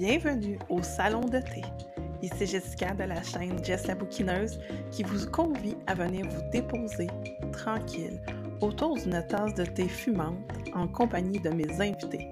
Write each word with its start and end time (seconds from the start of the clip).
Bienvenue 0.00 0.60
au 0.68 0.80
Salon 0.80 1.22
de 1.22 1.40
thé. 1.40 1.60
Ici 2.22 2.46
Jessica 2.46 2.94
de 2.94 3.02
la 3.02 3.20
chaîne 3.20 3.64
Jess 3.64 3.88
la 3.88 3.96
bouquineuse 3.96 4.60
qui 4.92 5.02
vous 5.02 5.28
convie 5.28 5.74
à 5.88 5.94
venir 5.94 6.24
vous 6.24 6.50
déposer 6.52 7.08
tranquille 7.50 8.20
autour 8.60 8.94
d'une 8.94 9.20
tasse 9.26 9.54
de 9.54 9.64
thé 9.64 9.88
fumante 9.88 10.38
en 10.72 10.86
compagnie 10.86 11.40
de 11.40 11.50
mes 11.50 11.68
invités. 11.80 12.28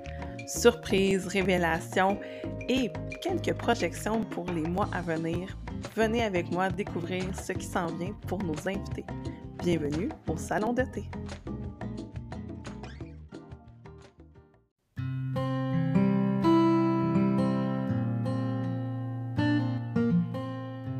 Surprises, 0.46 1.26
révélations 1.26 2.20
et 2.68 2.92
quelques 3.20 3.54
projections 3.54 4.22
pour 4.22 4.48
les 4.52 4.62
mois 4.62 4.88
à 4.92 5.02
venir. 5.02 5.58
Venez 5.96 6.22
avec 6.22 6.52
moi 6.52 6.70
découvrir 6.70 7.24
ce 7.36 7.52
qui 7.52 7.66
s'en 7.66 7.86
vient 7.86 8.14
pour 8.28 8.44
nos 8.44 8.68
invités. 8.68 9.06
Bienvenue 9.58 10.10
au 10.28 10.36
Salon 10.36 10.72
de 10.72 10.84
thé. 10.84 11.02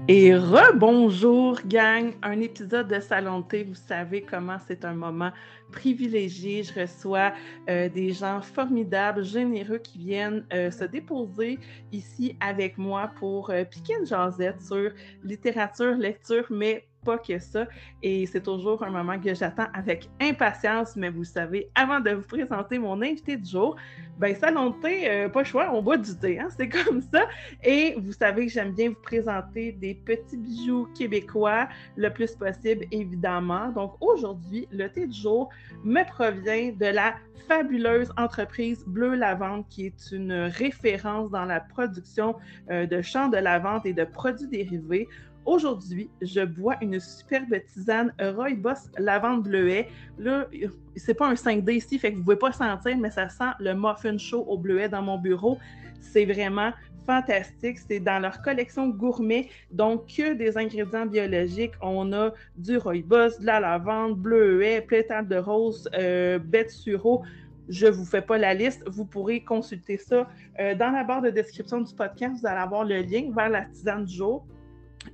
Et 0.08 0.36
rebonjour, 0.36 1.58
gang! 1.66 2.12
Un 2.22 2.40
épisode 2.40 2.86
de 2.86 3.00
Salon 3.00 3.40
de 3.40 3.46
thé, 3.46 3.64
vous 3.64 3.74
savez 3.74 4.22
comment 4.22 4.56
c'est 4.68 4.84
un 4.84 4.94
moment 4.94 5.32
privilégié. 5.72 6.62
Je 6.62 6.80
reçois 6.80 7.32
euh, 7.68 7.88
des 7.88 8.12
gens 8.12 8.40
formidables, 8.40 9.24
généreux 9.24 9.78
qui 9.78 9.98
viennent 9.98 10.46
euh, 10.52 10.70
se 10.70 10.84
déposer 10.84 11.58
ici 11.90 12.36
avec 12.38 12.78
moi 12.78 13.10
pour 13.18 13.50
euh, 13.50 13.64
piquer 13.64 13.94
une 13.98 14.06
jasette 14.06 14.62
sur 14.62 14.92
littérature, 15.24 15.96
lecture, 15.96 16.46
mais 16.50 16.86
que 17.14 17.38
ça. 17.38 17.66
Et 18.02 18.26
c'est 18.26 18.42
toujours 18.42 18.82
un 18.82 18.90
moment 18.90 19.18
que 19.20 19.32
j'attends 19.34 19.68
avec 19.72 20.08
impatience. 20.20 20.96
Mais 20.96 21.10
vous 21.10 21.24
savez, 21.24 21.68
avant 21.74 22.00
de 22.00 22.10
vous 22.10 22.26
présenter 22.26 22.78
mon 22.78 23.00
invité 23.02 23.36
du 23.36 23.48
jour, 23.48 23.76
ben 24.18 24.34
salon 24.34 24.70
de 24.70 24.80
thé, 24.80 25.10
euh, 25.10 25.28
pas 25.28 25.44
choix, 25.44 25.70
on 25.72 25.82
boit 25.82 25.98
du 25.98 26.16
thé, 26.16 26.38
hein, 26.38 26.48
c'est 26.56 26.68
comme 26.84 27.00
ça. 27.00 27.26
Et 27.62 27.94
vous 27.98 28.12
savez 28.12 28.46
que 28.46 28.52
j'aime 28.52 28.72
bien 28.72 28.88
vous 28.88 29.02
présenter 29.02 29.72
des 29.72 29.94
petits 29.94 30.36
bijoux 30.36 30.88
québécois 30.98 31.68
le 31.96 32.08
plus 32.10 32.34
possible, 32.34 32.86
évidemment. 32.90 33.68
Donc 33.68 33.94
aujourd'hui, 34.00 34.66
le 34.72 34.88
thé 34.88 35.06
du 35.06 35.16
jour 35.16 35.50
me 35.84 36.02
provient 36.04 36.72
de 36.72 36.86
la 36.86 37.14
fabuleuse 37.46 38.12
entreprise 38.16 38.84
Bleu 38.86 39.14
Lavande, 39.14 39.64
qui 39.68 39.86
est 39.86 40.10
une 40.10 40.32
référence 40.32 41.30
dans 41.30 41.44
la 41.44 41.60
production 41.60 42.36
euh, 42.70 42.86
de 42.86 43.02
champs 43.02 43.28
de 43.28 43.36
lavande 43.36 43.82
et 43.84 43.92
de 43.92 44.04
produits 44.04 44.48
dérivés. 44.48 45.08
Aujourd'hui, 45.46 46.10
je 46.20 46.40
bois 46.44 46.74
une 46.82 46.98
superbe 46.98 47.54
tisane 47.72 48.12
Rooibos 48.20 48.90
lavande 48.98 49.44
bleuet. 49.44 49.88
Là, 50.18 50.48
c'est 50.96 51.14
pas 51.14 51.28
un 51.28 51.34
5D 51.34 51.76
ici, 51.76 52.00
fait 52.00 52.10
que 52.10 52.16
vous 52.16 52.24
pouvez 52.24 52.36
pas 52.36 52.50
sentir, 52.50 52.98
mais 52.98 53.10
ça 53.10 53.28
sent 53.28 53.52
le 53.60 53.72
muffin 53.74 54.18
chaud 54.18 54.44
au 54.48 54.58
bleuet 54.58 54.88
dans 54.88 55.02
mon 55.02 55.18
bureau. 55.18 55.56
C'est 56.00 56.24
vraiment 56.24 56.72
fantastique. 57.06 57.78
C'est 57.78 58.00
dans 58.00 58.18
leur 58.18 58.42
collection 58.42 58.88
gourmet, 58.88 59.48
donc 59.70 60.08
que 60.08 60.34
des 60.34 60.58
ingrédients 60.58 61.06
biologiques. 61.06 61.74
On 61.80 62.12
a 62.12 62.32
du 62.56 62.76
rooibos, 62.76 63.38
de 63.38 63.46
la 63.46 63.60
lavande, 63.60 64.18
bleuet, 64.18 64.80
pétales 64.80 65.28
de 65.28 65.36
rose, 65.36 65.88
euh, 65.94 66.40
bête 66.40 66.72
sureau. 66.72 67.22
Je 67.68 67.86
ne 67.86 67.92
vous 67.92 68.04
fais 68.04 68.22
pas 68.22 68.36
la 68.36 68.52
liste. 68.52 68.82
Vous 68.88 69.04
pourrez 69.04 69.44
consulter 69.44 69.96
ça 69.96 70.28
euh, 70.58 70.74
dans 70.74 70.90
la 70.90 71.04
barre 71.04 71.22
de 71.22 71.30
description 71.30 71.80
du 71.80 71.94
podcast. 71.94 72.40
Vous 72.40 72.46
allez 72.46 72.60
avoir 72.60 72.84
le 72.84 73.00
lien 73.02 73.30
vers 73.32 73.48
la 73.48 73.62
tisane 73.62 74.04
du 74.04 74.16
jour 74.16 74.44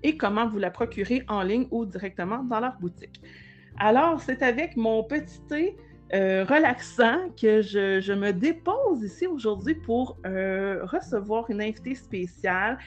et 0.03 0.17
comment 0.17 0.48
vous 0.48 0.59
la 0.59 0.71
procurer 0.71 1.25
en 1.29 1.43
ligne 1.43 1.67
ou 1.71 1.87
directement 1.87 2.43
dans 2.45 2.61
leur 2.61 2.79
boutique. 2.79 3.21
Alors, 3.79 4.21
c'est 4.21 4.43
avec 4.43 4.77
mon 4.77 5.03
petit 5.05 5.41
thé 5.49 5.77
euh, 6.15 6.45
relaxant 6.45 7.31
que 7.41 7.62
je, 7.62 8.12
me 8.12 8.33
dépose 8.33 9.03
ici 9.03 9.27
aujourd'hui 9.27 9.75
pour 9.75 10.19
euh, 10.27 10.84
recevoir 10.84 11.49
une 11.49 11.62
invitée 11.62 11.95
spéciale. 11.95 12.79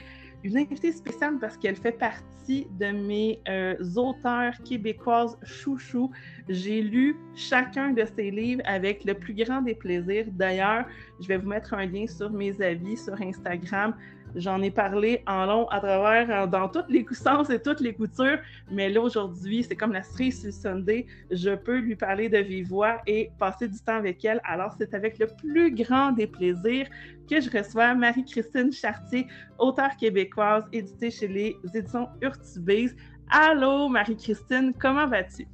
Une 0.44 0.58
invitée 0.60 0.92
spéciale 0.92 1.40
parce 1.40 1.58
qu'elle 1.58 1.76
fait 1.76 1.94
partie 1.94 2.68
de 2.80 2.92
mes 2.92 3.40
euh, 3.50 3.76
auteurs 3.96 4.54
québécoises 4.64 5.40
chouchou. 5.42 6.12
J'ai 6.48 6.84
lu 6.84 7.18
chacun 7.34 7.94
de 7.94 8.06
ses 8.16 8.30
livres 8.30 8.62
avec 8.66 9.04
le 9.06 9.16
plus 9.16 9.34
grand 9.34 9.64
des 9.64 9.74
plaisirs. 9.74 10.28
D'ailleurs, 10.34 10.86
je 11.20 11.28
vais 11.28 11.38
vous 11.38 11.50
mettre 11.50 11.74
un 11.74 11.88
lien 11.88 12.06
sur 12.06 12.30
mes 12.30 12.62
avis 12.62 12.96
sur 12.96 13.20
Instagram 13.20 13.96
J'en 14.36 14.62
ai 14.62 14.70
parlé 14.70 15.24
en 15.28 15.46
long 15.46 15.68
à 15.70 15.80
travers, 15.80 16.44
euh, 16.44 16.48
dans 16.48 16.68
toutes 16.68 16.90
les 16.90 17.06
sens 17.14 17.50
et 17.50 17.62
toutes 17.62 17.80
les 17.80 17.94
coutures, 17.94 18.38
mais 18.70 18.90
là 18.90 19.02
aujourd'hui, 19.02 19.64
c'est 19.64 19.76
comme 19.76 19.94
la 19.94 20.04
cerise 20.04 20.42
sur 20.42 20.52
Sunday. 20.52 21.06
Je 21.32 21.56
peux 21.56 21.78
lui 21.78 21.96
parler 21.96 22.28
de 22.28 22.40
vive 22.40 22.68
voix 22.68 22.98
et 23.08 23.32
passer 23.40 23.70
du 23.70 23.80
temps 23.80 23.96
avec 23.96 24.26
elle. 24.26 24.42
Alors, 24.44 24.76
c'est 24.78 24.94
avec 24.94 25.20
le 25.20 25.28
plus 25.28 25.74
grand 25.74 26.12
des 26.12 26.28
plaisirs 26.28 26.88
que 27.30 27.40
je 27.40 27.50
reçois 27.50 27.94
Marie-Christine 27.96 28.74
Chartier, 28.74 29.26
auteure 29.58 29.96
québécoise, 29.96 30.66
éditée 30.74 31.12
chez 31.12 31.28
les 31.30 31.56
éditions 31.74 32.10
Urtubise. 32.22 32.96
Allô, 33.32 33.88
Marie-Christine, 33.88 34.74
comment 34.80 35.08
vas-tu? 35.08 35.48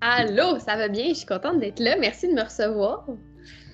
Allô, 0.00 0.58
ça 0.58 0.76
va 0.76 0.88
bien, 0.88 1.08
je 1.08 1.14
suis 1.14 1.26
contente 1.26 1.58
d'être 1.58 1.80
là. 1.80 1.96
Merci 1.98 2.28
de 2.28 2.32
me 2.32 2.42
recevoir. 2.42 3.06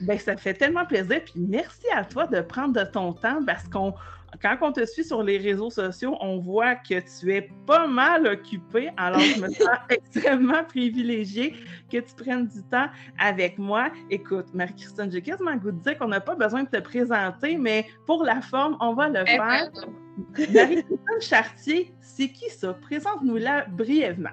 Ben, 0.00 0.19
ça 0.19 0.36
fait 0.36 0.54
tellement 0.54 0.84
plaisir. 0.84 1.22
Puis 1.24 1.34
merci 1.36 1.86
à 1.94 2.04
toi 2.04 2.26
de 2.26 2.41
prendre 2.41 2.74
de 2.74 2.84
ton 2.84 3.12
temps 3.12 3.41
parce 3.47 3.69
qu'on 3.69 3.94
quand 4.41 4.56
on 4.62 4.72
te 4.72 4.84
suit 4.87 5.04
sur 5.04 5.22
les 5.22 5.38
réseaux 5.38 5.70
sociaux, 5.70 6.16
on 6.20 6.38
voit 6.38 6.76
que 6.76 6.94
tu 7.00 7.34
es 7.34 7.50
pas 7.66 7.87
mal 7.87 8.26
occupé. 8.26 8.91
Alors, 8.97 9.20
je 9.20 9.41
me 9.41 9.48
sens 9.53 9.78
extrêmement 9.91 10.65
privilégiée 10.65 11.54
que 11.91 11.98
tu 11.98 12.15
prennes 12.16 12.47
du 12.47 12.62
temps 12.65 12.87
avec 13.19 13.59
moi. 13.59 13.91
Écoute, 14.10 14.47
Marie-Christine, 14.54 15.10
j'ai 15.10 15.22
quasiment 15.22 15.54
goût 15.56 15.72
de 15.72 15.82
dire 15.82 15.98
qu'on 15.98 16.09
n'a 16.09 16.21
pas 16.21 16.34
besoin 16.34 16.62
de 16.62 16.69
te 16.69 16.81
présenter, 16.81 17.56
mais 17.56 17.87
pour 18.06 18.25
la 18.25 18.41
forme, 18.41 18.76
on 18.81 18.94
va 18.94 19.09
le 19.09 19.25
faire. 19.26 19.69
Marie-Christine 20.53 21.21
Chartier, 21.21 21.94
c'est 22.00 22.28
qui 22.28 22.48
ça? 22.50 22.75
Présente-nous-la 22.75 23.66
brièvement. 23.66 24.31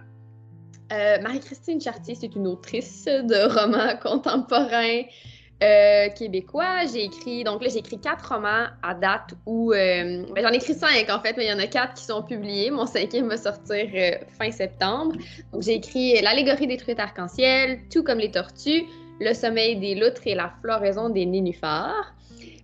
Euh, 0.91 1.21
Marie-Christine 1.21 1.79
Chartier, 1.79 2.15
c'est 2.15 2.35
une 2.35 2.47
autrice 2.47 3.05
de 3.05 3.47
romans 3.53 3.95
contemporains 4.01 5.03
euh, 5.61 6.09
québécois. 6.09 6.85
J'ai 6.91 7.03
écrit, 7.03 7.43
donc 7.43 7.61
là, 7.61 7.69
j'ai 7.69 7.79
écrit 7.79 7.99
quatre 7.99 8.33
romans 8.33 8.67
à 8.81 8.93
date 8.93 9.33
où. 9.45 9.73
Euh, 9.73 10.23
ben, 10.33 10.41
j'en 10.41 10.51
ai 10.51 10.55
écrit 10.55 10.73
cinq 10.73 11.09
en 11.09 11.19
fait, 11.19 11.35
mais 11.37 11.45
il 11.45 11.49
y 11.49 11.53
en 11.53 11.59
a 11.59 11.67
quatre 11.67 11.95
qui 11.95 12.03
sont 12.03 12.23
publiés. 12.23 12.71
Mon 12.71 12.85
cinquième 12.85 13.27
va 13.27 13.37
sortir 13.37 13.87
euh, 13.93 14.11
fin 14.37 14.51
septembre. 14.51 15.15
Donc, 15.51 15.61
j'ai 15.63 15.75
écrit 15.75 16.21
L'allégorie 16.21 16.67
des 16.67 16.77
truites 16.77 16.99
arc-en-ciel, 16.99 17.79
Tout 17.91 18.03
comme 18.03 18.19
les 18.19 18.31
tortues, 18.31 18.83
Le 19.19 19.33
sommeil 19.33 19.77
des 19.77 19.95
loutres 19.95 20.25
et 20.25 20.35
la 20.35 20.53
floraison 20.61 21.09
des 21.09 21.25
nénuphars. 21.25 22.13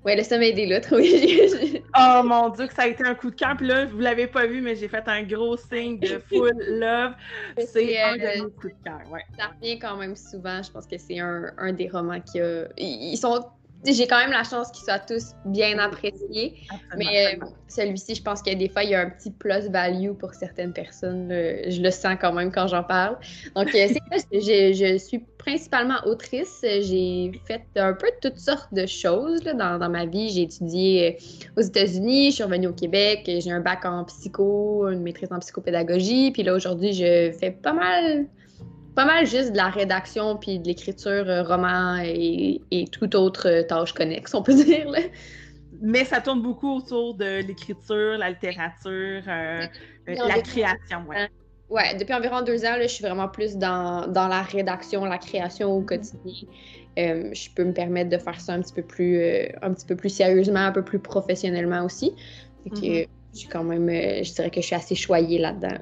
Ouais, 0.06 0.16
le 0.16 0.22
sommeil 0.22 0.54
des 0.54 0.68
loutres, 0.68 0.96
oui. 0.96 1.82
oh 1.98 2.22
mon 2.24 2.50
Dieu, 2.50 2.68
que 2.68 2.74
ça 2.76 2.84
a 2.84 2.88
été 2.88 3.04
un 3.04 3.16
coup 3.16 3.32
de 3.32 3.36
cœur. 3.36 3.58
Puis 3.58 3.66
là, 3.66 3.86
vous 3.86 3.98
l'avez 3.98 4.28
pas 4.28 4.46
vu, 4.46 4.62
mais 4.62 4.76
j'ai 4.76 4.88
fait 4.88 5.04
un 5.08 5.24
gros 5.24 5.58
signe 5.58 5.98
de 5.98 6.22
full 6.30 6.54
love. 6.68 7.14
C'est 7.58 8.00
un 8.00 8.16
de 8.16 8.44
mes 8.44 8.52
coups 8.52 8.76
de 8.76 8.84
cœur, 8.84 9.02
ouais. 9.10 9.24
Ça 9.36 9.48
revient 9.48 9.80
quand 9.80 9.98
même 9.98 10.16
souvent. 10.16 10.62
Je 10.62 10.72
pense 10.72 10.86
que 10.86 11.00
c'est 11.00 11.18
un, 11.18 11.52
un, 11.58 11.74
des 11.74 11.90
romans 11.90 12.22
qui 12.22 12.40
a. 12.40 12.68
Ils 12.78 13.18
sont 13.18 13.48
j'ai 13.94 14.08
quand 14.08 14.18
même 14.18 14.32
la 14.32 14.44
chance 14.44 14.72
qu'ils 14.72 14.86
soient 14.86 15.00
tous 15.00 15.34
bien 15.46 15.78
appréciés. 15.80 16.56
mais 16.98 17.36
euh, 17.36 17.46
celui-ci, 17.68 18.16
je 18.16 18.22
pense 18.22 18.42
que 18.42 18.54
des 18.54 18.70
fois, 18.70 18.84
il 18.84 18.92
y 18.92 18.96
a 18.96 19.02
un 19.02 19.10
petit 19.10 19.32
plus 19.32 19.70
value 19.70 20.12
pour 20.12 20.34
certaines 20.34 20.74
personnes. 20.74 21.30
je 21.30 21.82
le 21.82 21.92
sens 21.92 22.16
quand 22.20 22.34
même 22.34 22.52
quand 22.52 22.68
j'en 22.68 22.84
parle. 22.84 23.18
Donc, 23.56 23.68
euh, 23.68 23.88
c'est 23.88 23.94
ça. 23.94 24.28
Je, 24.32 24.74
je, 24.74 24.98
suis 24.98 25.20
principalement 25.38 25.98
autrice. 26.06 26.60
J'ai 26.64 27.32
fait 27.46 27.64
un 27.76 27.94
peu 27.94 28.08
toutes 28.22 28.40
sortes 28.40 28.74
de 28.74 28.86
choses 28.86 29.44
dans, 29.44 29.78
dans, 29.78 29.90
ma 29.90 30.06
vie. 30.06 30.30
J'ai 30.30 30.44
étudié 30.44 31.18
euh, 31.58 31.62
aux 31.62 31.64
États-Unis, 31.64 32.32
je 32.32 32.36
suis 32.36 32.44
revenue 32.44 32.68
au 32.68 32.74
Québec, 32.74 33.24
j'ai 33.26 33.52
un 33.52 33.60
bac 33.60 33.86
en 33.86 34.04
psycho, 34.06 34.88
une 34.88 35.02
maîtrise 35.02 35.32
en 35.32 35.40
psychopédagogie. 35.40 36.32
Puis 36.32 36.44
là, 36.44 36.54
aujourd'hui, 36.54 36.94
je 36.94 37.32
fais 37.40 37.52
pas 37.52 37.74
mal 37.74 38.28
pas 38.96 39.06
mal 39.06 39.28
juste 39.28 39.52
de 39.52 39.58
la 39.58 39.70
rédaction 39.70 40.38
puis 40.38 40.58
de 40.58 40.68
l'écriture 40.68 41.28
euh, 41.28 41.44
roman 41.44 41.98
et, 42.04 42.62
et 42.72 42.88
toute 42.88 43.14
autre 43.14 43.48
euh, 43.48 43.64
tâche 43.64 43.94
connexe, 43.94 44.34
on 44.34 44.42
peut 44.42 44.54
dire. 44.64 44.88
Mais 45.82 46.06
ça 46.06 46.22
tourne 46.22 46.42
beaucoup 46.42 46.78
autour 46.78 47.16
de 47.16 47.46
l'écriture, 47.46 48.18
la 48.18 48.30
littérature, 48.30 49.22
euh, 49.28 49.68
la 50.08 50.42
création. 50.42 51.04
Ouais. 51.08 51.30
ouais. 51.70 51.96
depuis 51.96 52.14
environ 52.14 52.42
deux 52.42 52.66
ans, 52.66 52.78
je 52.82 52.88
suis 52.88 53.04
vraiment 53.04 53.28
plus 53.28 53.58
dans, 53.58 54.08
dans, 54.08 54.30
la 54.30 54.42
rédaction, 54.42 55.04
la 55.04 55.18
création 55.18 55.74
au 55.74 55.82
quotidien. 55.82 56.48
je 56.96 57.50
peux 57.54 57.66
me 57.66 57.74
permettre 57.74 58.10
de 58.10 58.18
faire 58.18 58.40
ça 58.40 58.54
un 58.54 58.62
petit 58.62 58.74
peu 58.74 58.84
plus, 58.84 59.22
un 59.62 59.74
petit 59.74 59.86
peu 59.86 59.98
plus 59.98 60.10
sérieusement, 60.10 60.62
un 60.62 60.72
peu 60.72 60.84
plus 60.84 61.00
professionnellement 61.00 61.84
aussi. 61.84 62.14
Fait 62.64 62.70
que, 62.70 62.76
mm-hmm. 62.76 63.08
je 63.34 63.48
quand 63.50 63.66
même, 63.66 63.90
je 63.90 64.34
dirais 64.34 64.50
que 64.50 64.62
je 64.62 64.68
suis 64.68 64.76
assez 64.76 64.96
choyée 64.96 65.40
là-dedans. 65.40 65.78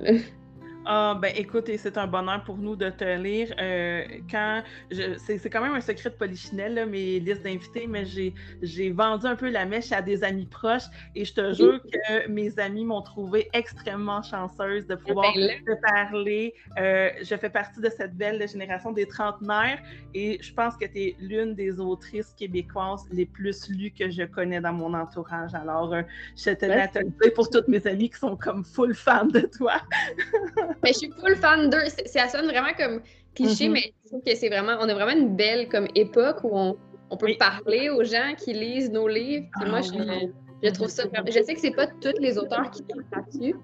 Ah, 0.85 1.17
ben 1.19 1.31
écoute, 1.35 1.69
c'est 1.77 1.97
un 1.97 2.07
bonheur 2.07 2.43
pour 2.43 2.57
nous 2.57 2.75
de 2.75 2.89
te 2.89 3.17
lire. 3.17 3.53
Euh, 3.59 4.03
quand 4.29 4.63
c'est, 4.91 5.49
quand 5.49 5.61
même 5.61 5.75
un 5.75 5.81
secret 5.81 6.09
de 6.09 6.15
polichinelle, 6.15 6.85
mes 6.89 7.19
listes 7.19 7.43
d'invités, 7.43 7.87
mais 7.87 8.05
j'ai, 8.05 8.91
vendu 8.91 9.25
un 9.25 9.35
peu 9.35 9.49
la 9.49 9.65
mèche 9.65 9.91
à 9.91 10.01
des 10.01 10.23
amis 10.23 10.45
proches 10.45 10.83
et 11.15 11.23
je 11.25 11.33
te 11.33 11.53
jure 11.53 11.79
que 11.81 12.27
mes 12.27 12.59
amis 12.59 12.83
m'ont 12.83 13.01
trouvé 13.01 13.49
extrêmement 13.53 14.21
chanceuse 14.21 14.85
de 14.87 14.95
pouvoir 14.95 15.33
ben 15.33 15.63
te 15.65 15.81
parler. 15.81 16.53
Euh, 16.77 17.09
je 17.21 17.35
fais 17.35 17.49
partie 17.49 17.79
de 17.79 17.89
cette 17.89 18.15
belle 18.15 18.45
génération 18.47 18.91
des 18.91 19.07
trentenaires 19.07 19.79
et 20.13 20.37
je 20.41 20.53
pense 20.53 20.75
que 20.75 20.85
tu 20.85 20.99
es 20.99 21.15
l'une 21.19 21.55
des 21.55 21.79
autrices 21.79 22.33
québécoises 22.37 23.05
les 23.11 23.25
plus 23.25 23.69
lues 23.69 23.91
que 23.91 24.09
je 24.09 24.23
connais 24.23 24.59
dans 24.59 24.73
mon 24.73 24.93
entourage. 24.93 25.53
Alors, 25.55 25.93
euh, 25.93 26.01
je 26.35 26.51
tenais 26.51 26.81
à 26.81 26.87
te 26.87 26.99
le 26.99 27.05
dire 27.05 27.33
pour 27.33 27.49
toutes 27.49 27.67
mes 27.67 27.85
amies 27.87 28.09
qui 28.09 28.19
sont 28.19 28.35
comme 28.35 28.63
full 28.65 28.93
fans 28.93 29.25
de 29.25 29.41
toi. 29.41 29.75
mais 30.81 30.93
je 30.93 30.99
suis 30.99 31.11
full 31.19 31.35
fan 31.35 31.69
d'eux. 31.69 31.85
Ça 32.05 32.27
sonne 32.27 32.45
vraiment 32.45 32.73
comme 32.77 33.01
cliché, 33.35 33.67
mm-hmm. 33.67 33.71
mais 33.71 33.93
je 34.03 34.09
trouve 34.09 34.21
que 34.25 34.35
c'est 34.35 34.49
vraiment, 34.49 34.77
on 34.79 34.89
a 34.89 34.93
vraiment 34.93 35.19
une 35.19 35.35
belle 35.35 35.67
comme 35.67 35.87
époque 35.95 36.43
où 36.43 36.49
on, 36.53 36.77
on 37.09 37.17
peut 37.17 37.33
parler 37.37 37.89
aux 37.89 38.03
gens 38.03 38.33
qui 38.37 38.53
lisent 38.53 38.91
nos 38.91 39.07
livres. 39.07 39.45
Puis 39.59 39.69
moi, 39.69 39.79
ah 39.79 40.19
je, 40.63 40.69
trouve 40.69 40.87
ça. 40.87 41.03
Je 41.27 41.43
sais 41.43 41.53
que 41.53 41.59
c'est 41.59 41.75
pas 41.75 41.87
tous 41.87 42.19
les 42.19 42.37
auteurs 42.37 42.71
qui 42.71 42.79
sont 42.79 42.99
là-dessus, 43.11 43.55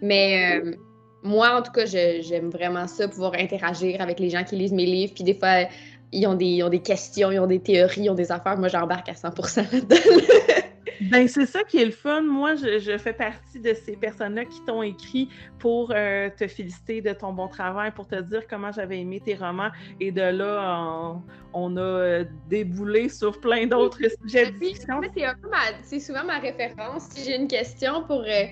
mais 0.00 0.60
euh, 0.60 0.72
moi, 1.22 1.58
en 1.58 1.62
tout 1.62 1.72
cas, 1.72 1.84
j'aime 1.86 2.50
vraiment 2.50 2.86
ça, 2.86 3.08
pouvoir 3.08 3.34
interagir 3.34 4.00
avec 4.00 4.18
les 4.20 4.30
gens 4.30 4.44
qui 4.44 4.56
lisent 4.56 4.72
mes 4.72 4.86
livres. 4.86 5.12
Puis 5.14 5.24
des 5.24 5.34
fois, 5.34 5.68
ils 6.12 6.26
ont 6.26 6.34
des, 6.34 6.46
ils 6.46 6.62
ont 6.62 6.70
des 6.70 6.80
questions, 6.80 7.30
ils 7.30 7.38
ont 7.38 7.46
des 7.46 7.60
théories, 7.60 8.02
ils 8.02 8.10
ont 8.10 8.14
des 8.14 8.32
affaires. 8.32 8.56
Moi, 8.56 8.68
j'embarque 8.68 9.08
à 9.08 9.12
100% 9.12 9.72
là-dedans. 9.72 9.96
Ben, 11.00 11.28
c'est 11.28 11.46
ça 11.46 11.64
qui 11.64 11.78
est 11.78 11.84
le 11.84 11.90
fun. 11.90 12.22
Moi, 12.22 12.54
je, 12.56 12.98
fais 12.98 13.12
partie 13.12 13.60
de 13.60 13.74
ces 13.74 13.96
personnes-là 13.96 14.44
qui 14.44 14.60
t'ont 14.64 14.82
écrit 14.82 15.28
pour 15.58 15.92
euh, 15.94 16.28
te 16.36 16.46
féliciter 16.46 17.00
de 17.00 17.12
ton 17.12 17.32
bon 17.32 17.48
travail, 17.48 17.92
pour 17.92 18.06
te 18.06 18.20
dire 18.20 18.46
comment 18.48 18.72
j'avais 18.72 19.00
aimé 19.00 19.20
tes 19.24 19.34
romans. 19.34 19.70
Et 20.00 20.10
de 20.10 20.22
là, 20.22 21.14
on, 21.52 21.76
a 21.76 21.80
euh, 21.80 22.24
déboulé 22.48 23.08
sur 23.08 23.40
plein 23.40 23.66
d'autres 23.66 24.00
sujets 24.22 24.50
de 24.50 24.58
discussion. 24.58 25.00
C'est 25.82 26.00
souvent 26.00 26.24
ma 26.24 26.38
référence. 26.38 27.04
Si 27.10 27.24
j'ai 27.24 27.36
une 27.36 27.48
question 27.48 28.04
pour. 28.04 28.22
Euh, 28.22 28.44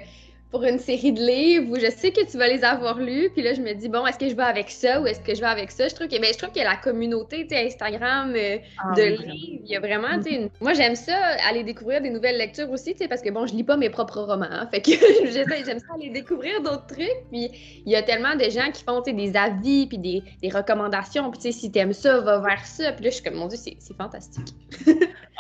pour 0.57 0.65
une 0.65 0.79
série 0.79 1.13
de 1.13 1.21
livres 1.21 1.71
où 1.71 1.79
je 1.79 1.91
sais 1.91 2.13
que 2.13 2.25
tu 2.25 2.39
vas 2.39 2.49
les 2.49 2.65
avoir 2.65 2.99
lus, 2.99 3.29
puis 3.35 3.43
là, 3.43 3.53
je 3.53 3.61
me 3.61 3.75
dis, 3.75 3.91
bon, 3.91 4.07
est-ce 4.07 4.19
que 4.19 4.27
je 4.27 4.35
vais 4.35 4.43
avec 4.43 4.71
ça 4.71 5.03
ou 5.03 5.07
est-ce 5.07 5.21
que 5.21 5.35
je 5.35 5.41
vais 5.43 5.47
avec 5.47 5.71
ça? 5.71 5.87
Je 5.87 5.95
trouve 5.95 6.09
que, 6.09 6.19
ben, 6.19 6.33
je 6.33 6.39
trouve 6.39 6.51
que 6.51 6.61
la 6.61 6.77
communauté, 6.77 7.47
Instagram 7.53 8.33
euh, 8.35 8.57
ah 8.79 8.95
de 8.97 9.03
livres, 9.03 9.63
il 9.65 9.71
y 9.71 9.77
a 9.77 9.81
vraiment, 9.81 10.19
tu 10.19 10.31
sais, 10.31 10.51
moi, 10.63 10.73
j'aime 10.73 10.95
ça, 10.95 11.15
aller 11.47 11.63
découvrir 11.63 12.01
des 12.01 12.09
nouvelles 12.09 12.39
lectures 12.39 12.71
aussi, 12.71 12.93
tu 12.93 13.01
sais, 13.01 13.09
parce 13.09 13.21
que, 13.21 13.29
bon, 13.29 13.45
je 13.47 13.53
lis 13.53 13.65
pas 13.65 13.77
mes 13.77 13.91
propres 13.91 14.23
romans, 14.23 14.49
hein, 14.51 14.67
fait 14.71 14.81
que 14.81 14.93
j'aime 15.31 15.79
ça 15.79 15.95
aller 15.95 16.09
découvrir 16.09 16.63
d'autres 16.63 16.87
trucs, 16.87 17.29
puis 17.31 17.51
il 17.85 17.93
y 17.93 17.97
a 17.97 18.03
tellement 18.03 18.35
de 18.35 18.49
gens 18.49 18.71
qui 18.73 18.83
font, 18.83 19.03
tu 19.03 19.11
sais, 19.11 19.15
des 19.15 19.37
avis, 19.37 19.87
puis 19.89 19.99
des, 19.99 20.23
des 20.41 20.49
recommandations, 20.49 21.31
puis 21.31 21.39
tu 21.39 21.53
sais, 21.53 21.59
si 21.59 21.71
t'aimes 21.71 21.93
ça, 21.93 22.21
va 22.21 22.39
vers 22.39 22.65
ça, 22.65 22.93
puis 22.93 23.05
là, 23.05 23.11
je 23.11 23.17
suis 23.17 23.25
comme, 23.25 23.35
mon 23.35 23.49
Dieu, 23.49 23.59
c'est 23.59 23.95
fantastique. 23.95 24.55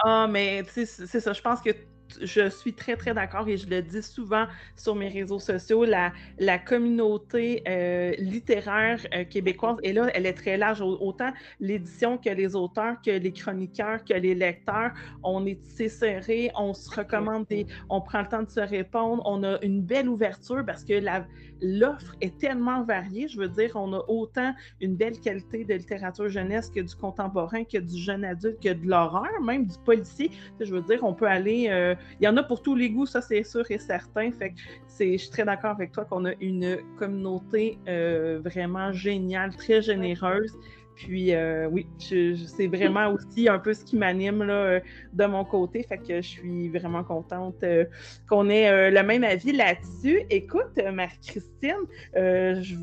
ah, 0.04 0.26
mais, 0.28 0.62
tu 0.64 0.84
sais, 0.84 1.06
c'est 1.06 1.20
ça, 1.20 1.32
je 1.32 1.40
pense 1.40 1.62
que 1.62 1.70
je 2.20 2.48
suis 2.48 2.72
très, 2.72 2.96
très 2.96 3.14
d'accord 3.14 3.48
et 3.48 3.56
je 3.56 3.68
le 3.68 3.82
dis 3.82 4.02
souvent 4.02 4.46
sur 4.76 4.94
mes 4.94 5.08
réseaux 5.08 5.38
sociaux, 5.38 5.84
la, 5.84 6.12
la 6.38 6.58
communauté 6.58 7.62
euh, 7.68 8.12
littéraire 8.18 9.00
euh, 9.14 9.24
québécoise, 9.24 9.76
et 9.82 9.92
là, 9.92 10.08
elle 10.14 10.26
est 10.26 10.34
très 10.34 10.56
large, 10.56 10.80
autant 10.80 11.32
l'édition 11.60 12.18
que 12.18 12.30
les 12.30 12.54
auteurs, 12.54 12.96
que 13.04 13.10
les 13.10 13.32
chroniqueurs, 13.32 14.04
que 14.04 14.14
les 14.14 14.34
lecteurs. 14.34 14.92
On 15.22 15.46
est 15.46 15.60
tissé 15.62 15.88
serré, 15.88 16.50
on 16.56 16.74
se 16.74 16.90
recommande, 16.90 17.46
on 17.90 18.00
prend 18.00 18.22
le 18.22 18.28
temps 18.28 18.42
de 18.42 18.50
se 18.50 18.60
répondre, 18.60 19.22
on 19.26 19.42
a 19.42 19.60
une 19.62 19.82
belle 19.82 20.08
ouverture 20.08 20.64
parce 20.64 20.84
que 20.84 20.94
la, 20.94 21.26
l'offre 21.60 22.14
est 22.20 22.38
tellement 22.38 22.82
variée. 22.82 23.28
Je 23.28 23.38
veux 23.38 23.48
dire, 23.48 23.72
on 23.74 23.92
a 23.92 24.04
autant 24.08 24.54
une 24.80 24.96
belle 24.96 25.18
qualité 25.20 25.64
de 25.64 25.74
littérature 25.74 26.28
jeunesse 26.28 26.70
que 26.70 26.80
du 26.80 26.94
contemporain, 26.94 27.64
que 27.64 27.78
du 27.78 27.98
jeune 27.98 28.24
adulte, 28.24 28.62
que 28.62 28.72
de 28.72 28.86
l'horreur, 28.86 29.40
même 29.42 29.66
du 29.66 29.78
policier. 29.84 30.30
Je 30.60 30.72
veux 30.72 30.82
dire, 30.82 31.00
on 31.02 31.14
peut 31.14 31.26
aller. 31.26 31.68
Euh, 31.70 31.94
il 32.20 32.24
y 32.24 32.28
en 32.28 32.36
a 32.36 32.42
pour 32.42 32.62
tous 32.62 32.74
les 32.74 32.90
goûts, 32.90 33.06
ça 33.06 33.20
c'est 33.20 33.42
sûr 33.42 33.64
et 33.70 33.78
certain. 33.78 34.30
Fait 34.32 34.50
que 34.50 34.56
je 34.98 35.16
suis 35.16 35.30
très 35.30 35.44
d'accord 35.44 35.72
avec 35.72 35.92
toi 35.92 36.04
qu'on 36.04 36.24
a 36.24 36.32
une 36.40 36.78
communauté 36.98 37.78
euh, 37.88 38.40
vraiment 38.44 38.92
géniale, 38.92 39.54
très 39.56 39.82
généreuse. 39.82 40.56
Puis 40.96 41.34
euh, 41.34 41.68
oui, 41.70 41.86
c'est 41.98 42.66
vraiment 42.66 43.12
aussi 43.12 43.48
un 43.50 43.58
peu 43.58 43.74
ce 43.74 43.84
qui 43.84 43.96
m'anime 43.96 44.42
là, 44.42 44.80
de 45.12 45.24
mon 45.26 45.44
côté. 45.44 45.82
Fait 45.82 45.98
que 45.98 46.16
je 46.22 46.26
suis 46.26 46.68
vraiment 46.70 47.04
contente 47.04 47.62
euh, 47.62 47.84
qu'on 48.28 48.48
ait 48.48 48.68
euh, 48.70 48.90
le 48.90 49.02
même 49.02 49.22
avis 49.22 49.52
là-dessus. 49.52 50.22
Écoute, 50.30 50.80
Marie-Christine, 50.92 51.84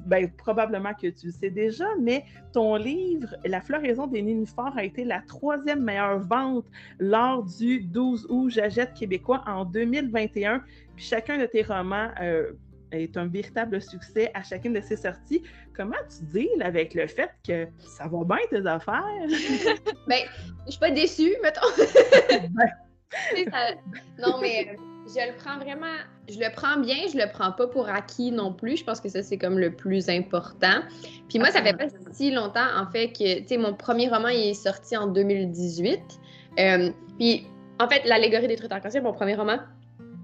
ben, 0.06 0.30
probablement 0.38 0.94
que 0.94 1.08
tu 1.08 1.28
le 1.28 1.32
sais 1.32 1.50
déjà, 1.50 1.88
mais 2.00 2.24
ton 2.54 2.76
livre 2.76 3.36
La 3.46 3.62
floraison 3.62 4.06
des 4.06 4.22
nénuphars 4.22 4.78
a 4.78 4.84
été 4.84 5.04
la 5.04 5.22
troisième 5.22 5.84
meilleure 5.84 6.20
vente 6.20 6.66
lors 7.00 7.44
du 7.44 7.82
12 7.82 8.28
août 8.30 8.50
Jagette 8.52 8.94
québécois 8.94 9.44
en 9.48 9.66
2021. 9.66 10.64
Puis 10.96 11.06
chacun 11.06 11.40
de 11.40 11.48
tes 11.48 11.64
romans 11.64 12.10
est 12.96 13.18
un 13.18 13.28
véritable 13.28 13.82
succès 13.82 14.32
à 14.34 14.44
chacune 14.44 14.74
de 14.74 14.82
ses 14.82 14.98
sorties. 14.98 15.44
Comment 15.76 15.96
tu 16.10 16.26
deals 16.34 16.62
avec 16.62 16.94
le 16.94 17.08
fait 17.08 17.32
que 17.48 17.68
ça 17.80 18.08
va 18.08 18.24
bien 18.24 18.46
tes 18.50 18.66
affaires? 18.68 19.04
ben, 20.08 20.20
je 20.66 20.72
suis 20.72 20.80
pas 20.80 20.92
déçue, 20.92 21.36
mettons. 21.42 21.62
Non, 24.20 24.40
mais 24.42 24.76
je 25.08 25.28
le 25.28 25.36
prends 25.38 25.58
vraiment, 25.58 25.96
je 26.30 26.40
le 26.40 26.54
prends 26.56 26.78
bien, 26.78 26.96
je 27.12 27.18
le 27.18 27.32
prends 27.32 27.52
pas 27.52 27.68
pour 27.68 27.90
acquis 27.90 28.32
non 28.32 28.54
plus. 28.54 28.78
Je 28.78 28.84
pense 28.84 29.02
que 29.02 29.10
ça, 29.10 29.22
c'est 29.22 29.38
comme 29.38 29.60
le 29.60 29.76
plus 29.76 30.10
important. 30.10 30.82
Puis 31.30 31.40
moi, 31.40 31.52
ça 31.52 31.62
fait 31.62 31.74
pas 31.74 31.86
si 32.12 32.32
longtemps, 32.32 32.68
en 32.76 32.90
fait, 32.92 33.10
que, 33.10 33.40
tu 33.42 33.48
sais, 33.48 33.58
mon 33.58 33.74
premier 33.74 34.10
roman, 34.10 34.30
il 34.30 34.50
est 34.50 34.54
sorti 34.54 34.96
en 34.96 35.08
2018. 35.08 36.00
Euh, 36.60 36.92
puis, 37.20 37.48
en 37.80 37.90
fait, 37.90 38.04
L'allégorie 38.06 38.48
des 38.48 38.56
trucs 38.56 38.72
en 38.72 38.80
mon 39.02 39.14
premier 39.14 39.36
roman, 39.36 39.58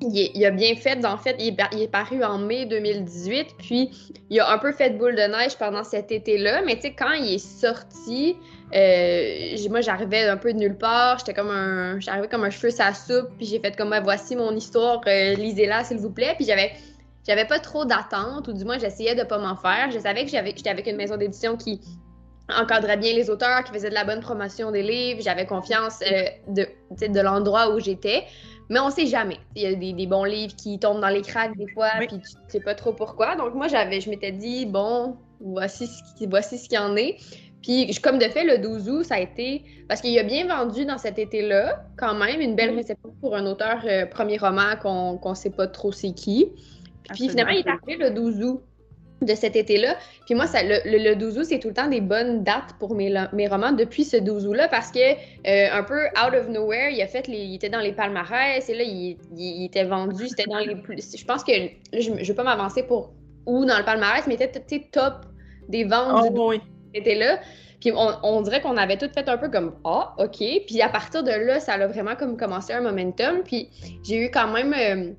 il, 0.01 0.45
a 0.45 0.51
bien 0.51 0.75
fait. 0.75 1.05
En 1.05 1.17
fait, 1.17 1.35
il 1.39 1.55
est, 1.81 1.87
paru 1.87 2.23
en 2.23 2.37
mai 2.37 2.65
2018. 2.65 3.55
Puis, 3.57 3.91
il 4.29 4.39
a 4.39 4.51
un 4.51 4.57
peu 4.57 4.71
fait 4.71 4.91
de 4.91 4.97
boule 4.97 5.15
de 5.15 5.21
neige 5.21 5.57
pendant 5.57 5.83
cet 5.83 6.11
été-là. 6.11 6.61
Mais 6.65 6.75
tu 6.75 6.83
sais, 6.83 6.93
quand 6.93 7.11
il 7.11 7.33
est 7.33 7.37
sorti, 7.37 8.37
euh, 8.73 9.69
moi, 9.69 9.81
j'arrivais 9.81 10.27
un 10.27 10.37
peu 10.37 10.53
de 10.53 10.57
nulle 10.57 10.77
part. 10.77 11.19
J'étais 11.19 11.33
comme 11.33 11.49
un, 11.49 11.99
j'arrivais 11.99 12.27
comme 12.27 12.43
un 12.43 12.49
cheveu 12.49 12.71
sa 12.71 12.93
soupe. 12.93 13.29
Puis 13.37 13.47
j'ai 13.47 13.59
fait 13.59 13.75
comme, 13.75 13.95
voici 14.03 14.35
mon 14.35 14.55
histoire, 14.55 15.01
euh, 15.07 15.33
lisez-la, 15.33 15.83
s'il 15.83 15.97
vous 15.97 16.11
plaît. 16.11 16.33
Puis 16.35 16.45
j'avais, 16.45 16.71
j'avais 17.27 17.45
pas 17.45 17.59
trop 17.59 17.85
d'attente, 17.85 18.47
ou 18.47 18.53
du 18.53 18.63
moins, 18.63 18.79
j'essayais 18.79 19.15
de 19.15 19.23
pas 19.23 19.37
m'en 19.37 19.55
faire. 19.55 19.91
Je 19.91 19.99
savais 19.99 20.23
que 20.23 20.31
j'avais, 20.31 20.53
j'étais 20.55 20.69
avec 20.69 20.87
une 20.87 20.97
maison 20.97 21.17
d'édition 21.17 21.57
qui 21.57 21.81
encadrait 22.57 22.97
bien 22.97 23.13
les 23.13 23.29
auteurs, 23.29 23.63
qui 23.63 23.71
faisait 23.71 23.89
de 23.89 23.93
la 23.93 24.05
bonne 24.05 24.21
promotion 24.21 24.71
des 24.71 24.81
livres. 24.81 25.21
J'avais 25.21 25.45
confiance 25.45 25.99
euh, 26.01 26.23
de, 26.47 26.67
de 27.07 27.19
l'endroit 27.19 27.73
où 27.73 27.79
j'étais. 27.79 28.23
Mais 28.69 28.79
on 28.79 28.89
sait 28.91 29.07
jamais. 29.07 29.39
Il 29.55 29.63
y 29.63 29.65
a 29.65 29.73
des, 29.73 30.07
bons 30.07 30.23
livres 30.23 30.55
qui 30.55 30.77
tombent 30.77 31.01
dans 31.01 31.09
les 31.09 31.21
cracks 31.21 31.55
des 31.57 31.67
fois, 31.73 31.89
puis 31.99 32.19
tu 32.19 32.29
sais 32.47 32.59
pas 32.59 32.75
trop 32.75 32.93
pourquoi. 32.93 33.35
Donc 33.35 33.55
moi, 33.55 33.67
j'avais, 33.67 33.99
je 33.99 34.09
m'étais 34.09 34.31
dit, 34.31 34.65
bon, 34.67 35.17
voici 35.41 35.87
ce, 35.87 36.25
voici 36.29 36.57
ce 36.57 36.69
qu'il 36.69 36.77
y 36.77 36.81
en 36.81 36.95
est. 36.95 37.17
Puis 37.63 37.93
comme 38.01 38.19
de 38.19 38.25
fait, 38.25 38.43
le 38.43 38.59
12 38.59 38.89
août, 38.89 39.03
ça 39.03 39.15
a 39.15 39.19
été... 39.19 39.63
Parce 39.87 40.01
qu'il 40.01 40.17
a 40.17 40.23
bien 40.23 40.47
vendu 40.47 40.85
dans 40.85 40.97
cet 40.97 41.17
été-là, 41.17 41.83
quand 41.97 42.13
même, 42.13 42.39
une 42.41 42.55
belle 42.55 42.75
réception 42.75 43.13
pour 43.19 43.35
un 43.35 43.45
auteur 43.47 43.81
euh, 43.85 44.05
premier 44.05 44.37
roman 44.37 44.75
qu'on 44.81 45.19
ne 45.29 45.35
sait 45.35 45.49
pas 45.49 45.67
trop 45.67 45.91
c'est 45.91 46.13
qui. 46.13 46.51
Puis 47.11 47.27
finalement, 47.27 47.51
il 47.51 47.59
est 47.59 47.67
arrivé 47.67 47.97
le 47.97 48.11
12 48.11 48.43
août 48.43 48.61
de 49.21 49.35
cet 49.35 49.55
été-là. 49.55 49.97
Puis 50.25 50.35
moi, 50.35 50.47
ça, 50.47 50.59
le, 50.63 50.79
le, 50.85 51.15
12 51.15 51.37
août, 51.37 51.45
c'est 51.47 51.59
tout 51.59 51.69
le 51.69 51.73
temps 51.73 51.87
des 51.87 52.01
bonnes 52.01 52.43
dates 52.43 52.75
pour 52.79 52.95
mes, 52.95 53.13
mes 53.33 53.47
romans 53.47 53.71
depuis 53.71 54.03
ce 54.03 54.17
12 54.17 54.47
août-là 54.47 54.67
parce 54.67 54.91
que, 54.91 54.99
euh, 54.99 55.67
un 55.71 55.83
peu 55.83 56.05
out 56.07 56.33
of 56.33 56.47
nowhere, 56.49 56.91
il 56.91 57.01
a 57.01 57.07
fait 57.07 57.27
les, 57.27 57.39
il 57.39 57.55
était 57.55 57.69
dans 57.69 57.79
les 57.79 57.91
palmarès 57.91 58.67
et 58.69 58.75
là, 58.75 58.83
il, 58.83 59.17
il, 59.37 59.65
était 59.65 59.83
vendu, 59.83 60.27
c'était 60.27 60.49
dans 60.49 60.59
les 60.59 60.75
plus. 60.75 61.17
Je 61.17 61.25
pense 61.25 61.43
que, 61.43 61.51
je 61.93 62.11
ne 62.11 62.23
vais 62.23 62.33
pas 62.33 62.43
m'avancer 62.43 62.83
pour 62.83 63.11
où 63.45 63.65
dans 63.65 63.77
le 63.77 63.85
palmarès, 63.85 64.25
mais 64.27 64.35
il 64.35 64.41
était 64.41 64.87
top 64.91 65.25
des 65.67 65.83
ventes 65.83 66.29
oh, 66.33 66.53
du 66.53 66.59
été-là. 66.93 67.39
Puis 67.79 67.91
on, 67.93 68.09
on 68.23 68.41
dirait 68.41 68.61
qu'on 68.61 68.77
avait 68.77 68.97
tout 68.97 69.09
fait 69.13 69.27
un 69.29 69.37
peu 69.37 69.49
comme 69.49 69.75
Ah, 69.85 70.13
OK. 70.17 70.37
Puis 70.37 70.81
à 70.81 70.89
partir 70.89 71.23
de 71.23 71.31
là, 71.31 71.59
ça 71.59 71.73
a 71.73 71.87
vraiment 71.87 72.15
comme 72.15 72.35
commencé 72.37 72.73
un 72.73 72.81
momentum. 72.81 73.41
Puis 73.43 73.69
j'ai 74.03 74.25
eu 74.25 74.31
quand 74.31 74.51
même. 74.51 74.73
Euh, 74.73 75.13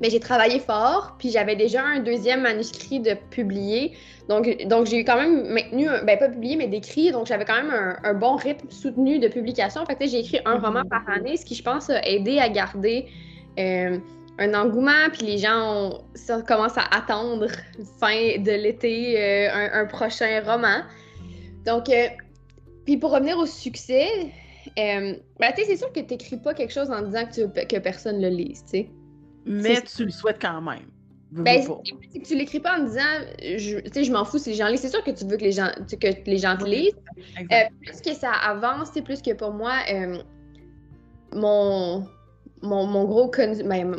mais 0.00 0.10
j'ai 0.10 0.20
travaillé 0.20 0.58
fort, 0.58 1.14
puis 1.18 1.30
j'avais 1.30 1.56
déjà 1.56 1.82
un 1.82 2.00
deuxième 2.00 2.42
manuscrit 2.42 3.00
de 3.00 3.14
publier. 3.30 3.96
Donc, 4.28 4.64
donc 4.66 4.86
j'ai 4.86 5.04
quand 5.04 5.16
même 5.16 5.48
maintenu, 5.48 5.86
ben 6.04 6.18
pas 6.18 6.28
publié, 6.28 6.56
mais 6.56 6.66
d'écrit. 6.66 7.12
Donc, 7.12 7.26
j'avais 7.26 7.44
quand 7.44 7.62
même 7.62 7.96
un, 8.02 8.14
bon 8.14 8.36
rythme 8.36 8.68
soutenu 8.70 9.18
de 9.18 9.28
publication. 9.28 9.84
Fait 9.86 9.94
que 9.94 10.06
j'ai 10.06 10.20
écrit 10.20 10.40
un 10.44 10.58
roman 10.58 10.84
par 10.84 11.08
année, 11.08 11.36
ce 11.36 11.44
qui, 11.44 11.54
je 11.54 11.62
pense, 11.62 11.90
a 11.90 12.04
aidé 12.06 12.38
à 12.38 12.48
garder 12.48 13.06
euh, 13.58 13.98
un 14.38 14.54
engouement. 14.54 15.10
Puis 15.12 15.26
les 15.26 15.38
gens 15.38 16.00
commencent 16.46 16.78
à 16.78 16.86
attendre 16.90 17.46
fin 18.00 18.38
de 18.38 18.52
l'été 18.52 19.16
euh, 19.16 19.70
un, 19.72 19.86
prochain 19.86 20.42
roman. 20.44 20.82
Donc, 21.64 21.88
euh, 21.88 22.08
puis 22.84 22.96
pour 22.96 23.12
revenir 23.12 23.38
au 23.38 23.46
succès, 23.46 24.08
ben, 24.76 25.16
tu 25.40 25.62
sais, 25.62 25.64
c'est 25.66 25.76
sûr 25.76 25.92
que 25.92 26.00
tu 26.00 26.14
n'écris 26.14 26.36
pas 26.38 26.52
quelque 26.52 26.72
chose 26.72 26.90
en 26.90 27.02
disant 27.02 27.26
que, 27.26 27.34
tu, 27.34 27.66
que 27.66 27.78
personne 27.78 28.20
le 28.20 28.28
lise, 28.28 28.64
tu 28.64 28.70
sais 28.70 28.88
mais 29.46 29.82
tu 29.82 30.04
le 30.04 30.10
souhaites 30.10 30.40
quand 30.40 30.60
même. 30.60 30.86
Ben, 31.32 31.62
c'est 32.12 32.20
que 32.20 32.26
tu 32.26 32.36
l'écris 32.36 32.60
pas 32.60 32.78
en 32.78 32.84
disant, 32.84 33.00
je, 33.40 33.80
tu 33.80 33.92
sais, 33.92 34.04
je 34.04 34.12
m'en 34.12 34.24
fous 34.24 34.38
si 34.38 34.50
les 34.50 34.56
gens 34.56 34.68
lisent. 34.68 34.82
C'est 34.82 34.88
sûr 34.88 35.02
que 35.02 35.10
tu 35.10 35.24
veux 35.24 35.36
que 35.36 35.42
les 35.42 35.50
gens, 35.50 35.68
que 36.00 36.30
les 36.30 36.38
gens 36.38 36.56
te 36.56 36.64
lisent. 36.64 36.94
Euh, 37.38 37.56
plus 37.82 38.00
que 38.00 38.14
ça 38.14 38.30
avance, 38.30 38.90
c'est 38.94 39.02
plus 39.02 39.20
que 39.20 39.32
pour 39.32 39.50
moi, 39.50 39.72
euh, 39.92 40.18
mon, 41.32 42.06
mon, 42.62 42.86
mon, 42.86 43.04
gros, 43.04 43.32
ben, 43.36 43.96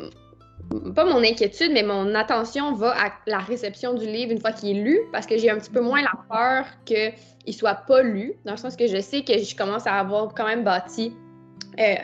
pas 0.96 1.04
mon 1.04 1.24
inquiétude, 1.24 1.72
mais 1.74 1.84
mon 1.84 2.16
attention 2.16 2.74
va 2.74 2.96
à 2.98 3.12
la 3.28 3.40
réception 3.40 3.94
du 3.94 4.06
livre 4.06 4.32
une 4.32 4.40
fois 4.40 4.54
qu'il 4.54 4.78
est 4.78 4.82
lu, 4.82 5.00
parce 5.12 5.26
que 5.26 5.38
j'ai 5.38 5.50
un 5.50 5.58
petit 5.58 5.72
peu 5.72 5.82
moins 5.82 6.02
la 6.02 6.14
peur 6.30 6.66
qu'il 6.86 7.54
soit 7.54 7.76
pas 7.76 8.02
lu, 8.02 8.36
dans 8.46 8.52
le 8.52 8.58
sens 8.58 8.78
que 8.78 8.88
je 8.88 9.02
sais 9.02 9.24
que 9.24 9.38
je 9.38 9.56
commence 9.58 9.86
à 9.88 10.00
avoir 10.00 10.34
quand 10.34 10.48
même 10.48 10.64
bâti 10.64 11.14
euh, 11.80 11.96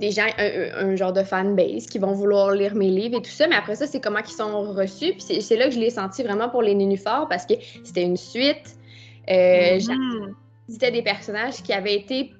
des 0.00 0.10
gens, 0.10 0.26
un, 0.38 0.96
genre 0.96 1.12
de 1.12 1.22
fanbase 1.22 1.86
qui 1.86 1.98
vont 1.98 2.12
vouloir 2.12 2.52
lire 2.52 2.74
mes 2.74 2.88
livres 2.88 3.18
et 3.18 3.22
tout 3.22 3.30
ça. 3.30 3.46
Mais 3.46 3.54
après 3.54 3.76
ça, 3.76 3.86
c'est 3.86 4.00
comment 4.00 4.18
ils 4.18 4.32
sont 4.32 4.72
reçus. 4.72 5.12
Puis 5.12 5.42
c'est 5.42 5.56
là 5.56 5.66
que 5.66 5.72
je 5.72 5.78
l'ai 5.78 5.90
senti 5.90 6.22
vraiment 6.22 6.48
pour 6.48 6.62
les 6.62 6.74
nénuphars 6.74 7.28
parce 7.28 7.46
que 7.46 7.54
c'était 7.84 8.02
une 8.02 8.16
suite. 8.16 8.76
Euh, 9.30 9.78
C'était 10.68 10.90
des 10.92 11.02
personnages 11.02 11.62
qui 11.62 11.72
avaient 11.72 11.94
été 11.94 12.32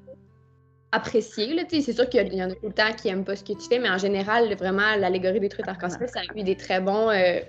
appréciés. 0.92 1.54
C'est 1.68 1.92
sûr 1.92 2.08
qu'il 2.08 2.32
y 2.32 2.42
en 2.42 2.50
a 2.50 2.54
tout 2.54 2.66
le 2.66 2.72
temps 2.72 2.92
qui 2.96 3.08
n'aiment 3.08 3.24
pas 3.24 3.36
ce 3.36 3.44
que 3.44 3.52
tu 3.52 3.68
fais, 3.68 3.78
mais 3.78 3.90
en 3.90 3.98
général, 3.98 4.54
vraiment, 4.54 4.96
l'allégorie 4.96 5.40
des 5.40 5.48
trucs 5.48 5.68
arc-en-ciel, 5.68 6.08
ça 6.08 6.20
a 6.20 6.38
eu 6.38 6.42
des 6.42 6.56
très 6.56 6.80
bons, 6.80 7.10
euh, 7.10 7.40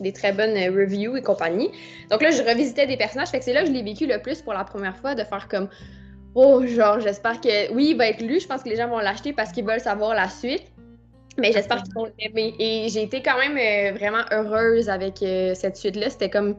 des, 0.00 0.12
très 0.12 0.32
bonnes 0.32 0.56
euh, 0.56 0.70
reviews 0.70 1.16
et 1.16 1.22
compagnie. 1.22 1.70
Donc 2.10 2.22
là, 2.22 2.30
je 2.30 2.42
revisitais 2.42 2.86
des 2.86 2.96
personnages. 2.96 3.28
Fait 3.28 3.38
que 3.40 3.44
c'est 3.44 3.52
là 3.52 3.62
que 3.62 3.68
je 3.68 3.72
l'ai 3.72 3.82
vécu 3.82 4.06
le 4.06 4.20
plus 4.22 4.40
pour 4.40 4.54
la 4.54 4.64
première 4.64 4.96
fois, 4.96 5.14
de 5.14 5.24
faire 5.24 5.48
comme 5.48 5.68
oh, 6.34 6.66
genre, 6.66 7.00
j'espère 7.00 7.40
que. 7.40 7.72
Oui, 7.72 7.90
il 7.90 7.96
va 7.96 8.08
être 8.08 8.22
lu. 8.22 8.40
Je 8.40 8.46
pense 8.46 8.62
que 8.62 8.68
les 8.68 8.76
gens 8.76 8.88
vont 8.88 8.98
l'acheter 8.98 9.32
parce 9.32 9.52
qu'ils 9.52 9.64
veulent 9.64 9.80
savoir 9.80 10.14
la 10.14 10.28
suite. 10.28 10.64
Mais 11.38 11.52
j'espère 11.52 11.82
qu'ils 11.82 11.94
vont 11.94 12.10
l'aimer. 12.18 12.54
Et 12.58 12.88
j'ai 12.88 13.02
été 13.02 13.22
quand 13.22 13.38
même 13.38 13.56
euh, 13.56 13.96
vraiment 13.96 14.24
heureuse 14.30 14.88
avec 14.88 15.22
euh, 15.22 15.54
cette 15.54 15.76
suite-là. 15.76 16.10
C'était 16.10 16.30
comme. 16.30 16.56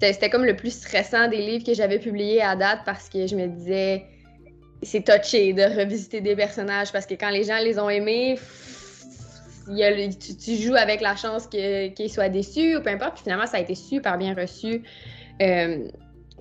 Le 0.00 0.54
plus 0.54 0.70
stressant 0.70 1.28
des 1.28 1.38
livres 1.38 1.64
que 1.64 1.74
j'avais 1.74 1.98
publiés 1.98 2.40
à 2.40 2.54
date 2.54 2.80
parce 2.84 3.08
que 3.08 3.26
je 3.26 3.34
me 3.34 3.48
disais 3.48 4.04
c'est 4.82 5.04
touché 5.04 5.52
de 5.52 5.62
revisiter 5.62 6.20
des 6.20 6.36
personnages 6.36 6.92
parce 6.92 7.04
que 7.04 7.14
quand 7.14 7.30
les 7.30 7.44
gens 7.44 7.58
les 7.58 7.80
ont 7.80 7.90
aimés, 7.90 8.38
tu, 9.66 10.56
joues 10.56 10.76
avec 10.76 11.00
la 11.00 11.16
chance 11.16 11.46
qu'ils 11.46 12.10
soient 12.10 12.28
déçus 12.28 12.76
ou 12.76 12.80
peu 12.80 12.90
importe. 12.90 13.14
Puis 13.14 13.22
finalement, 13.24 13.46
ça 13.46 13.58
a 13.58 13.60
été 13.60 13.74
super 13.74 14.18
bien 14.18 14.34
reçu. 14.34 14.82
Euh, 15.42 15.88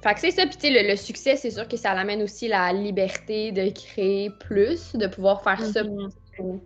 fait 0.04 0.14
que 0.14 0.20
c'est 0.20 0.32
ça, 0.32 0.46
puis 0.46 0.70
le, 0.70 0.88
le, 0.88 0.96
succès, 0.96 1.36
c'est 1.36 1.52
sûr 1.52 1.68
que 1.68 1.78
ça 1.78 1.94
l'amène 1.94 2.22
aussi 2.22 2.48
la 2.48 2.72
liberté 2.72 3.52
de 3.52 3.70
créer 3.70 4.30
plus, 4.40 4.94
de 4.96 5.08
pouvoir 5.08 5.44
faire 5.44 5.64
ça. 5.66 5.84
Mm-hmm. 5.84 6.60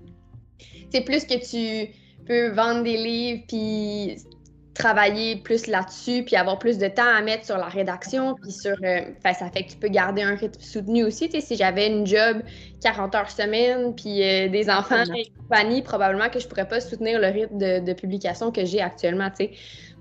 C'est 0.91 1.01
plus 1.01 1.25
que 1.25 1.35
tu 1.39 1.91
peux 2.25 2.49
vendre 2.49 2.83
des 2.83 2.97
livres, 2.97 3.43
puis 3.47 4.17
travailler 4.73 5.37
plus 5.37 5.67
là-dessus, 5.67 6.23
puis 6.23 6.35
avoir 6.35 6.57
plus 6.57 6.77
de 6.77 6.87
temps 6.87 7.07
à 7.07 7.21
mettre 7.21 7.45
sur 7.45 7.57
la 7.57 7.67
rédaction, 7.67 8.35
puis 8.35 8.51
sur... 8.51 8.75
Euh, 8.83 9.01
ça 9.23 9.49
fait 9.51 9.63
que 9.63 9.71
tu 9.71 9.77
peux 9.77 9.89
garder 9.89 10.21
un 10.21 10.35
rythme 10.35 10.59
soutenu 10.59 11.03
aussi. 11.03 11.29
Tu 11.29 11.39
sais, 11.39 11.45
si 11.45 11.55
j'avais 11.55 11.87
une 11.87 12.05
job 12.05 12.41
40 12.81 13.15
heures 13.15 13.29
semaine, 13.29 13.93
puis 13.95 14.23
euh, 14.23 14.49
des 14.49 14.69
enfants 14.69 15.03
et 15.15 15.31
compagnie, 15.37 15.81
probablement 15.81 16.29
que 16.29 16.39
je 16.39 16.47
pourrais 16.47 16.67
pas 16.67 16.79
soutenir 16.79 17.19
le 17.19 17.27
rythme 17.27 17.57
de, 17.57 17.93
publication 17.93 18.51
que 18.51 18.65
j'ai 18.65 18.81
actuellement, 18.81 19.29
tu 19.29 19.45
sais. 19.45 19.51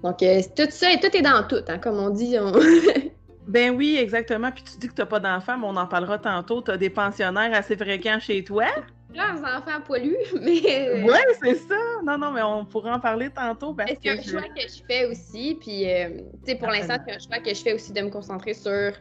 Donc, 0.03 0.23
euh, 0.23 0.41
tout 0.57 0.71
ça, 0.71 0.93
et 0.93 0.99
tout 0.99 1.15
est 1.15 1.23
dans 1.23 1.47
tout, 1.47 1.63
hein, 1.69 1.79
comme 1.79 1.99
on 1.99 2.11
dit. 2.11 2.37
Ben 3.51 3.75
oui, 3.75 3.99
exactement. 3.99 4.53
Puis 4.53 4.63
tu 4.63 4.79
dis 4.79 4.87
que 4.87 4.95
tu 4.95 5.01
n'as 5.01 5.07
pas 5.07 5.19
d'enfants, 5.19 5.59
mais 5.59 5.67
on 5.67 5.77
en 5.77 5.87
parlera 5.87 6.19
tantôt. 6.19 6.63
Tu 6.63 6.71
as 6.71 6.77
des 6.77 6.89
pensionnaires 6.89 7.53
assez 7.53 7.77
fréquents 7.77 8.21
chez 8.21 8.45
toi? 8.45 8.67
Des 9.13 9.19
enfants 9.19 9.81
poilus, 9.85 10.15
mais. 10.41 11.03
Oui, 11.03 11.19
c'est 11.43 11.57
ça. 11.57 11.75
Non, 12.05 12.17
non, 12.17 12.31
mais 12.31 12.43
on 12.43 12.65
pourra 12.65 12.95
en 12.95 13.01
parler 13.01 13.29
tantôt. 13.29 13.77
C'est 14.01 14.09
un 14.09 14.23
choix 14.23 14.43
que 14.43 14.63
je 14.63 14.85
fais 14.87 15.05
aussi? 15.07 15.59
Puis, 15.61 15.91
euh, 15.91 16.11
tu 16.45 16.53
sais, 16.53 16.55
pour 16.55 16.69
l'instant, 16.69 16.95
c'est 17.05 17.17
un 17.17 17.19
choix 17.19 17.39
que 17.41 17.53
je 17.53 17.61
fais 17.61 17.73
aussi 17.73 17.93
de 17.93 18.01
me 18.03 18.11
concentrer 18.11 18.55
sur 18.55 18.93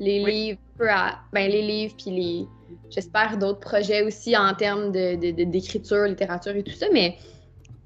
les 0.00 0.22
livres, 0.22 0.58
ben, 0.78 1.50
les 1.50 1.62
livres, 1.62 1.94
puis 1.96 2.10
les. 2.10 2.46
J'espère 2.90 3.38
d'autres 3.38 3.60
projets 3.60 4.02
aussi 4.02 4.36
en 4.36 4.52
termes 4.54 4.92
d'écriture, 4.92 6.02
de, 6.02 6.08
littérature 6.08 6.54
et 6.54 6.62
tout 6.62 6.72
ça. 6.72 6.86
Mais 6.92 7.16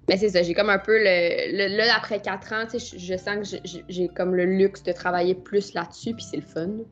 mais 0.09 0.17
c'est 0.17 0.31
ça, 0.31 0.43
j'ai 0.43 0.55
comme 0.55 0.71
un 0.71 0.79
peu 0.79 0.99
le. 0.99 1.77
là, 1.77 1.95
après 1.97 2.21
quatre 2.21 2.53
ans, 2.53 2.65
je, 2.73 2.99
je 2.99 3.17
sens 3.17 3.53
que 3.53 3.59
j'ai 3.89 4.09
comme 4.09 4.35
le 4.35 4.45
luxe 4.45 4.83
de 4.83 4.93
travailler 4.93 5.35
plus 5.35 5.75
là-dessus, 5.75 6.15
puis 6.15 6.25
c'est 6.25 6.39
le 6.39 6.43
fun. 6.43 6.85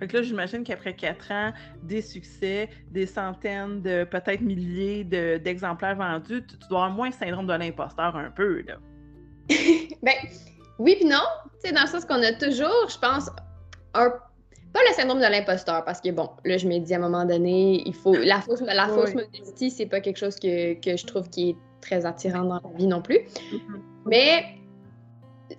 Fait 0.00 0.08
que 0.08 0.16
là, 0.16 0.22
j'imagine 0.22 0.64
qu'après 0.64 0.94
quatre 0.94 1.30
ans, 1.30 1.52
des 1.82 2.00
succès, 2.00 2.70
des 2.90 3.04
centaines 3.04 3.82
de 3.82 4.04
peut-être 4.04 4.40
milliers 4.40 5.04
d'exemplaires 5.04 5.96
vendus, 5.96 6.42
tu, 6.46 6.56
dois 6.70 6.84
avoir 6.84 6.90
moins 6.90 7.08
le 7.08 7.14
syndrome 7.14 7.46
de 7.46 7.52
l'imposteur 7.52 8.16
un 8.16 8.30
peu, 8.30 8.62
là. 8.62 8.76
ben, 10.02 10.14
oui 10.78 10.96
puis 10.96 11.04
non. 11.04 11.18
Tu 11.62 11.68
sais, 11.68 11.72
dans 11.74 11.82
le 11.82 11.86
sens 11.86 12.06
qu'on 12.06 12.22
a 12.22 12.32
toujours, 12.32 12.88
je 12.88 12.98
pense, 12.98 13.30
un 13.92 14.10
pas 14.72 14.80
le 14.88 14.94
syndrome 14.94 15.18
de 15.18 15.26
l'imposteur, 15.26 15.84
parce 15.84 16.00
que 16.00 16.10
bon, 16.10 16.30
là, 16.44 16.56
je 16.56 16.68
me 16.68 16.78
dis 16.78 16.94
à 16.94 16.96
un 16.96 17.00
moment 17.00 17.24
donne, 17.24 17.46
il 17.46 17.94
faut. 17.94 18.14
La 18.14 18.40
fausse, 18.40 18.60
la 18.60 18.88
fausse 18.88 19.14
modestie, 19.14 19.70
c'est 19.70 19.86
pas 19.86 20.00
quelque 20.00 20.18
chose 20.18 20.36
que, 20.36 20.74
que, 20.74 20.96
je 20.96 21.06
trouve 21.06 21.28
qui 21.28 21.50
est 21.50 21.56
très 21.80 22.06
attirant 22.06 22.44
dans 22.44 22.60
la 22.62 22.76
vie 22.76 22.86
non 22.86 23.02
plus. 23.02 23.18
Mm-hmm. 23.18 23.80
Mais 24.06 24.44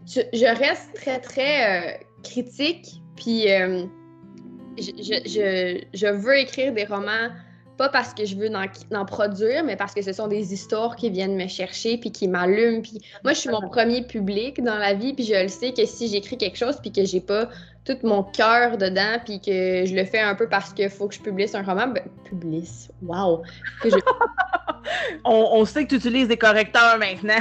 je 0.07 0.59
reste 0.59 0.93
très, 0.95 1.19
très 1.19 1.63
euh, 1.63 1.97
critique, 2.23 3.01
puis 3.15 3.51
euh, 3.51 3.85
je, 4.77 4.91
je, 5.25 5.83
je, 5.93 6.07
veux 6.07 6.37
écrire 6.37 6.73
des 6.73 6.85
romans 6.85 7.29
pas 7.77 7.89
parce 7.89 8.13
que 8.13 8.25
je 8.25 8.35
veux 8.35 8.49
en, 8.93 9.05
produire, 9.05 9.63
mais 9.63 9.75
parce 9.75 9.93
que 9.95 10.03
ce 10.03 10.13
sont 10.13 10.27
des 10.27 10.53
histoires 10.53 10.95
qui 10.95 11.09
viennent 11.09 11.35
me 11.35 11.47
chercher 11.47 11.97
puis 11.97 12.11
qui 12.11 12.27
m'allument. 12.27 12.81
Puis 12.81 13.01
moi, 13.23 13.33
je 13.33 13.39
suis 13.39 13.49
mon 13.49 13.67
premier 13.69 14.03
public 14.03 14.61
dans 14.61 14.77
la 14.77 14.93
vie, 14.93 15.13
puis 15.13 15.25
je 15.25 15.41
le 15.41 15.47
sais 15.47 15.73
que 15.73 15.85
si 15.85 16.07
j'écris 16.07 16.37
quelque 16.37 16.57
chose 16.57 16.77
puis 16.79 16.91
que 16.91 17.03
j'ai 17.03 17.21
pas 17.21 17.49
tout 17.85 17.97
mon 18.03 18.23
cœur 18.23 18.77
dedans, 18.77 19.17
puis 19.23 19.39
que 19.39 19.85
je 19.85 19.95
le 19.95 20.05
fais 20.05 20.19
un 20.19 20.35
peu 20.35 20.47
parce 20.47 20.71
qu'il 20.73 20.89
faut 20.89 21.07
que 21.07 21.15
je 21.15 21.19
publie 21.19 21.47
un 21.53 21.63
roman, 21.63 21.87
ben, 21.87 22.03
publie, 22.23 22.69
wow! 23.01 23.41
on, 25.25 25.65
sait 25.65 25.85
que 25.85 25.89
tu 25.89 25.95
utilises 25.95 26.27
des 26.27 26.37
correcteurs 26.37 26.97
maintenant. 26.99 27.39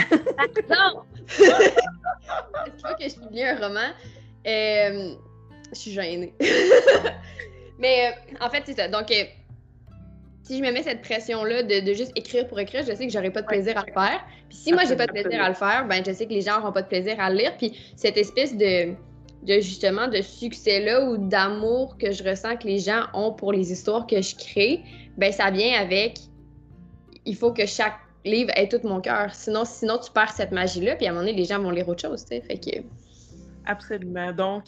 non! 0.68 1.02
Il 2.66 2.73
faut 2.80 2.94
que 2.99 3.09
je 3.09 3.14
publie 3.14 3.44
un 3.44 3.56
roman. 3.56 3.90
Euh, 4.47 5.14
je 5.73 5.78
suis 5.78 5.92
gênée. 5.92 6.32
Mais 7.78 8.09
euh, 8.09 8.44
en 8.44 8.50
fait, 8.50 8.62
c'est 8.66 8.76
ça. 8.76 8.88
Donc, 8.88 9.11
euh, 9.11 9.25
si 10.42 10.59
je 10.59 10.62
me 10.62 10.73
mets 10.73 10.82
cette 10.82 11.02
pression-là 11.02 11.62
de, 11.62 11.92
juste 11.92 12.12
écrire 12.16 12.47
pour 12.47 12.59
écrire, 12.61 12.82
je 12.82 12.94
sais 12.94 13.06
que 13.06 13.12
j'aurai 13.12 13.30
pas 13.30 13.42
de 13.42 13.47
plaisir 13.47 13.76
à 13.78 13.85
le 13.87 13.92
faire. 13.92 14.25
Puis 14.49 14.59
si 14.59 14.73
moi, 14.73 14.85
j'ai 14.87 14.97
pas 14.97 15.06
de 15.06 15.12
plaisir 15.12 15.42
à 15.42 15.49
le 15.49 15.54
faire, 15.54 15.87
ben 15.87 16.02
je 16.04 16.12
sais 16.12 16.26
que 16.26 16.32
les 16.32 16.42
gens 16.42 16.59
n'auront 16.59 16.73
pas 16.73 16.82
de 16.82 16.88
plaisir 16.88 17.16
à 17.18 17.30
le 17.30 17.37
lire. 17.37 17.56
Puis 17.56 17.78
cette 17.97 18.16
espèce 18.16 18.56
de, 18.56 18.94
de 19.42 19.54
justement 19.54 20.09
de 20.09 20.20
succès-là 20.20 21.09
ou 21.09 21.16
d'amour 21.16 21.97
que 21.99 22.12
je 22.12 22.23
ressens 22.23 22.56
que 22.56 22.66
les 22.66 22.78
gens 22.78 23.06
ont 23.14 23.32
pour 23.32 23.52
les 23.52 23.73
histoires 23.73 24.06
que 24.06 24.20
je 24.20 24.37
crée, 24.37 24.82
ben 25.16 25.32
ça 25.32 25.50
vient 25.50 25.80
avec 25.80 26.18
il 27.25 27.37
faut 27.37 27.52
que 27.52 27.66
chaque 27.66 27.99
livre 28.25 28.50
ait 28.56 28.68
tout 28.68 28.80
mon 28.85 29.00
cœur. 29.00 29.35
Sinon, 29.35 29.64
sinon, 29.64 29.99
tu 29.99 30.11
perds 30.11 30.32
cette 30.32 30.52
magie-là, 30.52 30.97
puis 30.97 31.06
à 31.06 31.11
un 31.11 31.12
moment 31.12 31.25
donné, 31.25 31.37
les 31.37 31.44
gens 31.44 31.61
vont 31.61 31.70
lire 31.70 31.88
autre 31.88 32.02
chose, 32.02 32.25
tu 32.25 32.37
sais. 32.37 32.40
Fait 32.42 32.59
que... 32.59 32.82
Absolument. 33.66 34.32
Donc, 34.32 34.64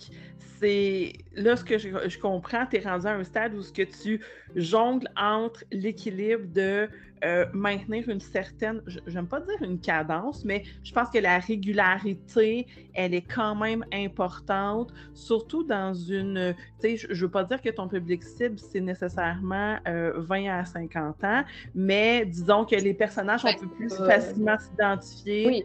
c'est 0.58 1.12
là 1.34 1.56
ce 1.56 1.64
que 1.64 1.76
je, 1.78 2.18
comprends, 2.18 2.66
tu 2.66 2.76
es 2.76 2.80
rendu 2.80 3.06
à 3.06 3.14
un 3.14 3.24
stade 3.24 3.54
où 3.54 3.62
ce 3.62 3.72
que 3.72 3.82
tu 3.82 4.20
jongles 4.54 5.08
entre 5.16 5.64
l'équilibre 5.72 6.44
de 6.46 6.88
euh, 7.24 7.46
maintenir 7.52 8.08
une 8.08 8.20
certaine, 8.20 8.82
j'aime 9.06 9.26
pas 9.26 9.40
dire 9.40 9.62
une 9.62 9.80
cadence, 9.80 10.44
mais 10.44 10.64
je 10.82 10.92
pense 10.92 11.08
que 11.10 11.18
la 11.18 11.38
régularité, 11.38 12.66
elle 12.94 13.14
est 13.14 13.22
quand 13.22 13.54
même 13.54 13.84
importante, 13.92 14.92
surtout 15.14 15.62
dans 15.62 15.94
une, 15.94 16.54
tu 16.80 16.96
sais, 16.96 16.96
je, 16.96 17.08
ne 17.08 17.14
veux 17.14 17.30
pas 17.30 17.44
dire 17.44 17.60
que 17.60 17.70
ton 17.70 17.88
public 17.88 18.22
cible, 18.22 18.58
c'est 18.58 18.80
nécessairement 18.80 19.78
20 19.86 19.88
euh, 19.88 20.50
à 20.50 20.64
50 20.64 21.24
ans, 21.24 21.44
mais 21.74 22.26
disons 22.26 22.64
que 22.64 22.76
les 22.76 22.94
personnages, 22.94 23.44
on 23.44 23.54
peut 23.54 23.68
plus 23.68 23.94
facilement 23.94 24.58
s'identifier 24.58 25.64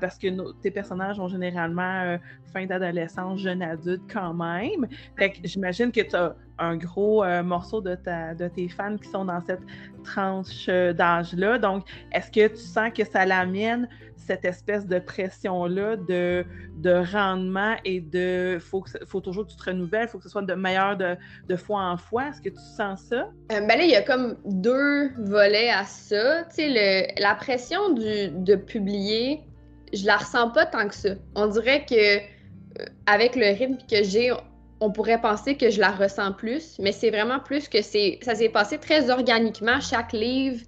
parce 0.00 0.18
que 0.18 0.52
tes 0.60 0.70
personnages 0.70 1.18
ont 1.18 1.28
généralement 1.28 2.02
euh, 2.02 2.18
fin 2.52 2.66
d'adolescence, 2.66 3.40
jeune 3.40 3.62
adulte 3.62 4.02
quand 4.12 4.34
même. 4.34 4.86
Fait 5.16 5.30
que 5.30 5.38
j'imagine 5.44 5.90
que 5.90 6.00
tu 6.00 6.14
as 6.14 6.34
un 6.58 6.76
gros 6.76 7.24
euh, 7.24 7.42
morceau 7.42 7.80
de, 7.80 7.94
ta, 7.94 8.34
de 8.34 8.46
tes 8.48 8.68
fans 8.68 8.96
qui 8.96 9.08
sont 9.08 9.24
dans 9.24 9.40
cette 9.40 9.62
tranche 10.04 10.66
euh, 10.68 10.92
d'âge-là. 10.92 11.58
Donc, 11.58 11.84
est-ce 12.12 12.30
que 12.30 12.48
tu 12.48 12.60
sens 12.60 12.90
que 12.94 13.04
ça 13.04 13.26
l'amène, 13.26 13.88
cette 14.16 14.44
espèce 14.44 14.86
de 14.86 15.00
pression-là 15.00 15.96
de, 15.96 16.44
de 16.76 17.12
rendement 17.12 17.74
et 17.84 18.00
de 18.00 18.58
faut, 18.60 18.84
faut 19.06 19.20
toujours 19.20 19.46
que 19.46 19.50
tu 19.50 19.56
te 19.56 19.64
renouvelles, 19.70 20.06
faut 20.08 20.18
que 20.18 20.24
ce 20.24 20.30
soit 20.30 20.42
de 20.42 20.54
meilleur 20.54 20.96
de, 20.96 21.16
de 21.48 21.56
fois 21.56 21.80
en 21.80 21.96
fois? 21.96 22.28
Est-ce 22.28 22.40
que 22.40 22.50
tu 22.50 22.62
sens 22.76 23.00
ça? 23.02 23.28
ben 23.48 23.66
là, 23.66 23.82
il 23.82 23.90
y 23.90 23.96
a 23.96 24.02
comme 24.02 24.36
deux 24.44 25.10
volets 25.18 25.70
à 25.70 25.84
ça. 25.84 26.44
Tu 26.44 26.72
sais, 26.72 27.14
la 27.18 27.34
pression 27.34 27.94
du, 27.94 28.28
de 28.30 28.54
publier 28.54 29.42
je 29.92 30.06
la 30.06 30.16
ressens 30.16 30.50
pas 30.50 30.66
tant 30.66 30.88
que 30.88 30.94
ça. 30.94 31.10
On 31.34 31.46
dirait 31.46 31.84
que 31.84 32.18
euh, 32.18 32.84
avec 33.06 33.36
le 33.36 33.46
rythme 33.46 33.78
que 33.90 34.02
j'ai, 34.02 34.32
on 34.80 34.90
pourrait 34.90 35.20
penser 35.20 35.56
que 35.56 35.70
je 35.70 35.80
la 35.80 35.90
ressens 35.90 36.32
plus, 36.32 36.78
mais 36.78 36.92
c'est 36.92 37.10
vraiment 37.10 37.40
plus 37.40 37.68
que 37.68 37.82
c'est 37.82 38.18
ça 38.22 38.34
s'est 38.34 38.48
passé 38.48 38.78
très 38.78 39.10
organiquement. 39.10 39.80
Chaque 39.80 40.12
livre 40.12 40.60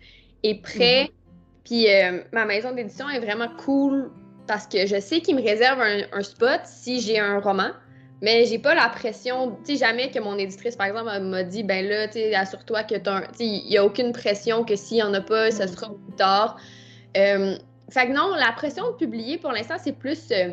est 0.43 0.63
prêt. 0.63 1.05
Mhm. 1.05 1.09
Puis 1.65 1.91
euh, 1.91 2.21
ma 2.33 2.45
maison 2.45 2.73
d'édition 2.73 3.09
est 3.09 3.21
vraiment 3.21 3.49
cool 3.65 4.11
parce 4.47 4.67
que 4.67 4.87
je 4.87 5.01
sais 5.01 5.21
qu'il 5.21 5.37
me 5.37 5.43
réserve 5.43 5.81
un, 5.81 6.23
spot 6.23 6.61
si 6.65 7.01
j'ai 7.01 7.19
un 7.19 7.41
roman, 7.41 7.71
mais 8.21 8.45
j'ai 8.45 8.59
pas 8.59 8.75
la 8.75 8.89
pression, 8.89 9.57
tu 9.65 9.73
sais, 9.73 9.87
jamais 9.87 10.11
que 10.11 10.19
mon 10.19 10.37
éditrice, 10.37 10.77
par 10.77 10.87
exemple, 10.87 11.19
m'a 11.21 11.43
dit, 11.43 11.63
ben 11.63 11.87
là, 11.87 12.07
tu 12.09 12.15
sais, 12.15 12.35
assure-toi 12.35 12.85
que 12.85 12.97
t'as 12.97 13.23
il 13.41 13.73
y 13.73 13.79
a 13.79 13.85
aucune 13.85 14.13
pression 14.13 14.65
que 14.65 14.77
s'il 14.77 14.99
y 14.99 15.03
en 15.03 15.15
a 15.15 15.23
pas, 15.23 15.51
ça 15.51 15.67
sera 15.67 15.89
plus 15.89 16.17
tard. 16.17 16.59
Euh, 17.17 17.57
fait 17.95 18.09
que 18.09 18.13
non, 18.13 18.35
la 18.35 18.53
pression 18.53 18.91
de 18.91 18.97
publier, 18.97 19.39
pour 19.39 19.53
l'instant, 19.53 19.77
c'est 19.83 19.93
plus... 19.93 20.31
Euh, 20.33 20.53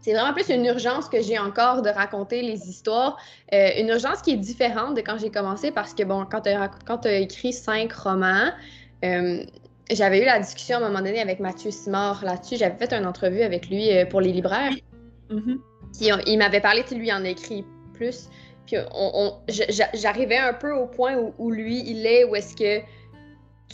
c'est 0.00 0.12
vraiment 0.12 0.34
plus 0.34 0.50
une 0.50 0.66
urgence 0.66 1.08
que 1.08 1.22
j'ai 1.22 1.38
encore 1.38 1.80
de 1.80 1.88
raconter 1.88 2.42
les 2.42 2.68
histoires. 2.68 3.16
Euh, 3.54 3.68
une 3.78 3.88
urgence 3.88 4.20
qui 4.20 4.32
est 4.32 4.36
différente 4.36 4.94
de 4.94 5.00
quand 5.00 5.16
j'ai 5.18 5.30
commencé 5.30 5.70
parce 5.70 5.94
que, 5.94 6.02
bon, 6.02 6.26
quand 6.30 6.42
tu 6.42 7.08
as, 7.08 7.18
écrit 7.18 7.54
cinq 7.54 7.90
romans, 7.94 8.50
euh, 9.02 9.42
j'avais 9.90 10.20
eu 10.20 10.26
la 10.26 10.40
discussion 10.40 10.76
à 10.76 10.80
un 10.80 10.88
moment 10.88 10.98
donné 10.98 11.20
avec 11.22 11.40
Mathieu 11.40 11.70
Simard 11.70 12.22
là-dessus. 12.22 12.56
J'avais 12.58 12.76
fait 12.76 12.92
une 12.92 13.06
entrevue 13.06 13.40
avec 13.40 13.70
lui 13.70 13.92
pour 14.10 14.20
les 14.20 14.30
libraires. 14.30 14.74
Mm-hmm. 15.30 16.22
il 16.26 16.38
m'avait 16.38 16.60
parlé, 16.60 16.82
de 16.82 16.94
lui 16.94 17.10
en 17.10 17.24
écrit 17.24 17.64
plus. 17.94 18.28
Puis 18.66 18.76
j'arrivais 19.94 20.36
un 20.36 20.52
peu 20.52 20.72
au 20.72 20.86
point 20.86 21.16
où, 21.16 21.32
où 21.38 21.50
lui, 21.50 21.82
il 21.86 22.04
est, 22.04 22.24
où 22.24 22.36
est-ce 22.36 22.54
que 22.54 22.84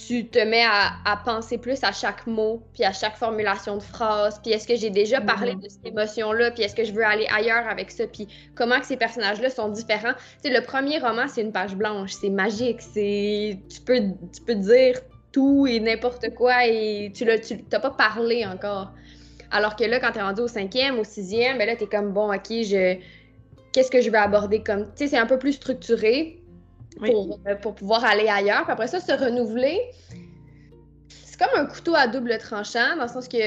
tu 0.07 0.27
te 0.27 0.39
mets 0.39 0.65
à, 0.65 1.17
penser 1.25 1.59
plus 1.59 1.83
à 1.83 1.93
chaque 1.93 2.27
mot, 2.27 2.63
puis 2.73 2.85
à 2.85 2.93
chaque 2.93 3.17
formulation 3.17 3.77
de 3.77 3.83
phrase, 3.83 4.41
puis 4.43 4.53
est-ce 4.53 4.67
que 4.67 4.77
j'ai 4.77 4.91
déjà 4.91 5.21
parlé 5.21 5.53
mm-hmm. 5.53 5.63
de 5.63 5.69
cette 5.69 5.87
émotion-là, 5.87 6.51
puis 6.53 6.63
est-ce 6.63 6.75
que 6.75 6.85
je 6.85 6.93
veux 6.93 7.05
aller 7.05 7.27
ailleurs 7.35 7.69
avec 7.69 7.91
ça, 7.91 8.07
puis 8.07 8.29
comment 8.55 8.81
que 8.81 8.87
ces 8.87 8.97
personnages-là 8.97 9.51
sont 9.51 9.69
différents. 9.69 10.15
Tu 10.43 10.49
sais, 10.49 10.59
le 10.59 10.65
premier 10.65 10.99
roman, 10.99 11.27
c'est 11.29 11.43
une 11.43 11.53
page 11.53 11.75
blanche, 11.75 12.13
c'est 12.13 12.31
magique, 12.31 12.81
c'est... 12.81 13.59
Tu 13.69 13.81
peux, 13.81 14.01
tu 14.35 14.43
peux 14.47 14.55
dire 14.55 15.01
tout 15.33 15.67
et 15.67 15.81
n'importe 15.81 16.35
quoi, 16.35 16.67
et 16.67 17.13
tu 17.15 17.25
n'as 17.25 17.81
pas 17.81 17.91
parlé 17.91 18.47
encore. 18.47 18.93
Alors 19.51 19.77
que 19.77 19.85
là, 19.85 20.01
quand 20.01 20.13
tu 20.13 20.19
es 20.19 20.23
rendu 20.23 20.43
au 20.43 20.49
cinquième, 20.49 20.99
au 20.99 21.05
sixième, 21.05 21.59
ben 21.59 21.67
là, 21.67 21.77
tu 21.77 21.85
es 21.85 21.87
comme, 21.87 22.13
bon, 22.13 22.33
OK, 22.33 22.49
je... 22.49 22.97
Qu'est-ce 23.73 23.91
que 23.91 24.01
je 24.01 24.11
veux 24.11 24.19
aborder 24.19 24.63
comme... 24.63 24.87
Tu 24.87 25.05
sais, 25.05 25.07
c'est 25.09 25.19
un 25.19 25.27
peu 25.27 25.39
plus 25.39 25.53
structuré, 25.53 26.40
euh, 27.03 27.55
pour, 27.57 27.75
pouvoir 27.75 28.05
aller 28.05 28.29
ailleurs. 28.29 28.65
Puis 28.65 28.73
après 28.73 28.89
ça, 28.89 29.01
se 29.01 29.13
renouveler, 29.13 29.81
c'est 31.09 31.39
comme 31.39 31.59
un 31.59 31.67
couteau 31.67 31.95
à 31.95 32.07
double 32.07 32.37
tranchant, 32.39 32.97
dans 32.97 33.05
le 33.05 33.09
sens 33.09 33.29
que 33.29 33.39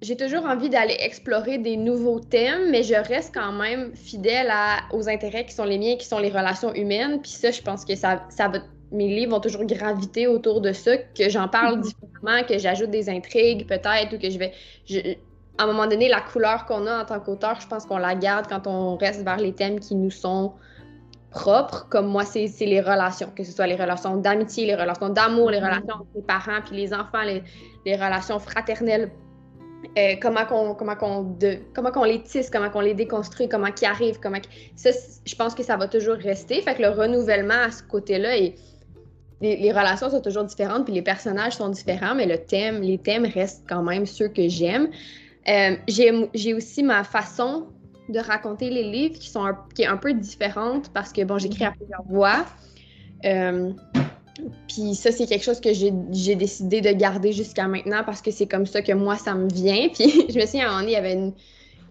j'ai 0.00 0.16
toujours 0.16 0.44
envie 0.44 0.68
d'aller 0.68 0.96
explorer 1.00 1.58
des 1.58 1.76
nouveaux 1.76 2.20
thèmes, 2.20 2.70
mais 2.70 2.84
je 2.84 2.94
reste 2.94 3.34
quand 3.34 3.52
même 3.52 3.94
fidèle 3.96 4.52
aux 4.92 5.08
intérêts 5.08 5.44
qui 5.44 5.54
sont 5.54 5.64
les 5.64 5.78
miens, 5.78 5.96
qui 5.96 6.06
sont 6.06 6.20
les 6.20 6.28
relations 6.28 6.72
humaines. 6.72 7.20
Puis 7.20 7.32
ça, 7.32 7.50
je 7.50 7.60
pense 7.62 7.84
que 7.84 7.96
ça, 7.96 8.22
ça 8.28 8.48
va, 8.48 8.58
mes 8.92 9.08
livres 9.08 9.32
vont 9.32 9.40
toujours 9.40 9.64
graviter 9.64 10.28
autour 10.28 10.60
de 10.60 10.72
ça, 10.72 10.96
que 10.96 11.28
j'en 11.28 11.48
parle 11.48 11.80
mm-hmm. 11.80 11.82
différemment, 11.82 12.46
que 12.46 12.58
j'ajoute 12.58 12.90
des 12.90 13.10
intrigues 13.10 13.66
peut-être, 13.66 14.14
ou 14.14 14.18
que 14.18 14.30
je 14.30 14.38
vais... 14.38 14.52
à 15.58 15.64
un 15.64 15.66
moment 15.66 15.88
donné, 15.88 16.08
la 16.08 16.20
couleur 16.20 16.64
qu'on 16.66 16.86
a 16.86 17.02
en 17.02 17.04
tant 17.04 17.18
qu'auteur, 17.18 17.60
je 17.60 17.66
pense 17.66 17.84
qu'on 17.84 17.98
la 17.98 18.14
garde 18.14 18.46
quand 18.46 18.68
on 18.68 18.96
reste 18.96 19.22
vers 19.22 19.38
les 19.38 19.52
thèmes 19.52 19.80
qui 19.80 19.96
nous 19.96 20.12
sont 20.12 20.52
propre, 21.30 21.86
comme 21.90 22.06
moi, 22.06 22.24
c'est 22.24 22.48
les 22.60 22.80
relations, 22.80 23.30
que 23.36 23.44
ce 23.44 23.52
soit 23.52 23.66
les 23.66 23.76
relations 23.76 24.16
d'amitié, 24.16 24.66
les 24.66 24.74
relations 24.74 25.10
d'amour, 25.10 25.50
les 25.50 25.58
mm-hmm. 25.58 25.64
relations 25.64 25.94
entre 25.94 26.06
les 26.14 26.22
parents 26.22 26.60
puis 26.64 26.76
les 26.76 26.94
enfants, 26.94 27.22
les, 27.24 27.42
les 27.84 27.96
relations 27.96 28.38
fraternelles. 28.38 29.10
Euh, 29.96 30.16
comment 30.20 30.44
qu'on 30.44 30.74
comment 30.74 30.96
qu'on 30.96 31.38
comment 31.72 31.92
qu'on 31.92 32.04
les 32.04 32.20
tisse, 32.22 32.50
comment 32.50 32.68
qu'on 32.68 32.80
les 32.80 32.94
déconstruit, 32.94 33.48
comment 33.48 33.70
qu'ils 33.70 33.86
arrivent, 33.86 34.18
comment 34.20 34.38
ça 34.74 34.90
je 35.24 35.34
pense 35.36 35.54
que 35.54 35.62
ça 35.62 35.76
va 35.76 35.86
toujours 35.86 36.16
rester. 36.16 36.60
Fait 36.62 36.74
que 36.74 36.82
le 36.82 36.88
renouvellement 36.88 37.62
à 37.66 37.70
ce 37.70 37.84
côté-là 37.84 38.36
et 38.36 38.56
les, 39.40 39.56
les, 39.56 39.70
relations 39.70 40.10
sont 40.10 40.20
toujours 40.20 40.42
différentes 40.42 40.84
puis 40.84 40.94
les 40.94 41.02
personnages 41.02 41.52
sont 41.52 41.68
différents, 41.68 42.16
mais 42.16 42.26
le 42.26 42.38
thème, 42.38 42.82
les 42.82 42.98
thèmes 42.98 43.24
restent 43.24 43.64
quand 43.68 43.84
même 43.84 44.04
ceux 44.04 44.26
que 44.28 44.48
j'aime. 44.48 44.88
Euh, 45.48 45.76
j'ai 45.86 46.54
aussi 46.54 46.82
ma 46.82 47.04
façon 47.04 47.68
de 48.08 48.18
raconter 48.18 48.70
les 48.70 48.84
livres 48.84 49.18
qui 49.18 49.28
sont 49.28 49.44
un, 49.44 49.58
qui 49.74 49.82
est 49.82 49.86
un 49.86 49.96
peu 49.96 50.12
différente 50.12 50.90
parce 50.92 51.12
que 51.12 51.22
bon, 51.24 51.38
j'écris 51.38 51.64
à 51.64 51.72
plusieurs 51.72 52.04
voix. 52.04 52.44
Euh, 53.24 53.72
puis 54.68 54.94
ça, 54.94 55.10
c'est 55.10 55.26
quelque 55.26 55.44
chose 55.44 55.60
que 55.60 55.72
j'ai 55.72 56.34
décidé 56.34 56.80
de 56.80 56.90
garder 56.90 57.32
jusqu'à 57.32 57.66
maintenant 57.66 58.02
parce 58.04 58.22
que 58.22 58.30
c'est 58.30 58.46
comme 58.46 58.66
ça 58.66 58.82
que 58.82 58.92
moi, 58.92 59.16
ça 59.16 59.34
me 59.34 59.48
vient. 59.48 59.88
Puis 59.94 60.26
je 60.28 60.38
me 60.38 60.46
souviens, 60.46 60.76
à 60.76 60.82
il 60.82 60.90
y 60.90 60.96
avait 60.96 61.14
une, 61.14 61.32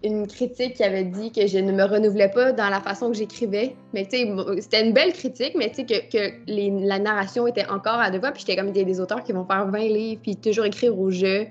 une, 0.02 0.26
critique 0.26 0.74
qui 0.74 0.84
avait 0.84 1.04
dit 1.04 1.30
que 1.30 1.46
je 1.46 1.58
ne 1.58 1.72
me 1.72 1.84
renouvelais 1.84 2.30
pas 2.30 2.52
dans 2.52 2.70
la 2.70 2.80
façon 2.80 3.10
que 3.10 3.16
j'écrivais. 3.16 3.76
Mais 3.92 4.06
tu 4.06 4.16
sais, 4.16 4.60
c'était 4.60 4.86
une 4.86 4.92
belle 4.92 5.12
critique, 5.12 5.54
mais 5.56 5.68
tu 5.68 5.76
sais, 5.76 5.84
que, 5.84 6.10
que 6.10 6.86
la 6.86 6.98
narration 6.98 7.46
était 7.46 7.66
encore 7.66 7.98
à 7.98 8.10
deux 8.10 8.18
voix. 8.18 8.32
Puis 8.32 8.44
j'étais 8.46 8.56
comme, 8.56 8.68
il 8.68 8.76
y 8.76 8.80
a 8.80 8.84
des 8.84 9.00
auteurs 9.00 9.22
qui 9.24 9.32
vont 9.32 9.44
faire 9.44 9.66
20 9.70 9.78
livres, 9.80 10.20
puis 10.22 10.36
toujours 10.36 10.64
écrire 10.64 10.98
au 10.98 11.10
jeu. 11.10 11.46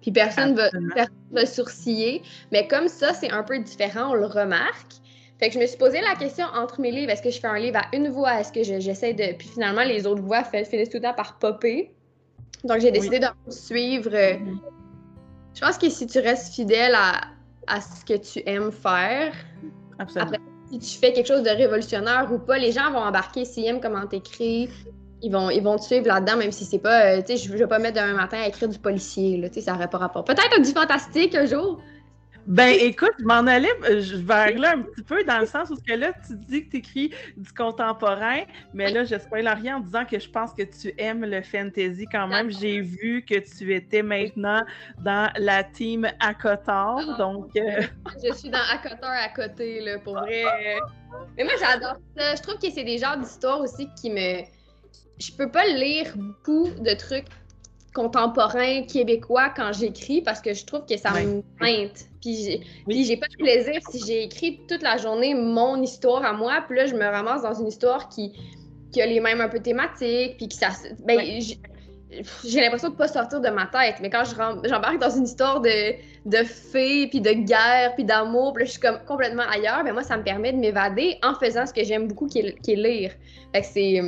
Puis 0.00 0.12
personne 0.12 0.54
va, 0.54 0.70
va 1.30 1.46
sourciller. 1.46 2.22
Mais 2.52 2.66
comme 2.66 2.88
ça, 2.88 3.12
c'est 3.12 3.30
un 3.30 3.42
peu 3.42 3.58
différent, 3.58 4.10
on 4.10 4.14
le 4.14 4.26
remarque. 4.26 4.92
Fait 5.38 5.48
que 5.48 5.54
je 5.54 5.58
me 5.58 5.66
suis 5.66 5.78
posé 5.78 6.00
la 6.02 6.14
question 6.16 6.44
entre 6.54 6.80
mes 6.80 6.90
livres, 6.90 7.10
est-ce 7.10 7.22
que 7.22 7.30
je 7.30 7.40
fais 7.40 7.46
un 7.48 7.58
livre 7.58 7.78
à 7.78 7.96
une 7.96 8.08
voix, 8.08 8.38
est-ce 8.40 8.52
que 8.52 8.62
j'essaie 8.62 9.14
de... 9.14 9.34
Puis 9.38 9.48
finalement, 9.48 9.84
les 9.84 10.06
autres 10.06 10.22
voix 10.22 10.44
finissent 10.44 10.90
tout 10.90 10.98
le 10.98 11.02
temps 11.02 11.14
par 11.14 11.38
popper. 11.38 11.94
Donc 12.64 12.80
j'ai 12.80 12.90
décidé 12.90 13.18
de 13.20 13.26
suivre. 13.48 14.10
Euh, 14.12 14.34
mm-hmm. 14.34 14.58
Je 15.54 15.60
pense 15.60 15.78
que 15.78 15.88
si 15.88 16.06
tu 16.06 16.18
restes 16.18 16.54
fidèle 16.54 16.94
à, 16.94 17.22
à 17.66 17.80
ce 17.80 18.04
que 18.04 18.18
tu 18.18 18.42
aimes 18.46 18.70
faire, 18.70 19.32
après, 19.98 20.38
si 20.70 20.78
tu 20.78 20.98
fais 20.98 21.12
quelque 21.12 21.26
chose 21.26 21.42
de 21.42 21.50
révolutionnaire 21.50 22.28
ou 22.30 22.38
pas, 22.38 22.58
les 22.58 22.72
gens 22.72 22.90
vont 22.92 23.00
embarquer 23.00 23.44
s'ils 23.44 23.66
aiment 23.66 23.80
comment 23.80 24.06
t'écris, 24.06 24.68
ils 25.22 25.30
vont, 25.30 25.50
ils 25.50 25.62
vont 25.62 25.76
te 25.76 25.84
suivre 25.84 26.06
là-dedans, 26.06 26.36
même 26.36 26.52
si 26.52 26.64
c'est 26.64 26.78
pas. 26.78 27.06
Euh, 27.06 27.22
tu 27.22 27.36
sais, 27.36 27.48
je 27.48 27.52
vais 27.52 27.66
pas 27.66 27.78
mettre 27.78 28.00
demain 28.00 28.14
matin 28.14 28.38
à 28.38 28.48
écrire 28.48 28.68
du 28.68 28.78
policier, 28.78 29.36
là, 29.36 29.48
tu 29.48 29.54
sais, 29.54 29.60
ça 29.62 29.72
n'aurait 29.72 29.88
pas 29.88 29.98
rapport. 29.98 30.24
Peut-être 30.24 30.60
du 30.60 30.70
fantastique 30.72 31.34
un 31.34 31.46
jour. 31.46 31.80
Ben 32.46 32.74
écoute, 32.80 33.12
je 33.18 33.24
m'en 33.24 33.46
allais 33.46 33.70
euh, 33.88 34.02
vers 34.24 34.58
là 34.58 34.72
un 34.72 34.82
petit 34.82 35.02
peu 35.02 35.22
dans 35.24 35.38
le 35.38 35.46
sens 35.46 35.70
où 35.70 35.76
que 35.76 35.92
là, 35.92 36.12
tu 36.26 36.34
dis 36.34 36.64
que 36.64 36.70
tu 36.70 36.76
écris 36.78 37.14
du 37.36 37.52
contemporain, 37.52 38.40
mais 38.72 38.90
là, 38.90 39.04
je 39.04 39.16
spoil 39.18 39.46
rien 39.46 39.76
en 39.76 39.80
disant 39.80 40.04
que 40.04 40.18
je 40.18 40.28
pense 40.28 40.52
que 40.54 40.62
tu 40.62 40.92
aimes 40.98 41.24
le 41.24 41.42
fantasy 41.42 42.06
quand 42.10 42.28
même. 42.28 42.50
J'ai 42.50 42.80
vu 42.80 43.24
que 43.28 43.38
tu 43.38 43.74
étais 43.74 44.02
maintenant 44.02 44.62
dans 44.98 45.30
la 45.36 45.62
team 45.62 46.08
Akotar, 46.18 46.98
ah, 46.98 47.18
donc... 47.18 47.50
Euh, 47.56 47.82
je 48.24 48.32
suis 48.34 48.50
dans 48.50 48.58
Akotar 48.72 49.12
à 49.12 49.28
côté, 49.28 49.80
là, 49.80 49.98
pour 49.98 50.14
vrai. 50.14 50.44
Mais 51.36 51.44
moi, 51.44 51.52
j'adore 51.60 51.98
ça. 52.16 52.34
Je 52.36 52.42
trouve 52.42 52.58
que 52.58 52.70
c'est 52.70 52.84
des 52.84 52.98
genres 52.98 53.18
d'histoires 53.18 53.60
aussi 53.60 53.88
qui 54.00 54.10
me 54.10 54.42
je 55.20 55.32
peux 55.32 55.50
pas 55.50 55.66
lire 55.66 56.14
beaucoup 56.16 56.68
de 56.68 56.94
trucs 56.94 57.26
contemporains 57.94 58.82
québécois 58.82 59.50
quand 59.54 59.72
j'écris 59.72 60.22
parce 60.22 60.40
que 60.40 60.54
je 60.54 60.64
trouve 60.64 60.86
que 60.86 60.96
ça 60.96 61.12
me 61.12 61.42
peinte. 61.58 62.06
Puis 62.20 62.60
j'ai 62.88 63.16
pas 63.16 63.26
de 63.28 63.36
plaisir 63.36 63.80
si 63.90 64.00
j'ai 64.06 64.24
écrit 64.24 64.60
toute 64.68 64.82
la 64.82 64.96
journée 64.96 65.34
mon 65.34 65.82
histoire 65.82 66.24
à 66.24 66.32
moi, 66.32 66.64
puis 66.66 66.76
là 66.76 66.86
je 66.86 66.94
me 66.94 67.04
ramasse 67.04 67.42
dans 67.42 67.54
une 67.54 67.68
histoire 67.68 68.08
qui, 68.08 68.32
qui 68.92 69.02
a 69.02 69.06
les 69.06 69.20
mêmes 69.20 69.40
un 69.40 69.48
peu 69.48 69.60
thématiques, 69.60 70.36
puis 70.36 70.48
que 70.48 70.54
ça. 70.54 70.68
Ben, 71.04 71.20
j'ai 72.44 72.60
l'impression 72.60 72.88
de 72.88 72.96
pas 72.96 73.08
sortir 73.08 73.40
de 73.40 73.48
ma 73.50 73.66
tête, 73.66 73.96
mais 74.00 74.10
quand 74.10 74.24
j'embarque 74.24 74.98
dans 74.98 75.10
une 75.10 75.24
histoire 75.24 75.60
de, 75.60 75.94
de 76.26 76.44
fées, 76.44 77.06
puis 77.08 77.20
de 77.20 77.30
guerre, 77.30 77.94
puis 77.94 78.04
d'amour, 78.04 78.52
puis 78.52 78.64
là, 78.64 78.66
je 78.66 78.72
suis 78.72 78.80
comme 78.80 78.98
complètement 79.06 79.44
ailleurs, 79.48 79.84
ben 79.84 79.92
moi, 79.92 80.02
ça 80.02 80.16
me 80.16 80.24
permet 80.24 80.52
de 80.52 80.58
m'évader 80.58 81.18
en 81.22 81.34
faisant 81.34 81.66
ce 81.66 81.72
que 81.72 81.84
j'aime 81.84 82.08
beaucoup, 82.08 82.26
qui 82.26 82.40
est, 82.40 82.60
qui 82.62 82.72
est 82.72 82.76
lire. 82.76 83.12
Fait 83.52 83.60
que 83.60 83.66
c'est 83.66 84.02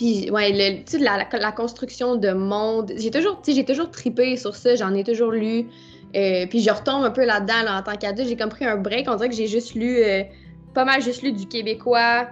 puis, 0.00 0.30
ouais, 0.30 0.50
le, 0.50 1.04
la, 1.04 1.28
la, 1.30 1.52
construction 1.52 2.16
de 2.16 2.30
monde, 2.30 2.90
j'ai 2.96 3.10
toujours, 3.10 3.42
j'ai 3.46 3.66
toujours 3.66 3.90
tripé 3.90 4.38
sur 4.38 4.56
ça, 4.56 4.74
j'en 4.74 4.94
ai 4.94 5.04
toujours 5.04 5.30
lu. 5.30 5.66
Euh, 6.16 6.46
puis 6.46 6.60
je 6.60 6.70
retombe 6.70 7.04
un 7.04 7.10
peu 7.10 7.26
là-dedans 7.26 7.70
en 7.70 7.82
tant 7.82 7.98
qu'adulte. 7.98 8.26
J'ai 8.26 8.36
compris 8.38 8.64
un 8.64 8.76
break. 8.76 9.10
On 9.10 9.16
dirait 9.16 9.28
que 9.28 9.34
j'ai 9.34 9.46
juste 9.46 9.74
lu, 9.74 9.98
euh, 10.02 10.22
pas 10.72 10.86
mal 10.86 11.02
juste 11.02 11.20
lu 11.20 11.32
du 11.32 11.46
québécois 11.46 12.28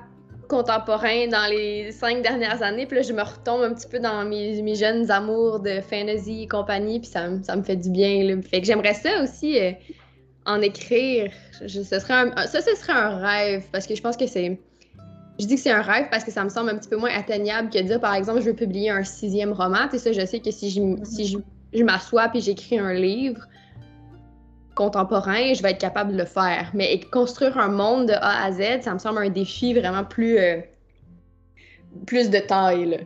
contemporain 0.48 1.26
dans 1.26 1.46
les 1.50 1.92
cinq 1.92 2.22
dernières 2.22 2.62
années. 2.62 2.87
Puis 2.87 2.96
là, 2.96 3.02
je 3.02 3.12
me 3.12 3.20
retombe 3.20 3.61
un 3.61 3.74
petit 3.74 3.87
peu 3.87 3.98
dans 3.98 4.24
mes, 4.24 4.62
mes 4.62 4.74
jeunes 4.74 5.11
amours 5.11 5.61
de 5.61 5.83
fantasy 5.83 6.44
et 6.44 6.48
compagnie. 6.48 7.00
Puis 7.00 7.11
ça, 7.11 7.26
ça 7.42 7.54
me 7.54 7.62
fait 7.62 7.76
du 7.76 7.90
bien. 7.90 8.24
Là. 8.24 8.40
Fait 8.40 8.62
que 8.62 8.66
j'aimerais 8.66 8.94
ça 8.94 9.22
aussi 9.22 9.61
euh, 9.61 9.72
en 10.46 10.62
écrire. 10.62 11.31
ce 11.52 11.68
serait 11.68 12.31
ça, 12.46 12.62
ce 12.62 12.74
serait 12.76 12.94
un 12.94 13.18
rêve 13.18 13.64
parce 13.72 13.87
que 13.87 13.94
je 13.94 14.00
pense 14.00 14.16
que 14.16 14.26
c'est 14.26 14.59
je 15.38 15.46
dis 15.46 15.55
que 15.55 15.61
c'est 15.61 15.70
un 15.70 15.83
rêve 15.83 16.09
parce 16.11 16.24
que 16.24 16.33
ça 16.33 16.42
me 16.42 16.48
semble 16.48 16.70
un 16.70 16.77
petit 16.77 16.88
peu 16.88 16.96
moins 16.96 17.11
atteignable 17.11 17.70
que 17.70 17.79
de 17.79 17.85
dire, 17.85 18.01
par 18.01 18.14
exemple, 18.14 18.40
je 18.40 18.46
veux 18.46 18.57
publier 18.57 18.90
un 18.90 19.05
sixième 19.05 19.53
roman. 19.53 19.87
Tu 19.90 19.98
sais, 19.98 20.12
ça, 20.12 20.20
je 20.20 20.27
sais 20.27 20.40
que 20.40 20.51
si 20.51 20.70
je, 20.70 21.05
si 21.05 21.38
je, 21.72 21.85
m'assois 21.85 22.29
puis 22.29 22.40
j'écris 22.40 22.79
un 22.79 22.92
livre 22.92 23.46
contemporain, 24.74 25.55
je 25.55 25.62
vais 25.62 25.72
être 25.72 25.81
capable 25.81 26.12
de 26.12 26.18
le 26.18 26.24
faire. 26.24 26.70
Mais 26.74 27.01
construire 27.12 27.57
un 27.57 27.68
monde 27.68 28.07
de 28.07 28.14
A 28.14 28.44
à 28.44 28.53
Z, 28.53 28.83
ça 28.83 28.94
me 28.94 28.98
semble 28.98 29.18
un 29.18 29.29
défi 29.29 29.74
vraiment 29.74 30.05
plus, 30.05 30.38
euh, 30.38 30.61
plus 32.07 32.31
de 32.31 32.38
taille. 32.38 32.87
Là. 32.87 32.96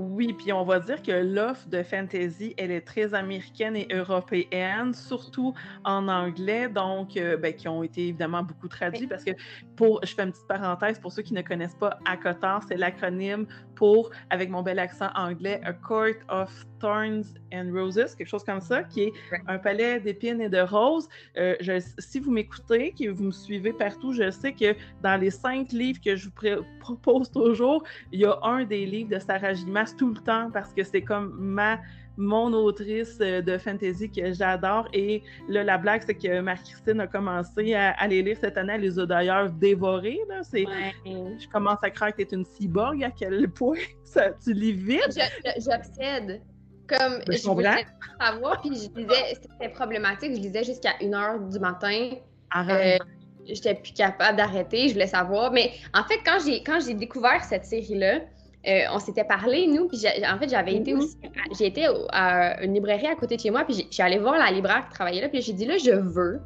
Oui, 0.00 0.32
puis 0.32 0.52
on 0.52 0.62
va 0.62 0.78
dire 0.78 1.02
que 1.02 1.10
l'offre 1.10 1.68
de 1.68 1.82
fantasy, 1.82 2.54
elle 2.56 2.70
est 2.70 2.82
très 2.82 3.14
américaine 3.14 3.74
et 3.74 3.88
européenne, 3.90 4.94
surtout 4.94 5.54
en 5.84 6.06
anglais, 6.06 6.68
donc 6.68 7.16
euh, 7.16 7.36
ben, 7.36 7.52
qui 7.52 7.66
ont 7.66 7.82
été 7.82 8.06
évidemment 8.06 8.44
beaucoup 8.44 8.68
traduits 8.68 9.08
parce 9.08 9.24
que 9.24 9.32
pour, 9.74 9.98
je 10.04 10.14
fais 10.14 10.22
une 10.22 10.30
petite 10.30 10.46
parenthèse 10.46 11.00
pour 11.00 11.10
ceux 11.10 11.22
qui 11.22 11.34
ne 11.34 11.42
connaissent 11.42 11.74
pas 11.74 11.98
ACOTAR, 12.04 12.62
c'est 12.68 12.76
l'acronyme 12.76 13.48
pour, 13.78 14.10
avec 14.30 14.50
mon 14.50 14.62
bel 14.62 14.80
accent 14.80 15.08
anglais, 15.14 15.60
A 15.64 15.72
Court 15.72 16.18
of 16.28 16.50
Thorns 16.80 17.22
and 17.54 17.70
Roses, 17.72 18.16
quelque 18.16 18.28
chose 18.28 18.42
comme 18.42 18.60
ça, 18.60 18.82
qui 18.82 19.04
est 19.04 19.12
un 19.46 19.58
palais 19.58 20.00
d'épines 20.00 20.40
et 20.40 20.48
de 20.48 20.58
roses. 20.58 21.08
Euh, 21.36 21.54
si 21.98 22.18
vous 22.18 22.32
m'écoutez, 22.32 22.92
que 22.98 23.08
vous 23.08 23.24
me 23.24 23.30
suivez 23.30 23.72
partout, 23.72 24.12
je 24.12 24.30
sais 24.32 24.52
que 24.52 24.74
dans 25.02 25.20
les 25.20 25.30
cinq 25.30 25.70
livres 25.70 26.00
que 26.04 26.16
je 26.16 26.28
vous 26.28 26.64
propose 26.80 27.30
toujours, 27.30 27.84
il 28.12 28.20
y 28.20 28.24
a 28.24 28.36
un 28.42 28.64
des 28.64 28.84
livres 28.84 29.10
de 29.10 29.20
Sarah 29.20 29.54
Gimas 29.54 29.94
tout 29.96 30.08
le 30.08 30.20
temps 30.20 30.50
parce 30.52 30.72
que 30.74 30.82
c'est 30.82 31.02
comme 31.02 31.36
ma 31.38 31.78
mon 32.18 32.52
autrice 32.52 33.16
euh, 33.20 33.40
de 33.40 33.56
fantasy 33.56 34.10
que 34.10 34.32
j'adore. 34.32 34.88
Et 34.92 35.22
là, 35.48 35.62
la 35.64 35.78
blague, 35.78 36.02
c'est 36.04 36.14
que 36.14 36.40
Marie-Christine 36.40 37.00
a 37.00 37.06
commencé 37.06 37.74
à, 37.74 38.06
les 38.08 38.22
lire 38.22 38.36
cette 38.40 38.58
année. 38.58 38.74
Elle 38.74 38.82
les 38.82 38.98
a 38.98 39.06
d'ailleurs 39.06 39.50
dévorés. 39.50 40.20
Là. 40.28 40.40
Je 40.52 41.48
commence 41.48 41.78
à 41.82 41.90
croire 41.90 42.10
que 42.14 42.22
tu 42.22 42.34
es 42.34 42.36
une 42.36 42.44
cyborg. 42.44 43.02
À 43.04 43.10
quel 43.10 43.48
point 43.48 43.78
ça, 44.04 44.30
tu 44.44 44.52
lis 44.52 44.72
vite? 44.72 45.18
J'obsède. 45.56 46.42
Comme 46.88 47.20
je, 47.28 47.46
voulais 47.46 47.84
savoir, 48.18 48.62
puis 48.62 48.70
je 48.70 48.88
disais, 48.88 49.34
c'était 49.34 49.68
problématique. 49.68 50.34
Je 50.34 50.40
lisais 50.40 50.64
jusqu'à 50.64 50.92
1h 51.00 51.50
du 51.50 51.58
matin. 51.58 52.12
Arrête. 52.50 53.02
Euh, 53.02 53.04
j'étais 53.44 53.74
plus 53.74 53.92
capable 53.92 54.38
d'arrêter, 54.38 54.88
je 54.88 54.94
voulais 54.94 55.06
savoir. 55.06 55.52
Mais 55.52 55.72
en 55.94 56.02
fait, 56.04 56.18
quand 56.24 56.38
j'ai 56.44 56.62
quand 56.62 56.80
j'ai 56.80 56.94
découvert 56.94 57.44
cette 57.44 57.66
série-là, 57.66 58.20
euh, 58.66 58.80
on 58.92 58.98
s'était 58.98 59.24
parlé, 59.24 59.66
nous, 59.66 59.88
puis 59.88 59.98
en 60.28 60.38
fait, 60.38 60.48
j'avais 60.48 60.74
été 60.74 60.92
mhm. 60.92 61.00
aussi. 61.00 61.16
J'ai 61.58 61.66
été 61.66 61.86
à 62.10 62.62
une 62.62 62.74
librairie 62.74 63.06
à 63.06 63.14
côté 63.14 63.36
de 63.36 63.40
chez 63.40 63.50
moi, 63.50 63.64
puis 63.64 63.86
j'ai 63.90 64.02
allé 64.02 64.18
voir 64.18 64.36
la 64.36 64.50
libraire 64.50 64.86
qui 64.88 64.94
travaillait 64.94 65.22
là, 65.22 65.28
puis 65.28 65.42
j'ai 65.42 65.52
dit 65.52 65.64
là, 65.64 65.78
je 65.78 65.92
veux 65.92 66.40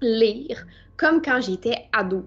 lire 0.00 0.64
comme 0.96 1.20
quand 1.20 1.40
j'étais 1.40 1.88
ado. 1.92 2.24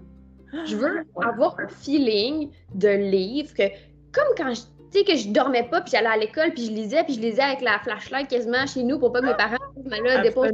Je 0.66 0.76
veux 0.76 1.06
avoir 1.22 1.58
un 1.58 1.68
feeling 1.68 2.50
de 2.74 2.88
livre 2.88 3.54
que, 3.54 3.68
comme 4.12 4.34
quand 4.36 4.54
je 4.54 4.62
tu 4.92 4.98
sais, 4.98 5.04
que 5.04 5.16
je 5.16 5.28
dormais 5.30 5.62
pas, 5.62 5.80
puis 5.80 5.90
j'allais 5.90 6.08
à 6.08 6.18
l'école, 6.18 6.52
puis 6.52 6.66
je 6.66 6.70
lisais, 6.70 7.02
puis 7.04 7.14
je 7.14 7.20
lisais 7.20 7.40
avec 7.40 7.62
la 7.62 7.78
flashlight 7.78 8.28
quasiment 8.28 8.66
chez 8.66 8.82
nous 8.82 8.98
pour 8.98 9.10
pas 9.10 9.20
que 9.20 9.26
mes 9.26 9.34
parents 9.34 9.56
là 10.04 10.20
déposent. 10.20 10.50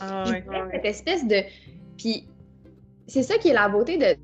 Ah, 0.00 0.24
cette 0.70 0.84
espèce 0.84 1.26
de. 1.26 1.36
Puis 1.96 2.26
c'est 3.06 3.22
ça 3.22 3.38
qui 3.38 3.48
est 3.48 3.54
la 3.54 3.68
beauté 3.68 3.98
de, 3.98 4.16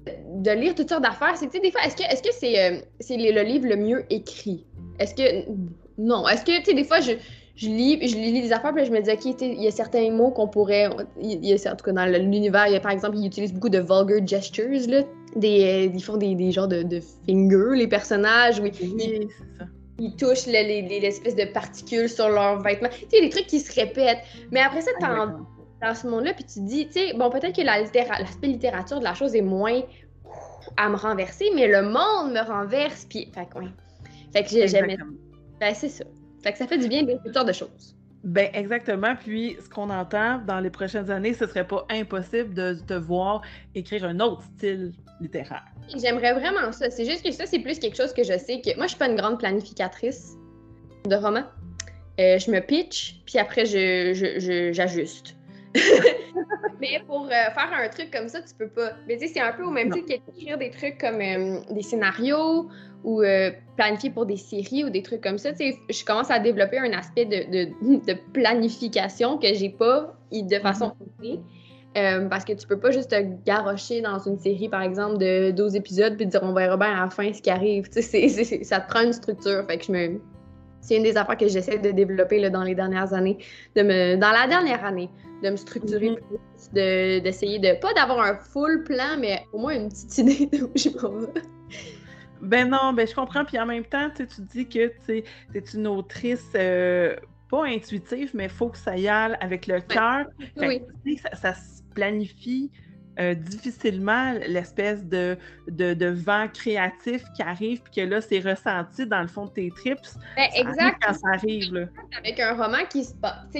de 0.42 0.50
lire 0.50 0.74
toutes 0.74 0.88
sortes 0.88 1.02
d'affaires. 1.02 1.36
C'est, 1.36 1.50
des 1.52 1.70
fois, 1.70 1.82
est-ce 1.84 1.96
que, 1.96 2.02
est-ce 2.02 2.22
que 2.22 2.32
c'est, 2.32 2.58
euh, 2.58 2.78
c'est 2.98 3.16
le 3.16 3.42
livre 3.42 3.68
le 3.68 3.76
mieux 3.76 4.04
écrit? 4.10 4.66
Est-ce 4.98 5.14
que. 5.14 5.50
Non. 5.98 6.26
Est-ce 6.26 6.44
que, 6.44 6.58
tu 6.58 6.64
sais, 6.64 6.74
des 6.74 6.84
fois, 6.84 7.00
je, 7.00 7.12
je, 7.56 7.68
lis, 7.68 7.98
je 8.08 8.16
lis 8.16 8.40
des 8.40 8.52
affaires, 8.52 8.72
puis 8.72 8.84
je 8.86 8.90
me 8.90 9.00
dis, 9.00 9.10
OK, 9.10 9.36
il 9.40 9.62
y 9.62 9.66
a 9.66 9.70
certains 9.70 10.10
mots 10.10 10.30
qu'on 10.30 10.48
pourrait. 10.48 10.88
Il 11.20 11.44
y 11.44 11.52
a, 11.52 11.72
en 11.72 11.76
tout 11.76 11.84
cas, 11.84 11.92
dans 11.92 12.06
l'univers, 12.06 12.66
il 12.68 12.72
y 12.72 12.76
a, 12.76 12.80
par 12.80 12.92
exemple, 12.92 13.16
ils 13.18 13.26
utilisent 13.26 13.52
beaucoup 13.52 13.68
de 13.68 13.78
vulgar 13.78 14.26
gestures, 14.26 14.88
là. 14.88 15.02
Des, 15.36 15.88
euh, 15.88 15.92
ils 15.94 16.02
font 16.02 16.16
des, 16.16 16.34
des 16.34 16.50
genres 16.50 16.66
de, 16.66 16.82
de 16.82 17.00
fingers, 17.26 17.76
les 17.76 17.86
personnages. 17.86 18.58
Oui, 18.58 18.72
oui 18.80 18.96
c'est 18.98 19.28
ça 19.58 19.66
ils 20.00 20.16
touchent 20.16 20.46
l'espèce 20.46 21.36
de 21.36 21.44
particules 21.52 22.08
sur 22.08 22.30
leurs 22.30 22.60
vêtements. 22.62 22.88
Tu 22.88 23.06
sais, 23.10 23.20
des 23.20 23.28
trucs 23.28 23.46
qui 23.46 23.60
se 23.60 23.78
répètent. 23.78 24.22
Mais 24.50 24.60
après 24.60 24.80
ça, 24.80 24.90
t'en 24.98 25.46
dans 25.82 25.94
ce 25.94 26.06
monde-là, 26.06 26.34
puis 26.34 26.44
tu 26.44 26.60
te 26.60 26.66
dis, 26.66 26.86
tu 26.86 26.92
sais, 26.92 27.12
bon, 27.14 27.30
peut-être 27.30 27.56
que 27.56 27.62
l'aspect 27.62 28.46
littérature 28.46 28.98
de 28.98 29.04
la 29.04 29.14
chose 29.14 29.34
est 29.34 29.42
moins 29.42 29.80
à 30.76 30.88
me 30.88 30.96
renverser, 30.96 31.46
mais 31.54 31.66
le 31.66 31.82
monde 31.82 32.32
me 32.32 32.46
renverse, 32.46 33.06
puis, 33.08 33.30
fait 33.34 33.46
que, 33.46 33.58
ouais. 33.58 33.70
Fait 34.32 34.44
que 34.44 34.66
j'aimais. 34.66 34.96
Ben, 35.58 35.74
c'est 35.74 35.88
ça. 35.88 36.04
Fait 36.42 36.52
que 36.52 36.58
ça 36.58 36.66
fait 36.66 36.78
du 36.78 36.88
bien 36.88 37.02
de 37.02 37.18
toutes 37.24 37.34
sortes 37.34 37.48
de 37.48 37.52
choses. 37.52 37.96
Ben 38.22 38.50
exactement. 38.52 39.16
Puis 39.16 39.56
ce 39.62 39.68
qu'on 39.68 39.88
entend 39.88 40.38
dans 40.46 40.60
les 40.60 40.70
prochaines 40.70 41.10
années, 41.10 41.32
ce 41.32 41.46
serait 41.46 41.66
pas 41.66 41.86
impossible 41.90 42.52
de 42.54 42.74
te 42.86 42.94
voir 42.94 43.42
écrire 43.74 44.04
un 44.04 44.20
autre 44.20 44.42
style 44.42 44.92
littéraire. 45.20 45.64
J'aimerais 45.96 46.34
vraiment 46.34 46.70
ça. 46.72 46.90
C'est 46.90 47.06
juste 47.06 47.24
que 47.24 47.32
ça, 47.32 47.46
c'est 47.46 47.60
plus 47.60 47.78
quelque 47.78 47.96
chose 47.96 48.12
que 48.12 48.22
je 48.22 48.36
sais 48.36 48.60
que 48.60 48.76
moi, 48.76 48.86
je 48.86 48.90
suis 48.90 48.98
pas 48.98 49.08
une 49.08 49.16
grande 49.16 49.38
planificatrice 49.38 50.36
de 51.06 51.16
romans. 51.16 51.44
Euh, 52.20 52.38
je 52.38 52.50
me 52.50 52.60
pitch, 52.60 53.22
puis 53.24 53.38
après, 53.38 53.64
je, 53.64 54.70
j'ajuste. 54.72 55.34
mais 56.80 57.00
pour 57.06 57.26
euh, 57.26 57.28
faire 57.28 57.70
un 57.72 57.88
truc 57.88 58.10
comme 58.10 58.28
ça, 58.28 58.40
tu 58.40 58.54
peux 58.54 58.68
pas. 58.68 58.92
Mais 59.06 59.16
tu 59.16 59.26
sais, 59.26 59.34
c'est 59.34 59.40
un 59.40 59.52
peu 59.52 59.64
au 59.64 59.70
même 59.70 59.90
titre 59.90 60.06
qu'écrire 60.06 60.58
des 60.58 60.70
trucs 60.70 60.98
comme 60.98 61.20
euh, 61.20 61.60
des 61.70 61.82
scénarios 61.82 62.68
ou 63.04 63.22
euh, 63.22 63.50
planifier 63.76 64.10
pour 64.10 64.26
des 64.26 64.36
séries 64.36 64.84
ou 64.84 64.90
des 64.90 65.02
trucs 65.02 65.22
comme 65.22 65.38
ça. 65.38 65.52
Tu 65.52 65.58
sais, 65.58 65.78
je 65.88 66.04
commence 66.04 66.30
à 66.30 66.38
développer 66.38 66.78
un 66.78 66.92
aspect 66.92 67.24
de, 67.24 67.66
de, 68.04 68.14
planification 68.32 69.38
que 69.38 69.54
j'ai 69.54 69.70
pas 69.70 70.14
de 70.32 70.58
façon 70.58 70.92
mm 71.22 71.36
parce 72.30 72.44
que 72.44 72.52
tu 72.52 72.68
peux 72.68 72.78
pas 72.78 72.92
juste 72.92 73.10
te 73.10 73.20
garrocher 73.44 74.00
dans 74.00 74.20
une 74.20 74.38
série, 74.38 74.68
par 74.68 74.82
exemple, 74.82 75.18
de 75.18 75.50
12 75.50 75.74
épisodes 75.74 76.16
puis 76.16 76.24
dire 76.24 76.38
on 76.44 76.52
verra 76.52 76.76
bien 76.76 76.92
à 76.92 77.04
la 77.04 77.10
fin 77.10 77.32
ce 77.32 77.42
qui 77.42 77.50
arrive. 77.50 77.88
Tu 77.90 78.00
sais, 78.00 78.28
ça 78.62 78.78
te 78.78 78.88
prend 78.88 79.02
une 79.02 79.12
structure. 79.12 79.66
Fait 79.66 79.78
que 79.78 79.86
je 79.86 79.92
me. 79.92 80.20
C'est 80.80 80.96
une 80.96 81.02
des 81.02 81.16
affaires 81.16 81.36
que 81.36 81.48
j'essaie 81.48 81.78
de 81.78 81.90
développer 81.90 82.38
là, 82.38 82.48
dans 82.48 82.62
les 82.62 82.76
dernières 82.76 83.12
années. 83.12 83.38
De 83.74 83.82
me... 83.82 84.16
Dans 84.16 84.30
la 84.30 84.46
dernière 84.46 84.84
année, 84.84 85.10
de 85.42 85.50
me 85.50 85.56
structurer 85.56 86.10
mm-hmm. 86.10 86.72
plus, 86.72 87.20
d'essayer 87.22 87.58
de, 87.58 87.78
pas 87.80 87.92
d'avoir 87.94 88.20
un 88.20 88.36
full 88.36 88.84
plan, 88.84 89.16
mais 89.18 89.46
au 89.52 89.58
moins 89.58 89.74
une 89.74 89.88
petite 89.88 90.18
idée 90.18 90.46
de 90.46 90.64
où 90.64 90.70
je 90.74 90.88
m'en 90.90 91.18
vais. 91.18 91.42
Ben 92.42 92.68
non, 92.68 92.92
ben 92.94 93.06
je 93.06 93.14
comprends. 93.14 93.44
Puis 93.44 93.58
en 93.58 93.66
même 93.66 93.84
temps, 93.84 94.10
tu 94.16 94.26
dis 94.38 94.66
que 94.66 94.92
tu 95.04 95.22
es 95.54 95.60
une 95.74 95.86
autrice 95.86 96.50
euh, 96.54 97.14
pas 97.50 97.64
intuitive, 97.66 98.30
mais 98.34 98.44
il 98.44 98.50
faut 98.50 98.68
que 98.68 98.78
ça 98.78 98.96
y 98.96 99.08
aille 99.08 99.36
avec 99.40 99.66
le 99.66 99.80
cœur. 99.80 100.26
Oui. 100.56 100.82
Ça, 101.18 101.36
ça, 101.36 101.54
se 101.54 101.82
planifie 101.94 102.70
euh, 103.20 103.34
difficilement 103.34 104.32
l'espèce 104.46 105.04
de, 105.04 105.36
de, 105.68 106.06
vent 106.06 106.48
créatif 106.48 107.22
qui 107.36 107.42
arrive, 107.42 107.82
puis 107.82 108.02
que 108.02 108.08
là, 108.08 108.20
c'est 108.20 108.40
ressenti 108.40 109.06
dans 109.06 109.20
le 109.20 109.28
fond 109.28 109.46
de 109.46 109.50
tes 109.50 109.70
trips. 109.70 110.08
Ben, 110.36 110.48
exact. 110.54 111.02
Quand 111.02 111.12
ça 111.12 111.28
arrive. 111.34 111.88
Avec 112.18 112.40
un 112.40 112.54
roman 112.54 112.84
qui, 112.88 113.06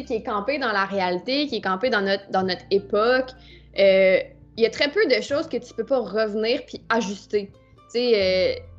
qui 0.05 0.15
est 0.15 0.23
campé 0.23 0.59
dans 0.59 0.73
la 0.73 0.85
réalité, 0.85 1.47
qui 1.47 1.57
est 1.57 1.61
campé 1.61 1.91
dans 1.91 2.01
notre, 2.01 2.31
dans 2.31 2.43
notre 2.43 2.65
époque, 2.71 3.31
euh, 3.79 4.19
il 4.57 4.63
y 4.63 4.67
a 4.67 4.71
très 4.71 4.91
peu 4.91 5.05
de 5.07 5.21
choses 5.21 5.49
que 5.49 5.57
tu 5.57 5.75
peux 5.75 5.85
pas 5.85 6.01
revenir 6.01 6.63
puis 6.67 6.83
ajuster. 6.89 7.51
Tu 7.51 7.99
sais, 7.99 8.13
euh, 8.15 8.70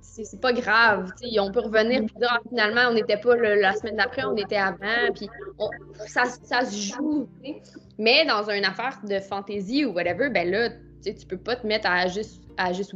c'est 0.00 0.40
pas 0.40 0.52
grave. 0.52 1.12
On 1.38 1.50
peut 1.50 1.60
revenir 1.60 2.02
et 2.02 2.06
dire 2.06 2.28
ah, 2.30 2.40
finalement, 2.48 2.82
on 2.90 2.94
n'était 2.94 3.16
pas 3.16 3.36
la 3.36 3.74
semaine 3.74 3.96
d'après, 3.96 4.24
on 4.24 4.36
était 4.36 4.56
avant. 4.56 5.12
Puis 5.14 5.28
ça, 6.06 6.24
ça, 6.24 6.64
se 6.64 6.94
joue. 6.94 7.28
Mais 7.98 8.24
dans 8.26 8.48
une 8.50 8.64
affaire 8.64 8.98
de 9.08 9.18
fantasy 9.20 9.84
ou 9.84 9.92
whatever, 9.92 10.30
ben 10.30 10.50
là, 10.50 10.70
tu 11.04 11.26
peux 11.26 11.38
pas 11.38 11.56
te 11.56 11.66
mettre 11.66 11.88
à 11.88 12.06
juste, 12.08 12.42
à 12.56 12.72
juste 12.72 12.94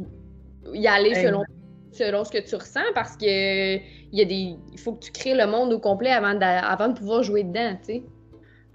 y 0.73 0.87
aller 0.87 1.15
selon, 1.15 1.43
selon 1.91 2.23
ce 2.23 2.31
que 2.31 2.47
tu 2.47 2.55
ressens 2.55 2.93
parce 2.93 3.17
que 3.17 3.75
il 3.75 4.17
y 4.17 4.21
a 4.21 4.25
des. 4.25 4.55
Il 4.71 4.79
faut 4.79 4.93
que 4.93 5.05
tu 5.05 5.11
crées 5.11 5.35
le 5.35 5.47
monde 5.47 5.73
au 5.73 5.79
complet 5.79 6.11
avant 6.11 6.33
de, 6.33 6.43
avant 6.43 6.89
de 6.89 6.97
pouvoir 6.97 7.23
jouer 7.23 7.43
dedans. 7.43 7.77
sais. 7.81 8.03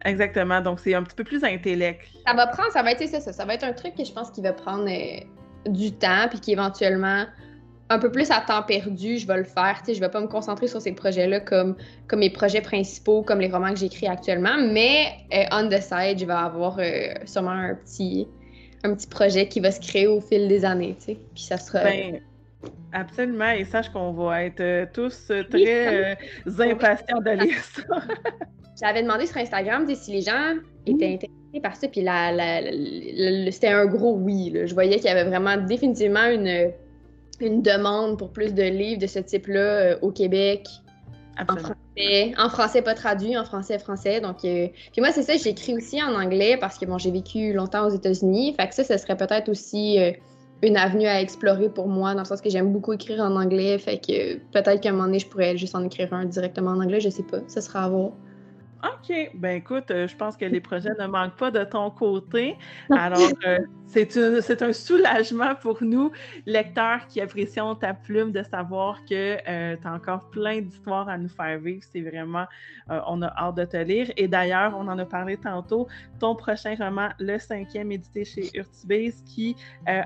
Exactement. 0.04 0.60
Donc, 0.60 0.80
c'est 0.80 0.94
un 0.94 1.02
petit 1.02 1.14
peu 1.14 1.24
plus 1.24 1.44
intellect. 1.44 2.08
Ça 2.26 2.34
va 2.34 2.46
prendre, 2.48 2.70
ça 2.72 2.82
va 2.82 2.92
être 2.92 3.06
ça, 3.06 3.20
ça, 3.20 3.44
va 3.44 3.54
être 3.54 3.64
un 3.64 3.72
truc 3.72 3.94
que 3.94 4.04
je 4.04 4.12
pense 4.12 4.30
qui 4.30 4.40
va 4.40 4.52
prendre 4.52 4.88
euh, 4.88 5.70
du 5.70 5.92
temps, 5.92 6.26
puis 6.28 6.40
qui 6.40 6.52
éventuellement 6.52 7.24
un 7.88 7.98
peu 7.98 8.10
plus 8.10 8.30
à 8.30 8.40
temps 8.40 8.62
perdu, 8.62 9.18
je 9.18 9.26
vais 9.26 9.36
le 9.36 9.44
faire. 9.44 9.82
Je 9.86 9.92
ne 9.92 10.00
vais 10.00 10.08
pas 10.08 10.20
me 10.20 10.26
concentrer 10.26 10.66
sur 10.66 10.80
ces 10.80 10.92
projets-là 10.92 11.40
comme, 11.40 11.76
comme 12.08 12.20
mes 12.20 12.30
projets 12.30 12.60
principaux, 12.60 13.22
comme 13.22 13.40
les 13.40 13.48
romans 13.48 13.70
que 13.70 13.78
j'écris 13.78 14.06
actuellement, 14.06 14.56
mais 14.72 15.08
euh, 15.32 15.44
on 15.52 15.68
the 15.68 15.80
side, 15.80 16.18
je 16.18 16.24
vais 16.24 16.32
avoir 16.32 16.78
euh, 16.78 17.12
sûrement 17.26 17.50
un 17.50 17.74
petit, 17.74 18.26
un 18.84 18.94
petit 18.94 19.06
projet 19.06 19.48
qui 19.48 19.60
va 19.60 19.70
se 19.70 19.80
créer 19.80 20.06
au 20.06 20.20
fil 20.20 20.48
des 20.48 20.64
années. 20.64 20.96
Puis 21.04 21.18
ça 21.36 21.58
sera. 21.58 21.84
Ben, 21.84 22.20
absolument, 22.92 23.50
et 23.50 23.64
sache 23.64 23.90
qu'on 23.90 24.12
va 24.12 24.44
être 24.44 24.60
euh, 24.60 24.86
tous 24.92 25.30
très 25.50 26.16
impatients 26.58 27.20
de 27.20 27.30
lire 27.30 27.62
ça. 27.62 27.82
J'avais 28.80 29.02
demandé 29.02 29.26
sur 29.26 29.36
Instagram 29.36 29.86
si 29.94 30.12
les 30.12 30.22
gens 30.22 30.54
étaient 30.86 31.12
intéressés 31.12 31.60
par 31.62 31.76
ça, 31.76 31.86
puis 31.88 32.00
c'était 33.52 33.68
un 33.68 33.86
gros 33.86 34.16
oui. 34.16 34.52
Je 34.64 34.72
voyais 34.72 34.96
qu'il 34.96 35.04
y 35.04 35.08
avait 35.08 35.24
vraiment 35.24 35.56
définitivement 35.58 36.26
une 36.26 36.72
une 37.40 37.62
demande 37.62 38.18
pour 38.18 38.30
plus 38.30 38.54
de 38.54 38.62
livres 38.62 39.00
de 39.00 39.06
ce 39.06 39.18
type-là 39.18 39.60
euh, 39.60 39.98
au 40.02 40.10
Québec. 40.10 40.66
En 41.38 41.56
français, 41.56 42.34
en 42.38 42.48
français 42.50 42.82
pas 42.82 42.94
traduit, 42.94 43.38
en 43.38 43.44
français 43.44 43.78
français. 43.78 44.20
Donc, 44.20 44.44
euh, 44.44 44.68
puis 44.92 45.00
moi 45.00 45.12
c'est 45.12 45.22
ça, 45.22 45.36
j'écris 45.36 45.74
aussi 45.74 46.02
en 46.02 46.14
anglais 46.14 46.58
parce 46.60 46.78
que 46.78 46.84
bon, 46.84 46.98
j'ai 46.98 47.10
vécu 47.10 47.54
longtemps 47.54 47.86
aux 47.86 47.94
États-Unis. 47.94 48.54
Fait 48.58 48.68
que 48.68 48.74
ça, 48.74 48.84
ce 48.84 48.96
serait 48.98 49.16
peut-être 49.16 49.48
aussi 49.48 49.98
euh, 49.98 50.12
une 50.62 50.76
avenue 50.76 51.06
à 51.06 51.20
explorer 51.20 51.70
pour 51.70 51.88
moi, 51.88 52.12
dans 52.14 52.20
le 52.20 52.26
sens 52.26 52.40
que 52.40 52.50
j'aime 52.50 52.70
beaucoup 52.70 52.92
écrire 52.92 53.20
en 53.20 53.34
anglais. 53.36 53.78
Fait 53.78 53.98
que 53.98 54.36
peut-être 54.52 54.80
qu'à 54.80 54.90
un 54.90 54.92
moment 54.92 55.06
donné, 55.06 55.20
je 55.20 55.26
pourrais 55.26 55.56
juste 55.56 55.74
en 55.74 55.82
écrire 55.82 56.12
un 56.12 56.26
directement 56.26 56.72
en 56.72 56.80
anglais, 56.80 57.00
je 57.00 57.08
sais 57.08 57.24
pas. 57.24 57.38
Ça 57.48 57.60
sera 57.62 57.84
à 57.84 57.88
voir. 57.88 58.12
OK. 58.84 59.30
Ben 59.34 59.58
écoute, 59.58 59.92
euh, 59.92 60.08
je 60.08 60.16
pense 60.16 60.36
que 60.36 60.44
les 60.44 60.60
projets 60.60 60.90
ne 60.98 61.06
manquent 61.06 61.36
pas 61.36 61.52
de 61.52 61.62
ton 61.62 61.90
côté. 61.90 62.56
Alors, 62.90 63.30
euh, 63.46 63.58
c'est 63.86 64.62
un 64.62 64.72
soulagement 64.72 65.54
pour 65.54 65.84
nous, 65.84 66.10
lecteurs 66.46 67.06
qui 67.06 67.20
apprécions 67.20 67.76
ta 67.76 67.94
plume, 67.94 68.32
de 68.32 68.42
savoir 68.42 68.98
que 69.04 69.36
euh, 69.48 69.76
tu 69.80 69.86
as 69.86 69.92
encore 69.92 70.30
plein 70.30 70.62
d'histoires 70.62 71.08
à 71.08 71.16
nous 71.16 71.28
faire 71.28 71.58
vivre. 71.60 71.84
C'est 71.92 72.00
vraiment, 72.00 72.46
on 72.88 73.22
a 73.22 73.28
hâte 73.36 73.56
de 73.56 73.64
te 73.66 73.76
lire. 73.76 74.10
Et 74.16 74.26
d'ailleurs, 74.26 74.74
on 74.76 74.88
en 74.88 74.98
a 74.98 75.04
parlé 75.04 75.36
tantôt, 75.36 75.86
ton 76.18 76.34
prochain 76.34 76.74
roman, 76.76 77.10
Le 77.20 77.38
cinquième, 77.38 77.92
édité 77.92 78.24
chez 78.24 78.50
Urtubise, 78.54 79.22
qui 79.26 79.54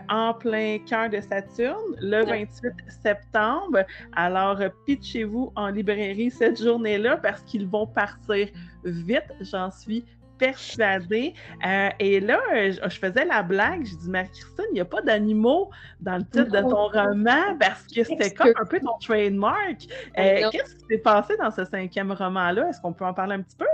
en 0.08 0.34
plein 0.34 0.78
cœur 0.86 1.08
de 1.08 1.20
Saturne, 1.20 1.94
le 2.00 2.24
28 2.24 2.72
septembre. 2.88 3.84
Alors, 4.14 4.58
pitchez-vous 4.84 5.52
en 5.54 5.68
librairie 5.68 6.30
cette 6.30 6.60
journée-là 6.60 7.16
parce 7.18 7.42
qu'ils 7.42 7.66
vont 7.66 7.86
partir 7.86 8.48
vite, 8.84 9.26
j'en 9.40 9.70
suis 9.70 10.04
persuadée. 10.38 11.34
Euh, 11.66 11.88
et 11.98 12.20
là, 12.20 12.38
je, 12.52 12.98
faisais 12.98 13.24
la 13.24 13.42
blague, 13.42 13.84
je 13.84 13.96
dis, 13.96 14.08
Marie-Christine, 14.08 14.64
il 14.70 14.74
n'y 14.74 14.80
a 14.80 14.84
pas 14.84 15.02
d'animaux 15.02 15.70
dans 16.00 16.16
le 16.16 16.24
titre 16.24 16.50
de 16.50 16.60
ton 16.60 16.88
roman 16.88 17.56
parce 17.58 17.86
que 17.86 18.04
c'était 18.04 18.32
comme 18.32 18.52
un 18.56 18.64
peu 18.64 18.80
ton 18.80 18.98
trademark. 19.00 19.86
Euh, 20.18 20.50
qu'est-ce 20.50 20.76
qui 20.76 20.84
s'est 20.90 20.98
passé 20.98 21.36
dans 21.38 21.50
ce 21.50 21.64
cinquième 21.64 22.12
roman-là? 22.12 22.68
Est-ce 22.68 22.80
qu'on 22.80 22.92
peut 22.92 23.06
en 23.06 23.14
parler 23.14 23.34
un 23.34 23.42
petit 23.42 23.56
peu? 23.56 23.66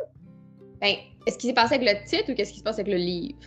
Ben, 0.80 0.94
est-ce 1.26 1.38
qui 1.38 1.48
s'est 1.48 1.54
passé 1.54 1.76
avec 1.76 1.88
le 1.88 2.08
titre 2.08 2.32
ou 2.32 2.34
qu'est-ce 2.34 2.52
qui 2.52 2.58
se 2.58 2.64
passe 2.64 2.78
avec 2.78 2.92
le 2.92 2.98
livre? 2.98 3.38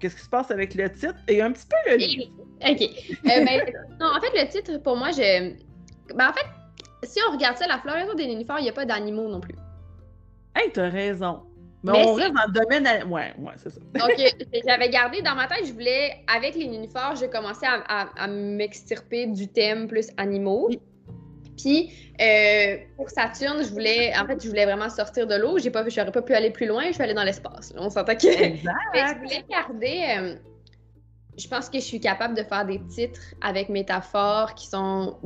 Qu'est-ce 0.00 0.16
qui 0.16 0.22
se 0.22 0.28
passe 0.28 0.50
avec 0.50 0.74
le 0.74 0.90
titre? 0.90 1.16
Et 1.28 1.40
un 1.40 1.52
petit 1.52 1.66
peu 1.66 1.90
le 1.90 1.96
livre? 1.96 2.32
OK. 2.60 2.82
Euh, 2.82 3.44
ben, 3.44 3.62
non, 4.00 4.06
en 4.06 4.20
fait, 4.20 4.42
le 4.42 4.48
titre, 4.48 4.78
pour 4.78 4.96
moi, 4.96 5.10
je. 5.12 5.54
Ben, 6.14 6.28
en 6.28 6.32
fait, 6.32 6.46
si 7.04 7.20
on 7.28 7.32
regarde 7.32 7.56
ça, 7.56 7.66
la 7.66 7.78
floraison 7.78 8.14
des 8.14 8.26
nénuphars, 8.26 8.58
il 8.58 8.64
n'y 8.64 8.68
a 8.68 8.72
pas 8.72 8.84
d'animaux 8.84 9.28
non 9.28 9.40
plus. 9.40 9.54
Hey, 10.54 10.70
t'as 10.72 10.88
raison. 10.88 11.42
Mais, 11.84 12.06
on 12.06 12.14
reste 12.14 12.32
dans 12.32 12.46
le 12.46 12.52
domaine. 12.52 12.86
Ouais, 13.12 13.34
ouais, 13.38 13.52
c'est 13.58 13.68
ça. 13.68 13.80
Donc, 13.94 14.18
euh, 14.18 14.60
j'avais 14.66 14.88
gardé 14.88 15.20
dans 15.20 15.34
ma 15.34 15.46
tête, 15.46 15.66
je 15.66 15.72
voulais, 15.72 16.24
avec 16.34 16.54
les 16.54 16.66
nénuphars, 16.66 17.14
j'ai 17.16 17.28
commencé 17.28 17.66
à, 17.66 18.26
m'extirper 18.26 19.26
du 19.26 19.48
thème 19.48 19.86
plus 19.86 20.08
animaux. 20.16 20.70
Puis, 21.58 21.92
euh, 22.20 22.78
pour 22.96 23.10
Saturne, 23.10 23.62
je 23.62 23.70
voulais, 23.70 24.12
en 24.16 24.26
fait, 24.26 24.42
je 24.42 24.48
voulais 24.48 24.64
vraiment 24.64 24.88
sortir 24.88 25.26
de 25.26 25.34
l'eau. 25.34 25.58
J'ai 25.58 25.70
pas, 25.70 25.86
j'aurais 25.86 26.10
pas 26.10 26.22
pu 26.22 26.32
aller 26.32 26.50
plus 26.50 26.66
loin. 26.66 26.84
Je 26.86 26.92
suis 26.92 27.02
allée 27.02 27.14
dans 27.14 27.22
l'espace. 27.22 27.74
On 27.76 27.90
s'entend 27.90 28.16
que. 28.16 28.28
Exact. 28.28 28.74
je 28.94 29.18
voulais 29.18 29.44
garder. 29.48 30.16
Euh, 30.18 30.34
je 31.36 31.48
pense 31.48 31.68
que 31.68 31.78
je 31.78 31.84
suis 31.84 32.00
capable 32.00 32.34
de 32.34 32.42
faire 32.42 32.64
des 32.64 32.80
titres 32.86 33.20
avec 33.40 33.68
métaphores 33.68 34.54
qui 34.54 34.68
sont, 34.68 35.18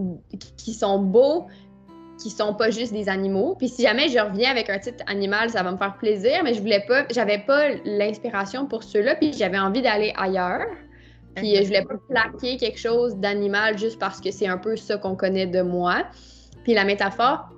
qui 0.57 0.75
sont 0.75 0.99
beaux, 0.99 1.47
qui 2.19 2.31
sont 2.31 2.55
pas 2.55 2.71
juste 2.71 2.93
des 2.93 3.09
animaux. 3.09 3.55
Puis 3.57 3.69
si 3.69 3.83
jamais 3.83 4.09
je 4.09 4.19
reviens 4.19 4.51
avec 4.51 4.69
un 4.69 4.79
titre 4.79 5.05
animal, 5.07 5.51
ça 5.51 5.63
va 5.63 5.73
me 5.73 5.77
faire 5.77 5.97
plaisir, 5.97 6.43
mais 6.45 6.55
je 6.55 6.61
voulais 6.61 6.85
pas, 6.87 7.05
j'avais 7.11 7.39
pas 7.39 7.69
l'inspiration 7.85 8.67
pour 8.67 8.83
ceux-là, 8.83 9.15
puis 9.15 9.33
j'avais 9.33 9.59
envie 9.59 9.83
d'aller 9.83 10.13
ailleurs. 10.17 10.67
Puis 11.37 11.55
je 11.55 11.65
voulais 11.65 11.85
pas 11.85 11.95
plaquer 12.09 12.57
quelque 12.57 12.79
chose 12.79 13.17
d'animal 13.17 13.79
juste 13.79 13.99
parce 13.99 14.21
que 14.21 14.31
c'est 14.31 14.49
un 14.49 14.59
peu 14.59 14.77
ça 14.77 14.99
qu'on 14.99 15.15
connaît 15.15 15.47
de 15.47 15.63
moi. 15.63 16.05
Puis 16.65 16.75
la 16.75 16.85
métaphore, 16.85 17.49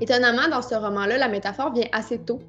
étonnamment, 0.00 0.48
dans 0.48 0.62
ce 0.62 0.74
roman-là, 0.74 1.18
la 1.18 1.28
métaphore 1.28 1.72
vient 1.72 1.88
assez 1.92 2.18
tôt. 2.18 2.40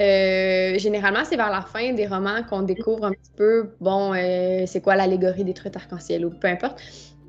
Euh, 0.00 0.78
généralement, 0.78 1.24
c'est 1.24 1.36
vers 1.36 1.50
la 1.50 1.62
fin 1.62 1.92
des 1.92 2.06
romans 2.06 2.42
qu'on 2.48 2.62
découvre 2.62 3.04
un 3.04 3.10
petit 3.10 3.32
peu, 3.36 3.70
bon, 3.80 4.14
euh, 4.14 4.64
c'est 4.66 4.80
quoi 4.80 4.94
l'allégorie 4.94 5.42
des 5.42 5.54
trucs 5.54 5.74
arc-en-ciel 5.74 6.24
ou 6.24 6.30
peu 6.30 6.46
importe. 6.46 6.80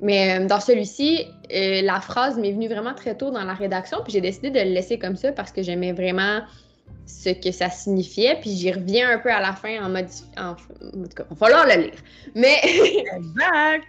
Mais 0.02 0.40
euh, 0.40 0.46
dans 0.46 0.60
celui-ci, 0.60 1.26
euh, 1.54 1.82
la 1.82 2.00
phrase 2.00 2.38
m'est 2.38 2.52
venue 2.52 2.68
vraiment 2.68 2.94
très 2.94 3.16
tôt 3.16 3.30
dans 3.30 3.44
la 3.44 3.54
rédaction, 3.54 3.98
puis 4.02 4.12
j'ai 4.12 4.20
décidé 4.20 4.50
de 4.50 4.58
le 4.58 4.70
laisser 4.70 4.98
comme 4.98 5.16
ça 5.16 5.32
parce 5.32 5.52
que 5.52 5.62
j'aimais 5.62 5.92
vraiment 5.92 6.40
ce 7.06 7.30
que 7.30 7.50
ça 7.50 7.68
signifiait, 7.70 8.38
puis 8.40 8.50
j'y 8.50 8.72
reviens 8.72 9.10
un 9.10 9.18
peu 9.18 9.30
à 9.30 9.40
la 9.40 9.52
fin 9.52 9.84
en 9.84 9.88
modifiant. 9.88 10.28
En, 10.38 10.54
tout 10.54 11.14
cas, 11.14 11.24
il 11.30 11.34
va 11.34 11.36
falloir 11.36 11.66
le 11.66 11.82
lire. 11.82 11.98
Mais. 12.34 12.56
exact! 12.64 13.86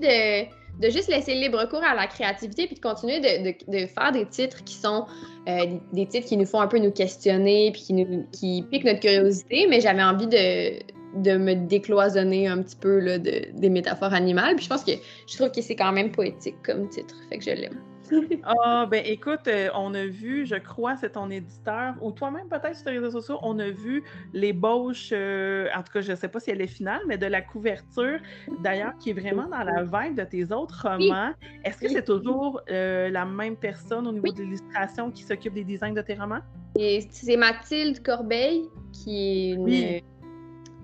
de, 0.00 0.44
de 0.80 0.90
juste 0.90 1.08
laisser 1.08 1.34
libre 1.34 1.68
cours 1.68 1.84
à 1.84 1.94
la 1.94 2.06
créativité, 2.06 2.66
puis 2.66 2.76
de 2.76 2.80
continuer 2.80 3.20
de, 3.20 3.54
de, 3.70 3.86
faire 3.86 4.12
des 4.12 4.26
titres 4.26 4.64
qui 4.64 4.74
sont 4.74 5.06
euh, 5.48 5.78
des 5.92 6.06
titres 6.06 6.26
qui 6.26 6.36
nous 6.36 6.46
font 6.46 6.60
un 6.60 6.66
peu 6.66 6.78
nous 6.78 6.90
questionner, 6.90 7.70
puis 7.72 7.82
qui, 7.82 7.92
nous, 7.92 8.26
qui 8.32 8.64
piquent 8.70 8.84
notre 8.84 9.00
curiosité, 9.00 9.66
mais 9.68 9.80
j'avais 9.80 10.02
envie 10.02 10.26
de 10.26 10.80
de 11.16 11.36
me 11.36 11.54
décloisonner 11.54 12.48
un 12.48 12.62
petit 12.62 12.76
peu 12.76 12.98
là, 12.98 13.18
de, 13.18 13.46
des 13.54 13.70
métaphores 13.70 14.14
animales. 14.14 14.56
Puis 14.56 14.64
je 14.64 14.70
pense 14.70 14.84
que 14.84 14.92
je 15.26 15.36
trouve 15.36 15.50
que 15.50 15.62
c'est 15.62 15.76
quand 15.76 15.92
même 15.92 16.10
poétique 16.10 16.56
comme 16.64 16.88
titre, 16.88 17.14
fait 17.30 17.38
que 17.38 17.44
je 17.44 17.50
l'aime. 17.50 17.80
ah, 18.44 18.86
ben 18.90 19.02
écoute, 19.06 19.46
euh, 19.48 19.68
on 19.74 19.94
a 19.94 20.04
vu, 20.04 20.46
je 20.46 20.56
crois, 20.56 20.96
c'est 20.96 21.12
ton 21.12 21.30
éditeur, 21.30 21.94
ou 22.02 22.12
toi-même 22.12 22.48
peut-être 22.48 22.76
sur 22.76 22.90
les 22.90 22.98
réseaux 22.98 23.20
sociaux, 23.20 23.38
on 23.42 23.58
a 23.58 23.70
vu 23.70 24.04
l'ébauche, 24.32 25.10
euh, 25.12 25.68
en 25.74 25.82
tout 25.82 25.92
cas, 25.92 26.00
je 26.00 26.12
ne 26.12 26.16
sais 26.16 26.28
pas 26.28 26.40
si 26.40 26.50
elle 26.50 26.60
est 26.60 26.66
finale, 26.66 27.00
mais 27.06 27.18
de 27.18 27.26
la 27.26 27.40
couverture, 27.40 28.18
d'ailleurs, 28.62 28.92
qui 28.98 29.10
est 29.10 29.14
vraiment 29.14 29.48
dans 29.48 29.62
la 29.62 29.82
vibe 29.82 30.16
de 30.16 30.24
tes 30.24 30.52
autres 30.52 30.86
romans. 30.86 31.32
Est-ce 31.64 31.78
que 31.78 31.88
c'est 31.88 32.04
toujours 32.04 32.60
euh, 32.70 33.08
la 33.10 33.24
même 33.24 33.56
personne 33.56 34.06
au 34.06 34.12
niveau 34.12 34.32
de 34.32 34.42
l'illustration 34.42 35.10
qui 35.10 35.22
s'occupe 35.22 35.54
des 35.54 35.64
designs 35.64 35.94
de 35.94 36.02
tes 36.02 36.14
romans? 36.14 36.40
C'est 36.76 37.36
Mathilde 37.36 38.02
Corbeil, 38.02 38.64
qui 38.92 39.52
est 39.52 39.52
une 39.52 40.00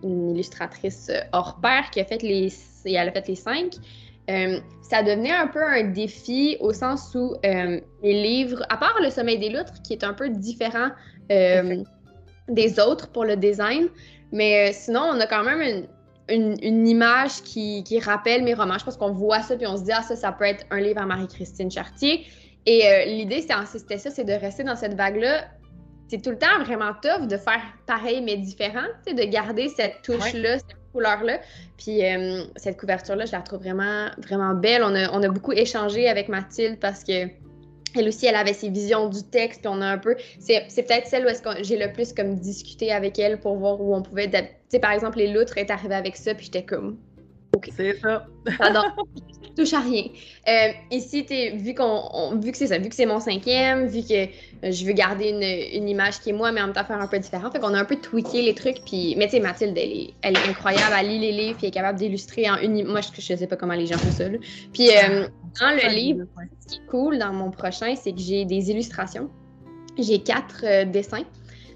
illustratrice 0.02 1.08
euh, 1.10 1.20
hors 1.32 1.60
pair 1.60 1.90
qui 1.90 2.00
a 2.00 2.04
fait 2.04 2.22
les, 2.22 2.52
elle 2.84 3.08
a 3.08 3.12
fait 3.12 3.28
les 3.28 3.36
cinq. 3.36 3.74
Euh, 4.30 4.60
ça 4.82 5.02
devenait 5.02 5.32
un 5.32 5.46
peu 5.46 5.62
un 5.62 5.84
défi 5.84 6.56
au 6.60 6.72
sens 6.72 7.14
où 7.14 7.34
euh, 7.44 7.80
les 8.02 8.22
livres, 8.22 8.62
à 8.68 8.76
part 8.76 8.94
Le 9.02 9.10
Sommeil 9.10 9.38
des 9.38 9.50
Loutres, 9.50 9.82
qui 9.82 9.92
est 9.92 10.04
un 10.04 10.14
peu 10.14 10.28
différent 10.28 10.88
des 12.48 12.80
autres 12.80 13.08
pour 13.12 13.24
le 13.24 13.36
design, 13.36 13.86
mais 14.32 14.72
sinon, 14.72 15.02
on 15.12 15.20
a 15.20 15.28
quand 15.28 15.44
même 15.44 15.86
une, 16.28 16.56
une, 16.60 16.88
image 16.88 17.42
qui, 17.44 17.84
qui, 17.84 18.00
rappelle 18.00 18.42
mes 18.42 18.52
romans. 18.52 18.78
Je 18.78 18.84
pense 18.84 18.96
qu'on 18.96 19.12
voit 19.12 19.40
ça, 19.40 19.54
puis 19.56 19.64
on 19.68 19.76
se 19.76 19.84
dit, 19.84 19.92
ah, 19.92 20.02
ça, 20.02 20.16
ça 20.16 20.32
peut 20.32 20.44
être 20.44 20.66
un 20.72 20.80
livre 20.80 21.00
à 21.00 21.06
Marie-Christine 21.06 21.70
Chartier. 21.70 22.26
Et 22.66 22.82
l'idée, 23.06 23.42
c'était 23.42 23.98
ça, 23.98 24.10
c'est 24.10 24.24
de 24.24 24.32
rester 24.32 24.64
dans 24.64 24.74
cette 24.74 24.94
vague-là 24.94 25.44
c'est 26.10 26.20
tout 26.20 26.30
le 26.30 26.38
temps 26.38 26.62
vraiment 26.64 26.92
tough 27.00 27.28
de 27.28 27.36
faire 27.36 27.62
pareil 27.86 28.20
mais 28.20 28.36
différent, 28.36 28.86
de 29.06 29.24
garder 29.30 29.68
cette 29.68 30.02
touche-là, 30.02 30.58
cette 30.58 30.76
couleur-là. 30.92 31.38
Puis 31.78 32.04
euh, 32.04 32.42
cette 32.56 32.78
couverture-là, 32.80 33.26
je 33.26 33.32
la 33.32 33.42
trouve 33.42 33.60
vraiment, 33.60 34.08
vraiment 34.18 34.54
belle. 34.54 34.82
On 34.82 34.94
a, 34.96 35.08
on 35.12 35.22
a 35.22 35.28
beaucoup 35.28 35.52
échangé 35.52 36.08
avec 36.08 36.28
Mathilde 36.28 36.80
parce 36.80 37.04
que 37.04 37.28
elle 37.96 38.08
aussi, 38.08 38.26
elle 38.26 38.36
avait 38.36 38.52
ses 38.52 38.68
visions 38.68 39.08
du 39.08 39.22
texte, 39.24 39.62
puis 39.62 39.68
on 39.68 39.80
a 39.80 39.86
un 39.86 39.98
peu. 39.98 40.14
C'est, 40.38 40.64
peut-être 40.76 41.06
celle 41.06 41.24
où 41.24 41.28
est-ce 41.28 41.42
que 41.42 41.62
j'ai 41.62 41.76
le 41.76 41.92
plus 41.92 42.12
comme 42.12 42.36
discuté 42.36 42.92
avec 42.92 43.18
elle 43.18 43.40
pour 43.40 43.56
voir 43.56 43.80
où 43.80 43.94
on 43.94 44.02
pouvait. 44.02 44.30
Tu 44.30 44.38
sais, 44.68 44.78
par 44.78 44.92
exemple, 44.92 45.18
les 45.18 45.32
loutres 45.32 45.58
est 45.58 45.70
arrivé 45.70 45.96
avec 45.96 46.16
ça, 46.16 46.34
puis 46.34 46.46
j'étais 46.46 46.62
comme. 46.62 46.98
OK. 47.56 47.68
C'est 47.76 47.98
ça. 47.98 48.26
Touche 49.60 49.74
à 49.74 49.80
rien. 49.80 50.04
Euh, 50.48 50.72
ici, 50.90 51.26
vu, 51.54 51.74
qu'on, 51.74 52.38
vu 52.40 52.50
que 52.50 52.56
c'est 52.56 52.68
ça, 52.68 52.78
vu 52.78 52.88
que 52.88 52.94
c'est 52.94 53.04
mon 53.04 53.20
cinquième, 53.20 53.88
vu 53.88 54.00
que 54.00 54.24
euh, 54.24 54.72
je 54.72 54.86
veux 54.86 54.94
garder 54.94 55.28
une, 55.74 55.86
image 55.86 56.20
qui 56.20 56.30
est 56.30 56.32
moi, 56.32 56.50
mais 56.50 56.62
en 56.62 56.68
même 56.68 56.74
temps 56.74 56.82
faire 56.82 56.98
un 56.98 57.06
peu 57.06 57.18
différent, 57.18 57.50
fait 57.50 57.58
qu'on 57.58 57.74
a 57.74 57.78
un 57.78 57.84
peu 57.84 57.96
tweaké 57.96 58.40
les 58.40 58.54
trucs. 58.54 58.82
Puis, 58.86 59.16
mais 59.18 59.26
tu 59.26 59.32
sais, 59.32 59.40
Mathilde, 59.40 59.76
elle 59.76 59.92
est, 59.92 60.14
elle 60.22 60.38
est, 60.38 60.48
incroyable, 60.48 60.94
elle 60.98 61.08
lit 61.08 61.18
les 61.18 61.32
livres, 61.32 61.58
puis 61.58 61.66
elle 61.66 61.68
est 61.68 61.72
capable 61.72 61.98
d'illustrer 61.98 62.48
en 62.48 62.56
une. 62.56 62.86
Moi, 62.86 63.02
je, 63.02 63.08
je 63.20 63.36
sais 63.36 63.46
pas 63.46 63.56
comment 63.56 63.74
les 63.74 63.84
gens 63.84 63.98
font 63.98 64.12
ça. 64.12 64.24
Puis, 64.72 64.88
euh, 64.88 65.28
dans 65.60 65.76
le 65.76 65.94
livre, 65.94 66.24
ce 66.60 66.66
qui 66.68 66.80
est 66.80 66.86
cool 66.86 67.18
dans 67.18 67.34
mon 67.34 67.50
prochain, 67.50 67.94
c'est 67.96 68.12
que 68.12 68.20
j'ai 68.20 68.46
des 68.46 68.70
illustrations. 68.70 69.28
J'ai 69.98 70.20
quatre 70.20 70.84
dessins 70.84 71.26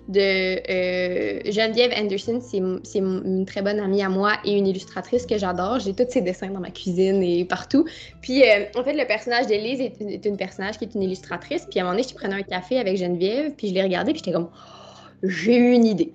de 0.09 0.21
euh, 0.21 1.41
Geneviève 1.51 1.93
Anderson. 1.97 2.41
C'est 2.41 2.99
une 2.99 3.45
très 3.47 3.63
bonne 3.63 3.81
amie 3.81 4.03
à 4.03 4.09
moi 4.09 4.35
et 4.45 4.53
une 4.53 4.67
illustratrice 4.67 5.27
que 5.27 5.39
j'adore. 5.39 5.81
J'ai 5.81 5.95
tous 5.95 6.11
ses 6.11 6.21
dessins 6.21 6.49
dans 6.49 6.61
ma 6.61 6.71
cuisine 6.71 7.23
et 7.23 7.45
partout. 7.45 7.87
Puis, 8.21 8.43
euh, 8.43 8.67
en 8.77 8.85
fait, 8.85 8.93
le 8.93 9.07
personnage 9.07 9.47
d'Élise 9.47 9.81
est, 9.81 10.01
est, 10.01 10.25
une 10.25 10.37
personnage 10.37 10.79
qui 10.79 10.85
est 10.85 10.95
une 10.95 11.03
illustratrice. 11.03 11.67
Puis, 11.71 11.81
à 11.81 11.83
un 11.83 11.87
moment 11.87 11.97
donné, 11.97 12.09
je 12.09 12.15
prenais 12.15 12.35
un 12.35 12.43
café 12.43 12.79
avec 12.79 12.97
Geneviève, 12.97 13.53
puis 13.57 13.69
je 13.69 13.75
l'ai 13.75 13.83
regardé, 13.83 14.13
puis 14.13 14.21
j'étais 14.25 14.33
comme, 14.33 14.51
oh, 14.53 15.05
j'ai 15.23 15.57
eu 15.57 15.73
une 15.73 15.87
idée. 15.87 16.13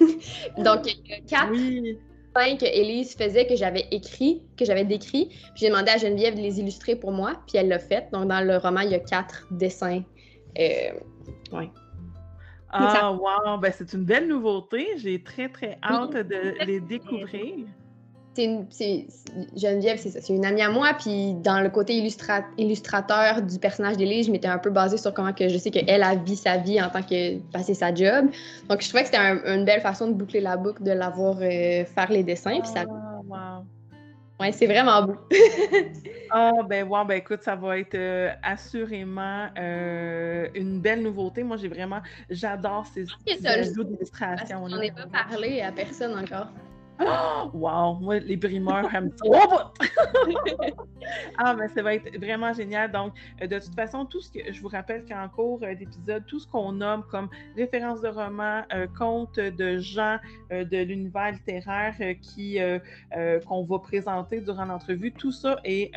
Donc, 0.58 0.86
il 0.86 1.10
y 1.10 1.14
a 1.14 1.20
quatre. 1.26 2.58
que 2.58 2.66
Élise 2.66 3.14
faisait 3.16 3.46
que 3.46 3.56
j'avais 3.56 3.86
écrit, 3.90 4.42
que 4.56 4.64
j'avais 4.64 4.84
décrit. 4.84 5.26
Puis 5.28 5.62
j'ai 5.62 5.68
demandé 5.68 5.90
à 5.90 5.96
Geneviève 5.96 6.34
de 6.34 6.40
les 6.40 6.60
illustrer 6.60 6.94
pour 6.94 7.12
moi, 7.12 7.40
puis 7.46 7.58
elle 7.58 7.68
l'a 7.68 7.78
fait. 7.78 8.08
Donc 8.12 8.28
dans 8.28 8.40
le 8.40 8.56
roman, 8.58 8.80
il 8.80 8.90
y 8.90 8.94
a 8.94 8.98
quatre 8.98 9.46
dessins. 9.50 10.02
Euh, 10.58 10.92
ouais. 11.52 11.70
Ah, 12.72 13.12
wow! 13.12 13.58
Ben, 13.58 13.72
c'est 13.76 13.92
une 13.92 14.04
belle 14.04 14.28
nouveauté. 14.28 14.86
J'ai 14.96 15.22
très, 15.22 15.48
très 15.48 15.78
hâte 15.82 16.14
de 16.14 16.64
les 16.64 16.80
découvrir. 16.80 17.66
C'est 18.70 19.06
Geneviève, 19.56 19.98
c'est 19.98 20.10
ça. 20.10 20.20
C'est 20.20 20.34
une 20.34 20.44
amie 20.44 20.62
à 20.62 20.70
moi. 20.70 20.94
Puis 20.94 21.34
dans 21.34 21.60
le 21.60 21.68
côté 21.68 21.94
illustrateur 22.56 23.42
du 23.42 23.58
personnage 23.58 23.96
d'Élise, 23.96 24.26
je 24.26 24.32
m'étais 24.32 24.48
un 24.48 24.58
peu 24.58 24.70
basée 24.70 24.96
sur 24.96 25.12
comment 25.12 25.32
que 25.32 25.48
je 25.48 25.58
sais 25.58 25.70
qu'elle 25.70 26.02
a 26.02 26.14
vu 26.14 26.36
sa 26.36 26.56
vie 26.56 26.80
en 26.80 26.88
tant 26.88 27.02
que 27.02 27.38
passer 27.52 27.74
sa 27.74 27.92
job. 27.92 28.30
Donc 28.68 28.80
je 28.80 28.88
trouvais 28.88 29.02
que 29.02 29.10
c'était 29.10 29.18
une 29.18 29.64
belle 29.64 29.80
façon 29.80 30.06
de 30.06 30.12
boucler 30.12 30.40
la 30.40 30.56
boucle, 30.56 30.82
de 30.82 30.92
l'avoir 30.92 31.36
euh, 31.40 31.84
faire 31.84 32.10
les 32.10 32.22
dessins. 32.22 32.60
Puis 32.60 32.70
ça. 32.70 32.84
Ah, 32.88 33.20
wow. 33.26 33.64
Ouais, 34.40 34.52
c'est 34.52 34.66
vraiment 34.66 35.02
beau. 35.02 35.16
Ah, 36.32 36.52
ben, 36.64 36.86
ouais, 36.86 37.04
ben 37.04 37.14
écoute, 37.16 37.42
ça 37.42 37.56
va 37.56 37.76
être 37.76 37.96
euh, 37.96 38.30
assurément 38.44 39.48
euh, 39.58 40.46
une 40.54 40.80
belle 40.80 41.02
nouveauté. 41.02 41.42
Moi, 41.42 41.56
j'ai 41.56 41.66
vraiment, 41.66 42.00
j'adore 42.30 42.86
ces, 42.86 43.04
ces 43.26 43.84
d'illustration. 43.84 44.62
On 44.62 44.80
ai 44.80 44.92
pas 44.92 45.06
parlé 45.06 45.60
à 45.60 45.72
personne 45.72 46.16
encore. 46.16 46.46
Oh, 47.00 47.50
wow! 47.54 47.94
Moi, 48.00 48.18
les 48.20 48.38
ça. 48.40 49.72
ah, 51.38 51.54
mais 51.54 51.68
ça 51.68 51.82
va 51.82 51.94
être 51.94 52.18
vraiment 52.18 52.52
génial. 52.52 52.90
Donc, 52.92 53.12
euh, 53.42 53.46
de 53.46 53.58
toute 53.58 53.74
façon, 53.74 54.04
tout 54.04 54.20
ce 54.20 54.30
que 54.30 54.52
je 54.52 54.60
vous 54.60 54.68
rappelle 54.68 55.04
qu'en 55.06 55.28
cours 55.28 55.60
euh, 55.62 55.74
d'épisode, 55.74 56.24
tout 56.26 56.38
ce 56.38 56.46
qu'on 56.46 56.72
nomme 56.72 57.04
comme 57.10 57.28
référence 57.56 58.00
de 58.00 58.08
romans, 58.08 58.62
euh, 58.72 58.86
contes 58.98 59.38
de 59.38 59.78
gens 59.78 60.18
de 60.50 60.82
l'univers 60.82 61.32
littéraire 61.32 61.94
qui 62.20 62.58
qu'on 63.46 63.64
va 63.64 63.78
présenter 63.78 64.40
durant 64.40 64.64
l'entrevue, 64.64 65.12
tout 65.12 65.32
ça 65.32 65.56
est 65.64 65.90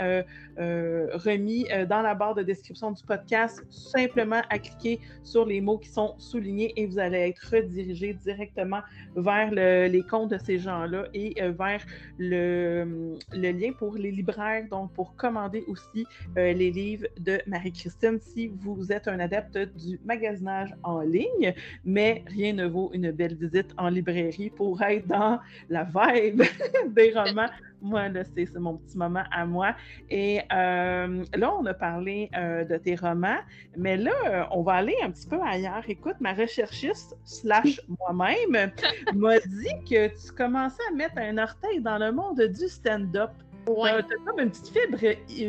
remis 0.57 1.65
dans 1.89 2.01
la 2.01 2.15
barre 2.15 2.35
de 2.35 2.43
description 2.43 2.91
du 2.91 3.03
podcast. 3.03 3.63
Simplement 3.69 4.41
à 4.49 4.59
cliquer 4.59 4.99
sur 5.23 5.45
les 5.45 5.61
mots 5.61 5.77
qui 5.77 5.89
sont 5.89 6.15
soulignés 6.17 6.73
et 6.75 6.85
vous 6.85 6.99
allez 6.99 7.29
être 7.29 7.39
redirigé 7.51 8.13
directement 8.13 8.81
vers 9.15 9.51
les 9.51 10.03
comptes 10.09 10.31
de 10.31 10.37
ces 10.37 10.59
gens-là 10.59 10.92
et 11.13 11.41
euh, 11.41 11.51
vers 11.51 11.83
le, 12.17 13.17
le, 13.33 13.51
lien 13.51 13.71
pour 13.71 13.95
les 13.95 14.11
libraires, 14.11 14.65
donc 14.69 14.91
pour 14.93 15.15
commander 15.15 15.63
aussi 15.67 16.05
euh, 16.37 16.53
les 16.53 16.71
livres 16.71 17.07
de 17.19 17.39
Marie-Christine 17.47 18.19
si 18.19 18.47
vous 18.47 18.91
êtes 18.91 19.07
un 19.07 19.19
adepte 19.19 19.57
du 19.77 19.99
magasinage 20.05 20.73
en 20.83 21.01
ligne. 21.01 21.53
Mais 21.85 22.23
rien 22.27 22.53
ne 22.53 22.65
vaut 22.65 22.91
une 22.93 23.11
belle 23.11 23.35
visite 23.35 23.73
en 23.77 23.89
librairie 23.89 24.49
pour 24.49 24.81
être 24.81 25.07
dans 25.07 25.39
la 25.69 25.83
vibe 25.83 26.43
des 26.89 27.13
romans 27.13 27.49
moi, 27.83 28.09
là, 28.09 28.23
c'est 28.23 28.53
mon 28.55 28.77
petit 28.77 28.97
moment 28.97 29.23
à 29.31 29.45
moi. 29.45 29.75
Et 30.09 30.39
euh, 30.51 31.23
là, 31.35 31.53
on 31.53 31.65
a 31.65 31.73
parlé 31.73 32.29
euh, 32.35 32.63
de 32.63 32.77
tes 32.77 32.95
romans, 32.95 33.39
mais 33.77 33.97
là, 33.97 34.47
on 34.51 34.63
va 34.63 34.73
aller 34.73 34.95
un 35.03 35.11
petit 35.11 35.27
peu 35.27 35.39
ailleurs. 35.41 35.83
Écoute, 35.87 36.15
ma 36.19 36.33
recherchiste 36.33 37.15
slash 37.25 37.79
moi-même 37.99 38.71
m'a 39.13 39.39
dit 39.39 39.75
que 39.89 40.07
tu 40.07 40.31
commençais 40.35 40.81
à 40.91 40.95
mettre 40.95 41.17
un 41.17 41.37
orteil 41.37 41.81
dans 41.81 41.97
le 41.97 42.11
monde 42.11 42.41
du 42.41 42.67
stand-up. 42.67 43.31
Ouais. 43.67 43.91
Tu 44.03 44.13
as 44.13 44.17
comme 44.25 44.39
une 44.39 44.49
petite 44.49 44.69
fibre 44.69 44.99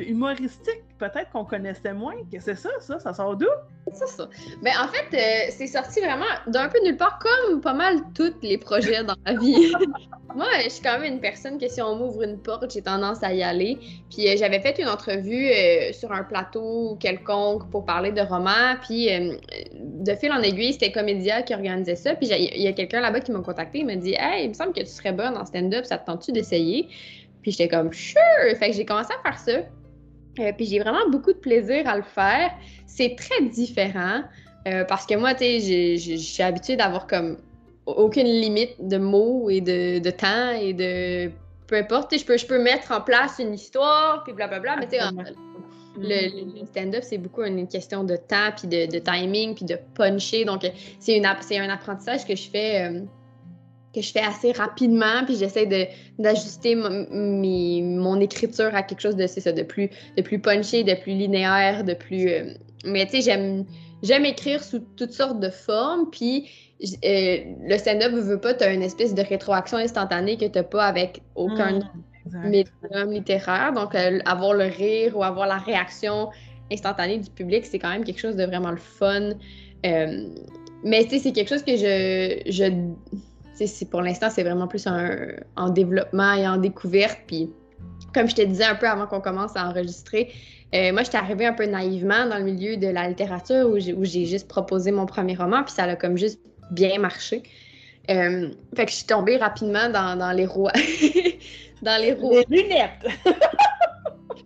humoristique, 0.09 0.83
peut-être 1.11 1.31
qu'on 1.31 1.45
connaissait 1.45 1.93
moins. 1.93 2.15
que 2.33 2.41
c'est 2.41 2.55
ça, 2.55 2.71
ça? 2.81 2.99
Ça 2.99 3.13
sort 3.13 3.37
d'où? 3.37 3.47
C'est 3.93 4.09
ça. 4.09 4.29
Ben, 4.63 4.73
en 4.83 4.89
fait, 4.89 5.17
euh, 5.17 5.51
c'est 5.51 5.67
sorti 5.67 6.01
vraiment 6.01 6.25
d'un 6.47 6.69
peu 6.69 6.79
nulle 6.83 6.97
part, 6.97 7.19
comme 7.19 7.61
pas 7.61 7.75
mal 7.75 7.97
tous 8.15 8.35
les 8.43 8.59
projets 8.59 9.05
dans 9.05 9.15
la 9.27 9.35
vie. 9.35 9.73
Moi, 10.35 10.47
je 10.65 10.69
suis 10.69 10.83
quand 10.83 10.99
même 10.99 11.15
une 11.15 11.21
personne 11.21 11.59
que 11.59 11.69
si 11.69 11.81
on 11.81 11.95
m'ouvre 11.95 12.23
une 12.23 12.39
porte, 12.39 12.73
j'ai 12.73 12.83
tendance 12.83 13.23
à 13.23 13.33
y 13.33 13.43
aller. 13.43 13.79
Puis 14.11 14.29
euh, 14.29 14.37
j'avais 14.37 14.61
fait 14.61 14.79
une 14.81 14.89
entrevue 14.89 15.49
euh, 15.49 15.93
sur 15.93 16.11
un 16.13 16.25
plateau 16.25 16.97
quelconque 16.99 17.71
pour 17.71 17.85
parler 17.85 18.11
de 18.11 18.21
romans. 18.21 18.75
Puis 18.83 19.09
de 19.75 20.15
fil 20.15 20.33
en 20.33 20.41
aiguille, 20.41 20.73
c'était 20.73 20.91
Comédia 20.91 21.43
qui 21.43 21.55
organisait 21.55 21.97
ça. 21.97 22.15
Puis 22.15 22.29
il 22.29 22.63
y 22.63 22.67
a 22.67 22.73
quelqu'un 22.73 23.01
là-bas 23.01 23.21
qui 23.21 23.31
m'a 23.33 23.41
contacté. 23.41 23.81
Il 23.81 23.87
m'a 23.87 23.97
dit 23.97 24.15
Hey, 24.19 24.45
il 24.45 24.49
me 24.49 24.55
semble 24.55 24.73
que 24.73 24.81
tu 24.81 24.87
serais 24.87 25.13
bonne 25.13 25.37
en 25.37 25.45
stand-up, 25.45 25.85
ça 25.85 25.99
te 25.99 26.07
tente-tu 26.07 26.33
d'essayer? 26.33 26.89
Puis 27.43 27.53
j'étais 27.53 27.69
comme 27.69 27.93
Sure! 27.93 28.21
Fait 28.59 28.71
que 28.71 28.77
j'ai 28.77 28.85
commencé 28.85 29.11
à 29.13 29.23
faire 29.23 29.39
ça. 29.39 29.61
Euh, 30.41 30.53
puis 30.57 30.67
j'ai 30.67 30.81
vraiment 30.81 31.09
beaucoup 31.11 31.33
de 31.33 31.39
plaisir 31.39 31.89
à 31.89 31.97
le 31.97 32.03
faire. 32.03 32.51
C'est 32.87 33.17
très 33.17 33.45
différent 33.47 34.23
euh, 34.67 34.85
parce 34.85 35.07
que 35.07 35.15
moi, 35.15 35.35
tu 35.35 35.45
sais, 35.61 35.97
je 35.99 36.17
suis 36.17 36.43
habituée 36.43 36.77
d'avoir 36.77 37.07
comme 37.07 37.39
aucune 37.87 38.27
limite 38.27 38.75
de 38.81 38.97
mots 38.97 39.51
et 39.51 39.61
de, 39.61 40.11
temps 40.11 40.53
et 40.53 40.73
de 40.73 41.31
peu 41.67 41.77
importe. 41.77 42.17
Je 42.17 42.25
peux, 42.25 42.37
je 42.37 42.47
peux 42.47 42.63
mettre 42.63 42.93
en 42.93 43.01
place 43.01 43.37
une 43.39 43.55
histoire, 43.55 44.23
puis 44.25 44.33
blablabla, 44.33 44.77
mais 44.77 44.87
tu 44.87 44.97
sais, 44.97 45.05
le, 45.97 46.61
le 46.61 46.67
stand-up, 46.67 47.03
c'est 47.03 47.19
beaucoup 47.19 47.43
une 47.43 47.69
question 47.69 48.05
de 48.05 48.17
temps, 48.17 48.51
puis 48.57 48.69
de, 48.69 48.99
timing, 48.99 49.55
puis 49.55 49.65
de 49.65 49.79
puncher. 49.95 50.45
Donc, 50.45 50.63
c'est 50.99 51.21
un 51.25 51.69
apprentissage 51.71 52.27
que 52.27 52.35
je 52.35 52.49
fais. 52.49 52.89
Euh, 52.89 53.01
que 53.95 54.03
je 54.03 54.13
fais 54.13 54.21
assez 54.21 54.53
rapidement, 54.53 55.25
puis 55.25 55.37
j'essaie 55.37 55.67
d'ajuster 56.19 56.75
mon 56.75 58.21
écriture 58.21 58.75
à 58.75 58.83
quelque 58.83 59.01
chose 59.01 59.17
de, 59.17 59.27
ça, 59.27 59.53
de 59.53 59.63
plus, 59.63 59.89
de 60.17 60.23
plus 60.23 60.39
punché, 60.39 60.83
de 60.85 60.95
plus 60.95 61.13
linéaire, 61.13 61.85
de 61.85 61.95
plus... 61.95 62.29
Euh, 62.29 62.55
mais 62.85 63.07
tu 63.07 63.13
sais, 63.13 63.23
j'aime, 63.23 63.65
j'aime 64.03 64.25
écrire 64.25 64.63
sous 64.63 64.81
toutes 64.97 65.13
sortes 65.13 65.41
de 65.41 65.49
formes, 65.51 66.11
puis 66.11 66.51
euh, 66.83 67.39
le 67.63 67.79
stand-up 67.79 68.13
veut 68.13 68.41
pas, 68.41 68.55
tu 68.55 68.65
as 68.65 68.73
une 68.73 68.83
espèce 68.83 69.15
de 69.15 69.23
rétroaction 69.23 69.79
instantanée 69.79 70.37
que 70.37 70.45
tu 70.45 70.59
n'as 70.59 70.65
pas 70.65 70.85
avec 70.85 71.23
aucun 71.35 71.79
mmh, 71.79 72.49
médium 72.49 73.11
littéraire. 73.11 73.73
Donc, 73.73 73.95
euh, 73.95 74.19
avoir 74.27 74.55
le 74.55 74.65
rire 74.65 75.17
ou 75.17 75.23
avoir 75.23 75.47
la 75.47 75.59
réaction 75.59 76.31
instantanée 76.71 77.19
du 77.19 77.31
public, 77.31 77.65
c'est 77.65 77.79
quand 77.79 77.91
même 77.91 78.05
quelque 78.05 78.21
chose 78.21 78.37
de 78.37 78.45
vraiment 78.45 78.71
le 78.71 78.79
fun. 78.79 79.31
mais 79.83 81.05
tu 81.05 81.11
sais, 81.11 81.19
c'est 81.21 81.33
quelque 81.33 81.49
chose 81.49 81.63
que 81.63 81.77
je, 81.77 82.43
je 82.51 82.65
pour 83.91 84.03
l'instant, 84.03 84.29
c'est 84.31 84.43
vraiment 84.43 84.67
plus 84.67 84.87
en 84.87 85.71
développement 85.71 86.35
et 86.35 86.47
en 86.47 86.57
découverte. 86.57 87.19
Puis, 87.27 87.51
comme 88.13 88.29
je 88.29 88.35
te 88.35 88.43
disais 88.43 88.65
un 88.65 88.75
peu 88.75 88.89
avant 88.89 89.07
qu'on 89.07 89.21
commence 89.21 89.57
à 89.57 89.69
enregistrer, 89.69 90.33
euh, 90.75 90.93
moi, 90.93 91.03
j'étais 91.05 91.19
arrivée 91.19 91.47
un 91.47 91.53
peu 91.53 91.67
naïvement 91.67 92.27
dans 92.27 92.39
le 92.39 92.45
milieu 92.45 92.77
de 92.77 92.89
la 92.89 93.09
littérature 93.09 93.69
où 93.69 93.79
j'ai 93.79 94.27
juste 94.27 94.49
proposé 94.49 94.91
mon 94.91 95.07
premier 95.07 95.37
roman, 95.37 95.63
puis 95.63 95.73
ça 95.73 95.85
a 95.85 95.97
comme 95.97 96.17
juste 96.17 96.41
bien 96.71 96.99
marché. 96.99 97.43
Euh, 98.11 98.51
fait 98.77 98.85
que 98.85 98.91
je 98.91 98.97
suis 98.97 99.07
tombée 99.07 99.37
rapidement 99.37 99.89
dans, 99.89 100.33
les 100.37 100.47
roues. 100.47 100.69
dans 101.83 102.01
les 102.01 102.13
roues. 102.13 102.39
Les 102.49 102.63
lunettes! 102.63 103.07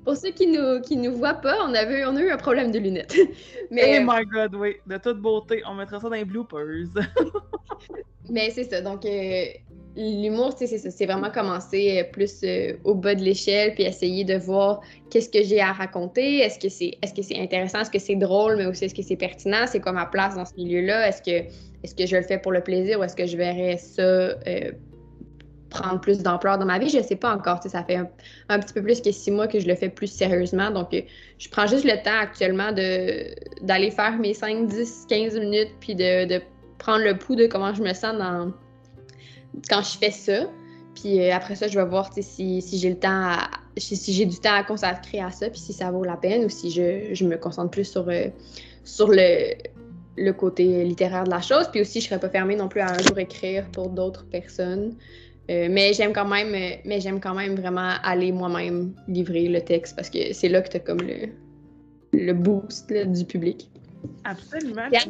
Pour 0.08 0.16
ceux 0.16 0.30
qui 0.30 0.46
nous, 0.46 0.80
qui 0.80 0.96
nous 0.96 1.14
voient 1.14 1.34
pas, 1.34 1.58
on, 1.66 1.74
avait, 1.74 2.06
on 2.06 2.16
a 2.16 2.22
eu 2.22 2.30
un 2.30 2.38
problème 2.38 2.70
de 2.70 2.78
lunettes. 2.78 3.14
Mais, 3.70 3.98
oh 4.00 4.10
my 4.10 4.24
god, 4.24 4.54
oui, 4.54 4.76
de 4.86 4.96
toute 4.96 5.20
beauté. 5.20 5.60
On 5.68 5.74
mettra 5.74 6.00
ça 6.00 6.08
dans 6.08 6.14
les 6.14 6.24
bloopers. 6.24 6.86
Mais 8.30 8.48
c'est 8.48 8.64
ça. 8.64 8.80
Donc, 8.80 9.04
euh, 9.04 9.44
l'humour, 9.96 10.54
c'est 10.56 10.66
ça. 10.66 10.90
C'est 10.90 11.04
vraiment 11.04 11.30
commencer 11.30 11.98
euh, 11.98 12.10
plus 12.10 12.40
euh, 12.42 12.72
au 12.84 12.94
bas 12.94 13.14
de 13.14 13.20
l'échelle, 13.20 13.74
puis 13.74 13.84
essayer 13.84 14.24
de 14.24 14.38
voir 14.38 14.80
qu'est-ce 15.10 15.28
que 15.28 15.42
j'ai 15.42 15.60
à 15.60 15.72
raconter. 15.72 16.38
Est-ce 16.38 16.58
que 16.58 16.70
c'est 16.70 16.96
est 17.02 17.14
-ce 17.14 17.22
c'est 17.22 17.38
intéressant? 17.38 17.80
Est-ce 17.80 17.90
que 17.90 17.98
c'est 17.98 18.16
drôle? 18.16 18.56
Mais 18.56 18.64
aussi, 18.64 18.86
est-ce 18.86 18.94
que 18.94 19.02
c'est 19.02 19.16
pertinent? 19.16 19.66
C'est 19.66 19.80
quoi 19.80 19.92
ma 19.92 20.06
place 20.06 20.36
dans 20.36 20.46
ce 20.46 20.54
milieu-là? 20.56 21.06
Est-ce 21.06 21.20
que, 21.20 21.36
est 21.82 21.86
-ce 21.86 21.94
que 21.94 22.06
je 22.06 22.16
le 22.16 22.22
fais 22.22 22.38
pour 22.38 22.52
le 22.52 22.62
plaisir 22.62 22.98
ou 22.98 23.02
est-ce 23.04 23.14
que 23.14 23.26
je 23.26 23.36
verrais 23.36 23.76
ça 23.76 24.38
prendre 25.70 26.00
plus 26.00 26.22
d'ampleur 26.22 26.58
dans 26.58 26.66
ma 26.66 26.78
vie? 26.78 26.88
Je 26.88 26.98
ne 26.98 27.02
sais 27.02 27.16
pas 27.16 27.34
encore. 27.34 27.60
Ça 27.62 27.84
fait 27.84 28.00
un, 28.48 28.58
petit 28.58 28.74
peu 28.74 28.82
plus 28.82 29.00
que 29.00 29.12
six 29.12 29.30
mois 29.30 29.48
que 29.48 29.60
je 29.60 29.68
le 29.68 29.74
fais 29.74 29.88
plus 29.88 30.06
sérieusement. 30.06 30.70
Donc, 30.70 30.88
je 31.38 31.48
prends 31.48 31.66
juste 31.66 31.84
le 31.84 32.02
temps 32.02 32.18
actuellement 32.18 32.72
d'aller 32.72 33.90
faire 33.90 34.18
mes 34.18 34.34
5, 34.34 34.66
10, 34.66 35.06
15 35.08 35.38
minutes, 35.38 35.74
puis 35.80 35.94
de, 35.94 36.26
de 36.26 36.42
prendre 36.78 37.04
le 37.04 37.16
pouls 37.16 37.36
de 37.36 37.46
comment 37.46 37.74
je 37.74 37.82
me 37.82 37.92
sens 37.92 38.14
quand 39.68 39.82
je 39.82 39.98
fais 39.98 40.10
ça. 40.10 40.46
Puis 40.94 41.20
euh, 41.20 41.32
après 41.32 41.54
ça, 41.54 41.68
je 41.68 41.78
vais 41.78 41.84
voir 41.84 42.10
si, 42.12 42.60
si 42.60 42.78
j'ai 42.78 42.90
le 42.90 42.98
temps 42.98 43.36
si 43.76 44.12
j'ai 44.12 44.26
du 44.26 44.38
temps 44.38 44.54
à 44.54 44.64
consacrer 44.64 45.20
à 45.20 45.30
ça, 45.30 45.48
puis 45.50 45.60
si 45.60 45.72
ça 45.72 45.90
vaut 45.90 46.04
la 46.04 46.16
peine 46.16 46.44
ou 46.44 46.48
si 46.48 46.70
je, 46.70 47.14
je 47.14 47.24
me 47.24 47.36
concentre 47.36 47.70
plus 47.70 47.84
sur, 47.84 48.08
euh, 48.08 48.26
sur 48.84 49.08
le, 49.08 49.54
le 50.16 50.32
côté 50.32 50.84
littéraire 50.84 51.24
de 51.24 51.30
la 51.30 51.40
chose. 51.40 51.68
Puis 51.70 51.80
aussi, 51.80 52.00
je 52.00 52.08
serais 52.08 52.18
pas 52.18 52.28
fermée 52.28 52.56
non 52.56 52.68
plus 52.68 52.80
à 52.80 52.90
un 52.90 52.98
jour 52.98 53.18
écrire 53.18 53.66
pour 53.70 53.90
d'autres 53.90 54.24
personnes. 54.26 54.96
Euh, 55.50 55.68
mais 55.70 55.92
j'aime 55.94 56.12
quand 56.12 56.28
même 56.28 56.50
mais 56.50 57.00
j'aime 57.00 57.20
quand 57.20 57.34
même 57.34 57.54
vraiment 57.54 57.94
aller 58.02 58.32
moi-même 58.32 58.92
livrer 59.08 59.48
le 59.48 59.60
texte 59.62 59.96
parce 59.96 60.10
que 60.10 60.32
c'est 60.32 60.48
là 60.48 60.60
que 60.60 60.68
tu 60.68 60.76
as 60.76 60.80
comme 60.80 61.00
le, 61.00 61.28
le 62.12 62.32
boost 62.34 62.92
du 62.92 63.24
public. 63.24 63.70
Absolument. 64.24 64.88
Merci. 64.90 65.08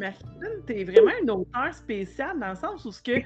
tu 0.65 0.73
es 0.73 0.83
vraiment 0.83 1.11
une 1.21 1.29
auteur 1.29 1.73
spéciale 1.73 2.39
dans 2.39 2.49
le 2.49 2.55
sens 2.55 2.85
où 2.85 2.91
ce 2.91 3.01
que 3.01 3.21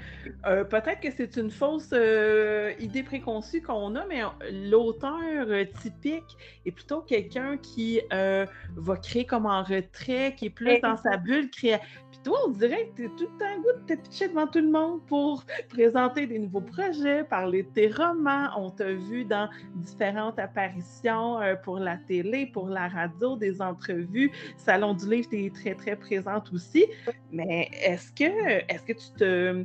euh, 0.45 0.63
peut-être 0.63 0.99
que 0.99 1.12
c'est 1.12 1.38
une 1.38 1.52
fausse 1.52 1.91
euh, 1.93 2.73
idée 2.80 3.04
préconçue 3.04 3.62
qu'on 3.62 3.95
a, 3.95 4.06
mais 4.06 4.21
l'auteur 4.52 5.19
euh, 5.21 5.65
typique 5.82 6.38
est 6.65 6.71
plutôt 6.71 7.02
quelqu'un 7.02 7.58
qui 7.58 8.02
va 8.12 8.97
créer 8.97 9.26
comme 9.26 9.45
en 9.45 9.63
retrait, 9.63 10.36
qui 10.36 10.47
est 10.47 10.49
plus 10.49 10.80
dans 10.82 10.97
sa 10.97 11.17
bulle, 11.17 11.49
créer, 11.49 11.78
toi, 12.23 12.39
on 12.47 12.51
dirait 12.51 12.91
que 12.95 13.03
tu 13.03 13.09
tout 13.09 13.29
le 13.33 13.39
temps 13.39 13.62
goût 13.62 13.88
de 13.88 13.95
te 13.95 14.01
pitcher 14.01 14.29
devant 14.29 14.47
tout 14.47 14.59
le 14.59 14.71
monde 14.71 15.01
pour 15.07 15.43
présenter 15.69 16.25
des 16.25 16.39
nouveaux 16.39 16.62
projets, 16.62 17.23
parler 17.23 17.63
de 17.63 17.67
tes 17.69 17.91
romans. 17.91 18.49
On 18.57 18.69
t'a 18.69 18.93
vu 18.93 19.25
dans 19.25 19.49
différentes 19.75 20.39
apparitions 20.39 21.41
euh, 21.41 21.55
pour 21.55 21.79
la 21.79 21.97
télé, 21.97 22.45
pour 22.45 22.69
la 22.69 22.88
radio, 22.88 23.36
des 23.36 23.62
entrevues. 23.62 24.31
Salon 24.57 24.93
du 24.93 25.09
livre, 25.09 25.27
tu 25.29 25.45
es 25.45 25.49
très, 25.49 25.75
très 25.75 25.95
présente 25.95 26.51
aussi. 26.53 26.86
Mais 27.31 27.69
est-ce 27.83 28.12
que, 28.12 28.23
est 28.23 28.86
que 28.86 28.93
tu, 28.93 29.12
te, 29.17 29.63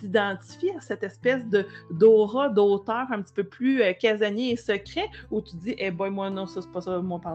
t'identifies 0.00 0.70
à 0.70 0.80
cette 0.80 1.04
espèce 1.04 1.44
de, 1.46 1.66
d'aura 1.92 2.48
d'auteur 2.48 3.06
un 3.10 3.22
petit 3.22 3.34
peu 3.34 3.44
plus 3.44 3.82
euh, 3.82 3.92
casanier 3.92 4.52
et 4.52 4.56
secret 4.56 5.06
ou 5.30 5.40
tu 5.40 5.56
dis, 5.56 5.74
eh 5.78 5.90
boy, 5.90 6.10
moi, 6.10 6.30
non, 6.30 6.46
ça, 6.46 6.60
c'est 6.62 6.72
pas 6.72 6.80
ça, 6.80 6.98
moi, 6.98 7.20
pas 7.20 7.32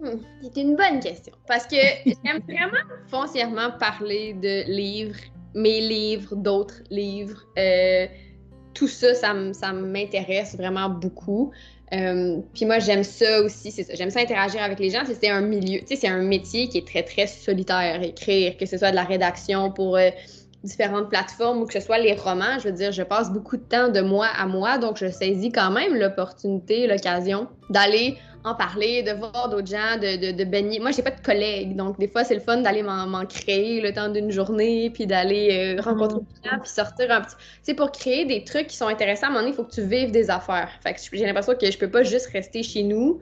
Hmm, 0.00 0.18
c'est 0.42 0.60
une 0.60 0.76
bonne 0.76 1.00
question. 1.00 1.32
Parce 1.46 1.66
que 1.66 1.76
j'aime 2.06 2.40
vraiment 2.46 2.84
foncièrement 3.08 3.70
parler 3.78 4.34
de 4.34 4.70
livres, 4.70 5.18
mes 5.54 5.80
livres, 5.80 6.36
d'autres 6.36 6.82
livres, 6.90 7.42
euh, 7.58 8.06
tout 8.74 8.88
ça, 8.88 9.14
ça 9.14 9.72
m'intéresse 9.72 10.56
vraiment 10.56 10.88
beaucoup. 10.88 11.52
Euh, 11.92 12.40
puis 12.54 12.66
moi, 12.66 12.78
j'aime 12.78 13.02
ça 13.02 13.42
aussi, 13.42 13.70
c'est. 13.70 13.96
J'aime 13.96 14.10
ça 14.10 14.20
interagir 14.20 14.62
avec 14.62 14.78
les 14.78 14.90
gens. 14.90 15.02
C'est 15.04 15.30
un 15.30 15.40
milieu, 15.40 15.80
tu 15.80 15.86
sais, 15.88 15.96
c'est 15.96 16.08
un 16.08 16.22
métier 16.22 16.68
qui 16.68 16.78
est 16.78 16.86
très, 16.86 17.02
très 17.02 17.26
solitaire, 17.26 18.02
écrire, 18.02 18.56
que 18.56 18.66
ce 18.66 18.76
soit 18.76 18.90
de 18.90 18.96
la 18.96 19.04
rédaction 19.04 19.72
pour 19.72 19.96
euh, 19.96 20.10
différentes 20.62 21.08
plateformes 21.08 21.62
ou 21.62 21.66
que 21.66 21.72
ce 21.72 21.80
soit 21.80 21.98
les 21.98 22.14
romans. 22.14 22.58
Je 22.58 22.68
veux 22.68 22.74
dire, 22.74 22.92
je 22.92 23.02
passe 23.02 23.32
beaucoup 23.32 23.56
de 23.56 23.62
temps 23.62 23.88
de 23.88 24.00
moi 24.00 24.26
à 24.36 24.46
moi, 24.46 24.78
donc 24.78 24.98
je 24.98 25.10
saisis 25.10 25.50
quand 25.50 25.70
même 25.70 25.94
l'opportunité, 25.94 26.86
l'occasion 26.86 27.48
d'aller 27.70 28.18
en 28.44 28.54
parler, 28.54 29.02
de 29.02 29.12
voir 29.12 29.48
d'autres 29.48 29.66
gens, 29.66 29.96
de, 30.00 30.32
de, 30.32 30.44
baigner. 30.44 30.78
Moi, 30.78 30.90
j'ai 30.92 31.02
pas 31.02 31.10
de 31.10 31.20
collègues, 31.20 31.76
donc 31.76 31.98
des 31.98 32.08
fois, 32.08 32.24
c'est 32.24 32.34
le 32.34 32.40
fun 32.40 32.58
d'aller 32.58 32.82
m'en 32.82 33.26
créer 33.26 33.80
le 33.80 33.92
temps 33.92 34.08
d'une 34.08 34.30
journée, 34.30 34.90
puis 34.90 35.06
d'aller 35.06 35.76
euh, 35.78 35.82
rencontrer 35.82 36.20
des 36.20 36.48
gens, 36.48 36.58
puis 36.60 36.70
sortir 36.70 37.10
un 37.10 37.20
petit. 37.20 37.34
Tu 37.36 37.42
sais, 37.62 37.74
pour 37.74 37.90
créer 37.90 38.24
des 38.24 38.44
trucs 38.44 38.68
qui 38.68 38.76
sont 38.76 38.86
intéressants, 38.86 39.26
à 39.26 39.30
un 39.30 39.32
moment 39.32 39.40
donné, 39.40 39.52
il 39.52 39.56
faut 39.56 39.64
que 39.64 39.74
tu 39.74 39.82
vives 39.82 40.10
des 40.10 40.30
affaires. 40.30 40.70
Fait 40.82 40.94
que 40.94 41.00
j'ai 41.12 41.26
l'impression 41.26 41.54
que 41.54 41.70
je 41.70 41.78
peux 41.78 41.90
pas 41.90 42.02
juste 42.02 42.26
rester 42.32 42.62
chez 42.62 42.82
nous. 42.82 43.20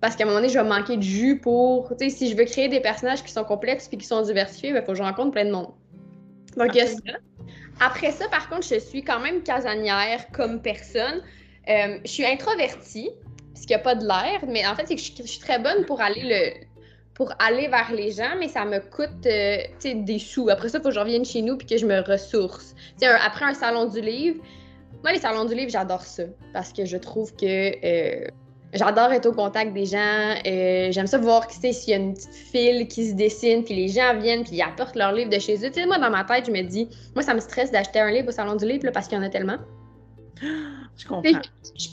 Parce 0.00 0.16
qu'à 0.16 0.24
un 0.24 0.26
moment 0.28 0.38
donné, 0.38 0.48
je 0.48 0.58
vais 0.58 0.66
manquer 0.66 0.96
de 0.96 1.02
jus 1.02 1.38
pour. 1.38 1.90
Tu 1.90 2.08
sais, 2.08 2.16
si 2.16 2.30
je 2.30 2.36
veux 2.36 2.44
créer 2.44 2.68
des 2.68 2.80
personnages 2.80 3.22
qui 3.22 3.32
sont 3.32 3.44
complexes 3.44 3.88
puis 3.88 3.98
qui 3.98 4.06
sont 4.06 4.22
diversifiés, 4.22 4.70
il 4.70 4.72
ben, 4.72 4.82
faut 4.82 4.92
que 4.92 4.98
je 4.98 5.02
rencontre 5.02 5.32
plein 5.32 5.44
de 5.44 5.50
monde. 5.50 5.68
Donc, 6.56 6.68
il 6.74 6.78
y 6.78 6.80
a 6.80 6.86
ça. 6.86 6.96
Après 7.80 8.10
ça, 8.10 8.28
par 8.28 8.48
contre, 8.48 8.66
je 8.66 8.78
suis 8.78 9.02
quand 9.02 9.20
même 9.20 9.42
casanière 9.42 10.26
comme 10.32 10.60
personne. 10.60 11.22
Euh, 11.68 11.98
je 12.04 12.10
suis 12.10 12.24
introvertie, 12.24 13.10
parce 13.52 13.66
qu'il 13.66 13.76
n'y 13.76 13.80
a 13.80 13.84
pas 13.84 13.94
de 13.94 14.06
l'air. 14.06 14.40
Mais 14.48 14.66
en 14.66 14.74
fait, 14.74 14.86
c'est 14.86 14.96
que 14.96 15.00
je, 15.00 15.30
suis 15.30 15.40
très 15.40 15.58
bonne 15.58 15.84
pour 15.86 16.00
aller 16.00 16.22
le 16.22 16.70
pour 17.14 17.32
aller 17.38 17.68
vers 17.68 17.92
les 17.92 18.12
gens, 18.12 18.34
mais 18.38 18.48
ça 18.48 18.64
me 18.64 18.78
coûte 18.78 19.26
euh, 19.26 19.58
des 19.84 20.18
sous. 20.18 20.48
Après 20.48 20.70
ça, 20.70 20.78
il 20.78 20.80
faut 20.80 20.88
que 20.88 20.94
je 20.94 21.00
revienne 21.00 21.24
chez 21.24 21.42
nous 21.42 21.58
puis 21.58 21.66
que 21.66 21.76
je 21.76 21.84
me 21.84 22.00
ressource. 22.00 22.74
Après 23.02 23.44
un 23.44 23.52
salon 23.52 23.86
du 23.86 24.00
livre, 24.00 24.42
moi, 25.02 25.12
les 25.12 25.18
salons 25.18 25.44
du 25.44 25.54
livre, 25.54 25.70
j'adore 25.70 26.02
ça 26.02 26.22
parce 26.54 26.72
que 26.72 26.86
je 26.86 26.96
trouve 26.96 27.34
que 27.36 27.44
euh, 27.44 28.26
j'adore 28.72 29.12
être 29.12 29.26
au 29.26 29.32
contact 29.32 29.72
des 29.72 29.86
gens. 29.86 30.34
Euh, 30.46 30.92
j'aime 30.92 31.06
ça 31.06 31.18
voir 31.18 31.50
s'il 31.50 31.72
y 31.88 31.92
a 31.92 31.96
une 31.96 32.14
petite 32.14 32.34
file 32.34 32.88
qui 32.88 33.08
se 33.08 33.14
dessine, 33.14 33.64
puis 33.64 33.74
les 33.74 33.88
gens 33.88 34.18
viennent, 34.18 34.44
puis 34.44 34.56
ils 34.56 34.62
apportent 34.62 34.96
leur 34.96 35.12
livre 35.12 35.30
de 35.30 35.38
chez 35.38 35.56
eux. 35.56 35.86
Moi, 35.86 35.98
dans 35.98 36.10
ma 36.10 36.24
tête, 36.24 36.46
je 36.46 36.52
me 36.52 36.62
dis, 36.62 36.88
moi, 37.14 37.22
ça 37.22 37.34
me 37.34 37.40
stresse 37.40 37.70
d'acheter 37.70 38.00
un 38.00 38.10
livre 38.10 38.28
au 38.28 38.32
salon 38.32 38.56
du 38.56 38.66
livre 38.66 38.90
parce 38.92 39.08
qu'il 39.08 39.18
y 39.18 39.20
en 39.20 39.24
a 39.24 39.30
tellement. 39.30 39.58
Je 40.96 41.06
comprends. 41.06 41.40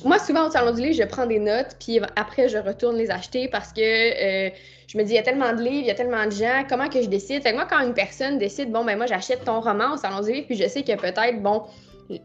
moi, 0.05 0.19
souvent, 0.19 0.47
au 0.47 0.51
salon 0.51 0.73
du 0.73 0.81
livre, 0.81 0.95
je 0.95 1.03
prends 1.03 1.25
des 1.25 1.39
notes, 1.39 1.75
puis 1.79 1.99
après, 2.15 2.49
je 2.49 2.57
retourne 2.57 2.95
les 2.95 3.11
acheter 3.11 3.47
parce 3.49 3.73
que 3.73 3.81
euh, 3.81 4.49
je 4.87 4.97
me 4.97 5.03
dis, 5.03 5.11
il 5.11 5.15
y 5.15 5.19
a 5.19 5.23
tellement 5.23 5.53
de 5.53 5.61
livres, 5.61 5.81
il 5.81 5.87
y 5.87 5.91
a 5.91 5.95
tellement 5.95 6.25
de 6.25 6.31
gens, 6.31 6.63
comment 6.69 6.87
que 6.87 7.01
je 7.01 7.07
décide? 7.07 7.43
Fait 7.43 7.51
que 7.51 7.55
moi, 7.55 7.67
quand 7.69 7.79
une 7.79 7.93
personne 7.93 8.37
décide, 8.37 8.71
bon, 8.71 8.85
ben 8.85 8.97
moi, 8.97 9.05
j'achète 9.05 9.43
ton 9.43 9.59
roman 9.59 9.93
au 9.93 9.97
salon 9.97 10.21
du 10.21 10.31
livre, 10.31 10.47
puis 10.47 10.55
je 10.55 10.67
sais 10.67 10.83
que 10.83 10.95
peut-être, 10.95 11.41
bon, 11.41 11.63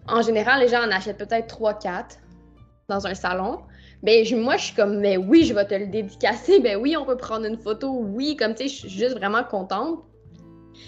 en 0.07 0.23
général, 0.23 0.61
les 0.61 0.69
gens 0.69 0.83
en 0.83 0.91
achètent 0.91 1.19
peut-être 1.19 1.59
3-4 1.59 2.19
dans 2.89 3.07
un 3.07 3.15
salon. 3.15 3.61
Ben, 4.03 4.25
moi, 4.37 4.57
je 4.57 4.67
suis 4.67 4.75
comme, 4.75 4.99
mais 4.99 5.17
oui, 5.17 5.45
je 5.45 5.55
vais 5.55 5.65
te 5.65 5.75
le 5.75 5.87
dédicacer. 5.87 6.59
Ben 6.59 6.77
oui, 6.77 6.97
on 6.97 7.05
peut 7.05 7.17
prendre 7.17 7.47
une 7.47 7.59
photo. 7.59 7.89
Oui, 7.89 8.37
comme, 8.37 8.55
tu 8.55 8.65
sais, 8.65 8.69
je 8.69 8.79
suis 8.81 8.89
juste 8.89 9.17
vraiment 9.17 9.45
contente. 9.45 10.01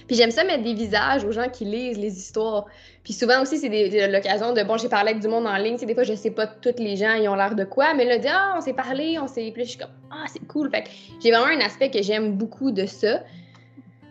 Puis 0.07 0.17
j'aime 0.17 0.31
ça 0.31 0.45
mettre 0.45 0.65
des 0.65 0.75
visages 0.75 1.25
aux 1.25 1.33
gens 1.33 1.49
qui 1.49 1.65
lisent 1.65 1.99
les 1.99 2.19
histoires. 2.19 2.67
Puis 3.05 3.13
souvent 3.13 3.43
aussi, 3.43 3.59
c'est 3.59 4.09
l'occasion 4.09 4.55
de, 4.55 4.63
bon, 4.63 4.79
j'ai 4.79 4.89
parlé 4.89 5.11
avec 5.11 5.23
du 5.23 5.29
monde 5.29 5.47
en 5.47 5.57
ligne, 5.57 5.75
tu 5.75 5.81
sais, 5.81 5.87
des 5.87 5.95
fois, 5.95 6.05
je 6.05 6.15
sais 6.15 6.31
pas 6.31 6.47
tous 6.47 6.73
les 6.79 6.97
gens, 6.97 7.13
ils 7.13 7.29
ont 7.29 7.35
l'air 7.35 7.55
de 7.55 7.65
quoi, 7.65 7.93
mais 7.93 8.07
là, 8.07 8.17
dit, 8.17 8.29
ah, 8.29 8.55
on 8.57 8.63
s'est 8.63 8.73
parlé, 8.73 9.19
on 9.19 9.29
s'est. 9.29 9.51
Puis 9.53 9.65
je 9.65 9.71
suis 9.71 9.79
comme, 9.79 9.91
ah, 10.11 10.25
c'est 10.27 10.45
cool. 10.47 10.71
Fait 10.71 10.85
j'ai 11.23 11.31
vraiment 11.31 11.47
un 11.47 11.61
aspect 11.61 11.91
que 11.91 12.03
j'aime 12.03 12.33
beaucoup 12.33 12.71
de 12.71 12.87
ça. 12.87 13.21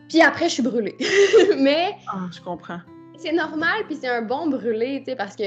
Puis 0.09 0.21
après, 0.21 0.47
je 0.47 0.53
suis 0.53 0.63
brûlée. 0.63 0.95
mais. 1.57 1.95
Ah, 2.07 2.27
je 2.31 2.39
comprends. 2.39 2.79
C'est 3.17 3.31
normal, 3.31 3.83
puis 3.87 3.97
c'est 3.99 4.09
un 4.09 4.21
bon 4.21 4.47
brûlé, 4.47 4.99
tu 4.99 5.11
sais, 5.11 5.15
parce 5.15 5.35
que 5.35 5.45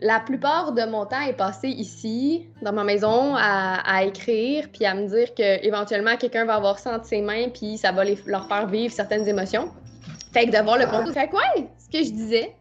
la 0.00 0.20
plupart 0.20 0.70
de 0.70 0.84
mon 0.84 1.04
temps 1.04 1.22
est 1.22 1.36
passé 1.36 1.68
ici, 1.68 2.46
dans 2.62 2.72
ma 2.72 2.84
maison, 2.84 3.34
à, 3.36 4.04
écrire, 4.04 4.68
puis 4.72 4.84
à 4.84 4.94
me 4.94 5.08
dire 5.08 5.34
que 5.34 5.66
éventuellement 5.66 6.16
quelqu'un 6.16 6.44
va 6.44 6.54
avoir 6.54 6.78
ça 6.78 6.94
entre 6.94 7.06
ses 7.06 7.22
mains, 7.22 7.48
puis 7.48 7.76
ça 7.76 7.90
va 7.90 8.04
leur 8.26 8.46
faire 8.46 8.68
vivre 8.68 8.94
certaines 8.94 9.26
émotions. 9.26 9.70
Fait 10.32 10.46
que 10.46 10.56
de 10.56 10.62
voir 10.62 10.78
le 10.78 10.86
contenu. 10.86 11.12
Fait 11.12 11.26
que 11.26 11.34
ouais, 11.34 11.68
ce 11.78 11.88
que 11.88 12.04
je 12.04 12.12
disais, 12.12 12.54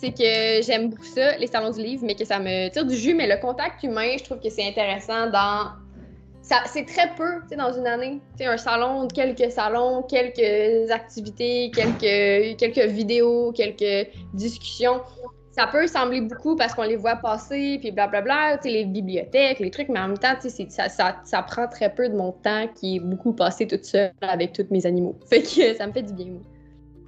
c'est 0.00 0.10
que 0.10 0.62
j'aime 0.64 0.90
beaucoup 0.90 1.04
ça, 1.04 1.36
les 1.36 1.46
salons 1.46 1.70
du 1.70 1.80
livre, 1.82 2.02
mais 2.04 2.14
que 2.14 2.24
ça 2.24 2.38
me 2.38 2.68
tire 2.70 2.84
du 2.84 2.96
jus. 2.96 3.14
Mais 3.14 3.26
le 3.26 3.40
contact 3.40 3.82
humain, 3.82 4.16
je 4.18 4.24
trouve 4.24 4.40
que 4.40 4.50
c'est 4.50 4.66
intéressant 4.66 5.30
dans. 5.30 5.72
C'est 6.66 6.84
très 6.86 7.14
peu 7.14 7.40
tu 7.42 7.50
sais, 7.50 7.56
dans 7.56 7.72
une 7.72 7.86
année. 7.86 8.20
Tu 8.36 8.44
sais, 8.44 8.46
un 8.46 8.56
salon, 8.56 9.06
quelques 9.06 9.50
salons, 9.52 10.02
quelques 10.02 10.90
activités, 10.90 11.70
quelques, 11.72 12.58
quelques 12.58 12.90
vidéos, 12.90 13.52
quelques 13.52 14.08
discussions 14.34 15.00
ça 15.52 15.66
peut 15.66 15.86
sembler 15.86 16.22
beaucoup 16.22 16.56
parce 16.56 16.74
qu'on 16.74 16.82
les 16.82 16.96
voit 16.96 17.16
passer, 17.16 17.78
puis 17.78 17.90
blablabla, 17.90 18.56
tu 18.56 18.62
sais, 18.62 18.70
les 18.70 18.84
bibliothèques, 18.86 19.60
les 19.60 19.70
trucs, 19.70 19.88
mais 19.90 20.00
en 20.00 20.08
même 20.08 20.18
temps, 20.18 20.34
tu 20.40 20.48
sais, 20.48 20.66
ça, 20.70 20.88
ça, 20.88 21.20
ça, 21.24 21.42
prend 21.42 21.68
très 21.68 21.94
peu 21.94 22.08
de 22.08 22.16
mon 22.16 22.32
temps 22.32 22.66
qui 22.74 22.96
est 22.96 23.00
beaucoup 23.00 23.34
passé 23.34 23.66
toute 23.66 23.84
seule 23.84 24.12
avec 24.22 24.52
tous 24.52 24.66
mes 24.70 24.86
animaux. 24.86 25.14
Fait 25.28 25.42
que 25.42 25.74
ça 25.74 25.86
me 25.86 25.92
fait 25.92 26.02
du 26.02 26.14
bien, 26.14 26.26
moi. 26.26 26.40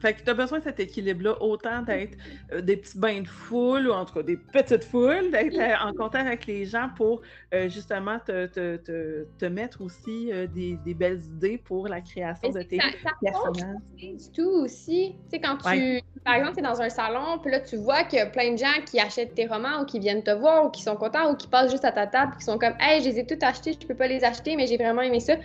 Fait 0.04 0.12
que 0.12 0.22
tu 0.22 0.28
as 0.28 0.34
besoin 0.34 0.58
de 0.58 0.64
cet 0.64 0.80
équilibre-là, 0.80 1.40
autant 1.40 1.80
d'être 1.80 2.18
euh, 2.52 2.60
des 2.60 2.76
petits 2.76 2.98
bains 2.98 3.22
de 3.22 3.26
foule, 3.26 3.88
ou 3.88 3.92
en 3.92 4.04
tout 4.04 4.12
cas 4.12 4.22
des 4.22 4.36
petites 4.36 4.84
foules, 4.84 5.30
d'être 5.30 5.58
euh, 5.58 5.88
en 5.88 5.94
contact 5.94 6.26
avec 6.26 6.44
les 6.44 6.66
gens 6.66 6.90
pour 6.94 7.22
euh, 7.54 7.70
justement 7.70 8.18
te, 8.18 8.44
te, 8.48 8.76
te, 8.76 9.26
te, 9.38 9.46
mettre 9.46 9.80
aussi 9.80 10.30
des, 10.52 10.76
des, 10.84 10.92
belles 10.92 11.22
idées 11.24 11.56
pour 11.56 11.88
la 11.88 12.02
création 12.02 12.50
de 12.50 12.60
tes 12.60 12.78
personnages. 13.22 13.80
du 13.96 14.30
tout 14.34 14.50
aussi. 14.62 15.14
Tu 15.30 15.36
sais, 15.36 15.40
quand 15.40 15.56
tu, 15.56 16.02
par 16.22 16.34
exemple, 16.34 16.56
tu 16.56 16.60
es 16.60 16.62
dans 16.62 16.82
un 16.82 16.90
salon, 16.90 17.38
puis 17.40 17.50
là, 17.50 17.60
tu 17.60 17.76
vois 17.76 18.04
qu'il 18.04 18.18
y 18.18 18.22
a 18.22 18.26
plein 18.26 18.52
de 18.52 18.58
gens 18.58 18.84
qui 18.84 19.00
achètent 19.00 19.34
tes 19.34 19.46
romans 19.46 19.80
ou 19.80 19.84
qui 19.86 20.00
viennent 20.00 20.22
te 20.22 20.32
voir 20.32 20.66
ou 20.66 20.68
qui 20.68 20.82
sont 20.82 20.96
contents 20.96 21.32
ou 21.32 21.34
qui 21.34 21.48
passent 21.48 21.70
juste 21.70 21.86
à 21.86 21.92
ta 21.92 22.06
table, 22.06 22.36
qui 22.36 22.44
sont 22.44 22.58
comme, 22.58 22.74
hey, 22.78 23.00
je 23.00 23.08
les 23.08 23.20
ai 23.20 23.26
tous 23.26 23.42
achetés, 23.42 23.72
je 23.80 23.86
peux 23.86 23.94
pas 23.94 24.06
les 24.06 24.22
acheter, 24.22 24.54
mais 24.54 24.66
j'ai 24.66 24.76
vraiment 24.76 25.00
aimé 25.00 25.20
ça. 25.20 25.36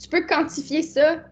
Tu 0.00 0.08
peux 0.08 0.24
quantifier 0.26 0.82
ça 0.82 1.24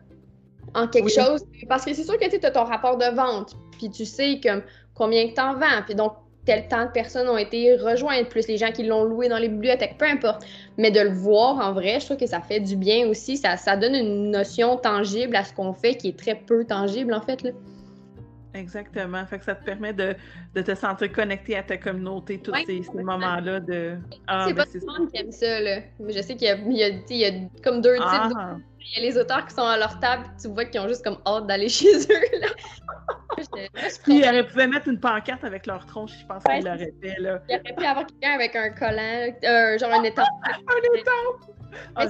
en 0.75 0.89
quelque 0.89 1.11
chose. 1.11 1.45
Parce 1.69 1.85
que 1.85 1.95
c'est 1.95 2.05
sûr 2.05 2.19
que 2.19 2.29
tu 2.29 2.45
as 2.45 2.51
ton 2.51 2.64
rapport 2.64 2.97
de 2.97 3.14
vente, 3.14 3.57
puis 3.79 3.91
tu 3.91 4.05
sais 4.05 4.41
comme, 4.43 4.62
combien 4.95 5.27
de 5.27 5.33
temps 5.33 5.55
vends, 5.55 5.83
puis 5.87 5.95
donc 5.95 6.12
tel 6.45 6.66
temps 6.66 6.87
de 6.87 6.91
personnes 6.91 7.29
ont 7.29 7.37
été 7.37 7.77
rejointes, 7.77 8.31
plus 8.31 8.49
les 8.49 8.57
gens 8.57 8.73
qui 8.73 8.85
l'ont 8.85 9.05
loué 9.05 9.29
dans 9.29 9.37
les 9.37 9.49
bibliothèques, 9.49 9.99
peu 9.99 10.07
importe. 10.07 10.47
Mais 10.79 10.91
de 10.91 11.01
le 11.01 11.11
voir 11.11 11.57
en 11.59 11.75
vrai, 11.75 12.01
je 12.01 12.07
trouve 12.07 12.16
que 12.16 12.27
ça 12.27 12.41
fait 12.41 12.61
du 12.61 12.75
bien 12.75 13.07
aussi. 13.07 13.37
Ça, 13.37 13.59
ça 13.59 13.77
donne 13.77 13.95
une 13.95 14.31
notion 14.31 14.79
tangible 14.79 15.37
à 15.37 15.45
ce 15.45 15.53
qu'on 15.53 15.75
fait 15.75 15.95
qui 15.97 16.09
est 16.09 16.19
très 16.19 16.35
peu 16.35 16.64
tangible 16.64 17.12
en 17.12 17.21
fait. 17.21 17.43
Là. 17.43 17.51
Exactement. 18.55 19.25
Fait 19.27 19.39
que 19.39 19.45
ça 19.45 19.55
te 19.55 19.64
permet 19.64 19.93
de, 19.93 20.14
de 20.55 20.62
te 20.62 20.75
sentir 20.75 21.12
connecté 21.12 21.57
à 21.57 21.62
ta 21.62 21.77
communauté, 21.77 22.39
tous 22.39 22.55
ces, 22.66 22.83
moments-là 22.95 23.61
de. 23.61 23.99
Ah, 24.27 24.47
c'est 24.49 24.55
ben 24.55 24.64
pas 24.64 24.71
tout 24.71 24.79
le 24.81 24.99
monde 24.99 25.12
qui 25.12 25.21
aime 25.21 25.33
ça, 25.33 25.61
là. 25.61 25.81
Je 26.01 26.23
sais 26.23 26.35
qu'il 26.35 26.49
y, 26.49 26.75
y, 26.75 27.05
il 27.11 27.16
y, 27.16 27.25
a 27.27 27.31
comme 27.62 27.83
deux 27.83 27.97
types. 27.97 28.05
Ah. 28.05 28.31
A 28.33 28.57
les 28.97 29.18
auteurs 29.18 29.47
qui 29.47 29.55
sont 29.55 29.62
à 29.62 29.76
leur 29.76 29.99
table, 30.01 30.24
tu 30.41 30.49
vois 30.49 30.64
qu'ils 30.64 30.80
ont 30.80 30.89
juste 30.89 31.05
comme 31.05 31.18
hâte 31.26 31.47
d'aller 31.47 31.68
chez 31.68 31.95
eux, 31.95 32.41
là. 32.41 32.49
Puis 34.05 34.18
ils 34.18 34.24
auraient 34.24 34.47
pu 34.47 34.66
mettre 34.66 34.89
une 34.89 35.01
pancarte 35.01 35.45
avec 35.45 35.66
leur 35.66 35.84
tronche, 35.86 36.12
je 36.20 36.26
pense 36.26 36.43
qu'ils 36.45 36.64
l'auraient 36.64 36.93
fait, 37.03 37.20
là. 37.20 37.41
Il 37.49 37.55
aurait 37.57 37.74
pu 37.74 37.84
avoir 37.84 38.07
quelqu'un 38.07 38.32
avec 38.32 38.57
un 38.57 38.70
collant, 38.70 39.32
euh, 39.45 39.78
genre 39.78 39.93
un 39.93 40.03
étang. 40.03 40.22
un 40.45 40.99
étang! 40.99 41.55
Ah, 41.97 42.07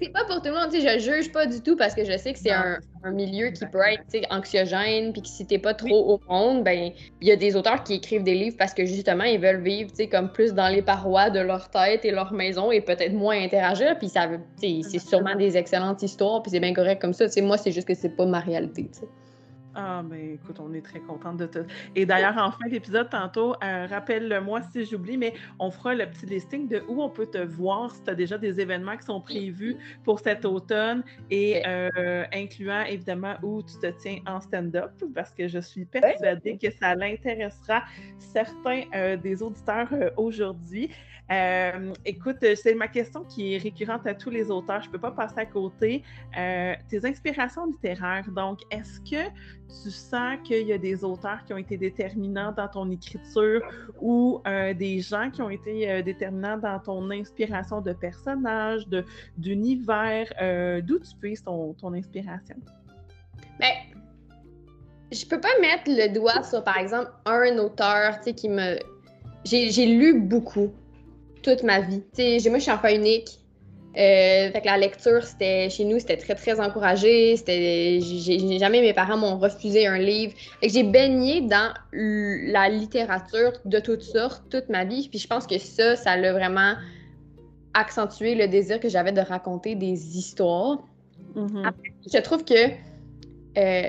c'est 0.00 0.12
pas 0.12 0.24
pour 0.24 0.36
tout 0.42 0.48
le 0.48 0.52
monde. 0.52 0.70
Je 0.72 0.98
juge 0.98 1.32
pas 1.32 1.46
du 1.46 1.60
tout 1.62 1.76
parce 1.76 1.94
que 1.94 2.04
je 2.04 2.16
sais 2.16 2.32
que 2.32 2.38
c'est 2.38 2.50
un, 2.50 2.78
milieu 3.10 3.48
qui 3.50 3.64
peut 3.64 3.80
être 3.80 4.26
anxiogène, 4.30 5.12
puis 5.12 5.22
que 5.22 5.28
si 5.28 5.46
t'es 5.46 5.58
pas 5.58 5.72
trop 5.72 6.14
au 6.14 6.20
monde, 6.28 6.62
ben 6.62 6.90
il 7.20 7.28
y 7.28 7.32
a 7.32 7.36
des 7.36 7.56
auteurs 7.56 7.82
qui 7.84 7.94
écrivent 7.94 8.22
des 8.22 8.34
livres 8.34 8.56
parce 8.58 8.74
que 8.74 8.84
justement 8.84 9.24
ils 9.24 9.40
veulent 9.40 9.62
vivre 9.62 9.90
comme 10.10 10.30
plus 10.30 10.52
dans 10.52 10.68
les 10.68 10.82
parois 10.82 11.30
de 11.30 11.40
leur 11.40 11.70
tête 11.70 12.04
et 12.04 12.10
leur 12.10 12.32
maison 12.32 12.70
et 12.70 12.80
peut-être 12.80 13.14
moins 13.14 13.40
interagir. 13.40 13.98
Puis 13.98 14.10
ça, 14.10 14.28
c'est 14.60 14.98
sûrement 14.98 15.36
des 15.36 15.56
excellentes 15.56 16.02
histoires, 16.02 16.42
puis 16.42 16.50
c'est 16.50 16.60
bien 16.60 16.74
correct 16.74 17.00
comme 17.00 17.14
ça. 17.14 17.26
moi, 17.42 17.56
c'est 17.56 17.72
juste 17.72 17.88
que 17.88 17.94
c'est 17.94 18.14
pas 18.14 18.26
ma 18.26 18.40
réalité. 18.40 18.90
Ah, 19.80 20.02
ben 20.04 20.32
écoute, 20.32 20.58
on 20.58 20.74
est 20.74 20.82
très 20.84 20.98
contente 20.98 21.36
de 21.36 21.46
te. 21.46 21.60
Et 21.94 22.04
d'ailleurs, 22.04 22.36
en 22.36 22.50
fin 22.50 22.68
d'épisode, 22.68 23.08
tantôt, 23.10 23.54
euh, 23.62 23.86
rappelle-moi 23.86 24.60
si 24.72 24.84
j'oublie, 24.84 25.16
mais 25.16 25.34
on 25.60 25.70
fera 25.70 25.94
le 25.94 26.04
petit 26.10 26.26
listing 26.26 26.66
de 26.66 26.82
où 26.88 27.00
on 27.00 27.08
peut 27.08 27.28
te 27.28 27.38
voir 27.38 27.94
si 27.94 28.02
tu 28.02 28.10
as 28.10 28.16
déjà 28.16 28.38
des 28.38 28.60
événements 28.60 28.96
qui 28.96 29.04
sont 29.04 29.20
prévus 29.20 29.76
pour 30.02 30.18
cet 30.18 30.44
automne 30.44 31.04
et 31.30 31.62
euh, 31.64 32.24
incluant 32.34 32.82
évidemment 32.86 33.36
où 33.44 33.62
tu 33.62 33.78
te 33.78 33.86
tiens 34.02 34.18
en 34.26 34.40
stand-up 34.40 34.90
parce 35.14 35.32
que 35.32 35.46
je 35.46 35.60
suis 35.60 35.84
persuadée 35.84 36.58
que 36.58 36.72
ça 36.72 36.96
l'intéressera 36.96 37.84
certains 38.18 38.82
euh, 38.96 39.16
des 39.16 39.44
auditeurs 39.44 39.90
aujourd'hui. 40.16 40.90
Euh, 41.30 41.92
écoute, 42.06 42.38
c'est 42.54 42.74
ma 42.74 42.88
question 42.88 43.24
qui 43.24 43.54
est 43.54 43.58
récurrente 43.58 44.06
à 44.06 44.14
tous 44.14 44.30
les 44.30 44.50
auteurs. 44.50 44.80
Je 44.82 44.88
ne 44.88 44.92
peux 44.92 44.98
pas 44.98 45.10
passer 45.10 45.38
à 45.38 45.46
côté. 45.46 46.02
Euh, 46.38 46.74
tes 46.88 47.04
inspirations 47.04 47.66
littéraires, 47.66 48.30
donc, 48.30 48.60
est-ce 48.70 49.00
que 49.00 49.28
tu 49.82 49.90
sens 49.90 50.38
qu'il 50.44 50.66
y 50.66 50.72
a 50.72 50.78
des 50.78 51.04
auteurs 51.04 51.44
qui 51.44 51.52
ont 51.52 51.58
été 51.58 51.76
déterminants 51.76 52.52
dans 52.52 52.68
ton 52.68 52.90
écriture 52.90 53.60
ou 54.00 54.40
euh, 54.46 54.72
des 54.72 55.00
gens 55.00 55.30
qui 55.30 55.42
ont 55.42 55.50
été 55.50 56.02
déterminants 56.02 56.56
dans 56.56 56.78
ton 56.78 57.10
inspiration 57.10 57.80
de 57.80 57.92
personnages, 57.92 58.86
d'univers? 59.36 60.32
D'où 60.82 60.98
tu 60.98 61.16
puisses 61.20 61.42
ton, 61.42 61.74
ton 61.74 61.92
inspiration? 61.92 62.56
Bien, 63.60 63.70
je 65.12 65.24
peux 65.26 65.40
pas 65.40 65.48
mettre 65.60 65.84
le 65.88 66.12
doigt 66.12 66.42
sur, 66.42 66.62
par 66.64 66.78
exemple, 66.78 67.10
un 67.26 67.58
auteur, 67.58 68.20
qui 68.20 68.48
me... 68.48 68.78
J'ai 69.44 69.86
lu 69.86 70.20
beaucoup, 70.20 70.72
toute 71.42 71.62
ma 71.62 71.80
vie. 71.80 72.02
Tu 72.16 72.40
sais, 72.40 72.48
moi, 72.50 72.58
je 72.58 72.64
suis 72.64 72.72
enfant 72.72 72.88
unique. 72.88 73.38
Euh, 73.96 74.52
fait 74.52 74.60
que 74.60 74.66
la 74.66 74.76
lecture, 74.76 75.24
c'était 75.24 75.70
chez 75.70 75.84
nous, 75.84 75.98
c'était 75.98 76.18
très, 76.18 76.34
très 76.34 76.60
encouragé. 76.60 77.36
C'était, 77.36 77.98
j'ai, 78.00 78.58
jamais 78.58 78.80
mes 78.80 78.92
parents 78.92 79.16
m'ont 79.16 79.38
refusé 79.38 79.86
un 79.86 79.98
livre. 79.98 80.34
Fait 80.60 80.68
que 80.68 80.72
j'ai 80.72 80.84
baigné 80.84 81.40
dans 81.40 81.72
la 81.92 82.68
littérature 82.68 83.52
de 83.64 83.80
toutes 83.80 84.02
sortes 84.02 84.44
toute 84.50 84.68
ma 84.68 84.84
vie. 84.84 85.08
Puis 85.08 85.18
je 85.18 85.26
pense 85.26 85.46
que 85.46 85.58
ça, 85.58 85.96
ça 85.96 86.16
l'a 86.16 86.32
vraiment 86.32 86.74
accentué 87.74 88.34
le 88.34 88.46
désir 88.46 88.78
que 88.78 88.88
j'avais 88.88 89.12
de 89.12 89.20
raconter 89.20 89.74
des 89.74 90.16
histoires. 90.16 90.78
Mm-hmm. 91.34 91.72
je 92.12 92.18
trouve 92.20 92.44
que 92.44 92.54
euh, 93.58 93.88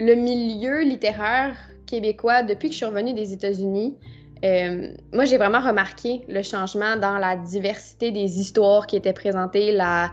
le 0.00 0.14
milieu 0.14 0.82
littéraire 0.82 1.56
québécois, 1.86 2.42
depuis 2.42 2.68
que 2.68 2.72
je 2.72 2.78
suis 2.78 2.86
revenue 2.86 3.12
des 3.12 3.32
États-Unis, 3.32 3.96
euh, 4.44 4.88
moi, 5.12 5.24
j'ai 5.24 5.38
vraiment 5.38 5.60
remarqué 5.60 6.22
le 6.28 6.42
changement 6.42 6.96
dans 6.96 7.18
la 7.18 7.36
diversité 7.36 8.10
des 8.10 8.40
histoires 8.40 8.86
qui 8.86 8.96
étaient 8.96 9.12
présentées, 9.12 9.72
la, 9.72 10.10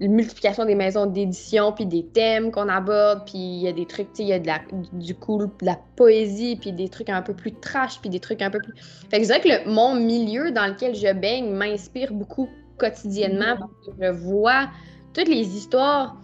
multiplication 0.00 0.64
des 0.64 0.74
maisons 0.74 1.04
d'édition, 1.04 1.72
puis 1.72 1.84
des 1.84 2.06
thèmes 2.06 2.50
qu'on 2.50 2.70
aborde, 2.70 3.26
puis 3.26 3.36
il 3.36 3.60
y 3.60 3.68
a 3.68 3.72
des 3.72 3.84
trucs, 3.84 4.08
il 4.18 4.28
y 4.28 4.32
a 4.32 4.38
de 4.38 4.46
la, 4.46 4.60
du 4.94 5.14
cool, 5.14 5.50
de 5.60 5.66
la 5.66 5.78
poésie, 5.96 6.56
puis 6.56 6.72
des 6.72 6.88
trucs 6.88 7.10
un 7.10 7.20
peu 7.20 7.34
plus 7.34 7.52
trash, 7.52 8.00
puis 8.00 8.08
des 8.08 8.20
trucs 8.20 8.40
un 8.40 8.48
peu 8.48 8.60
plus... 8.60 8.72
Fait 9.10 9.18
que 9.18 9.24
je 9.24 9.26
dirais 9.26 9.40
que 9.40 9.48
le, 9.48 9.70
mon 9.70 9.94
milieu 9.94 10.52
dans 10.52 10.66
lequel 10.66 10.94
je 10.94 11.12
baigne 11.12 11.50
m'inspire 11.50 12.14
beaucoup 12.14 12.48
quotidiennement, 12.78 13.58
parce 13.58 13.96
que 13.98 14.02
je 14.02 14.10
vois 14.10 14.70
toutes 15.12 15.28
les 15.28 15.56
histoires... 15.56 16.16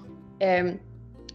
Euh, 0.43 0.73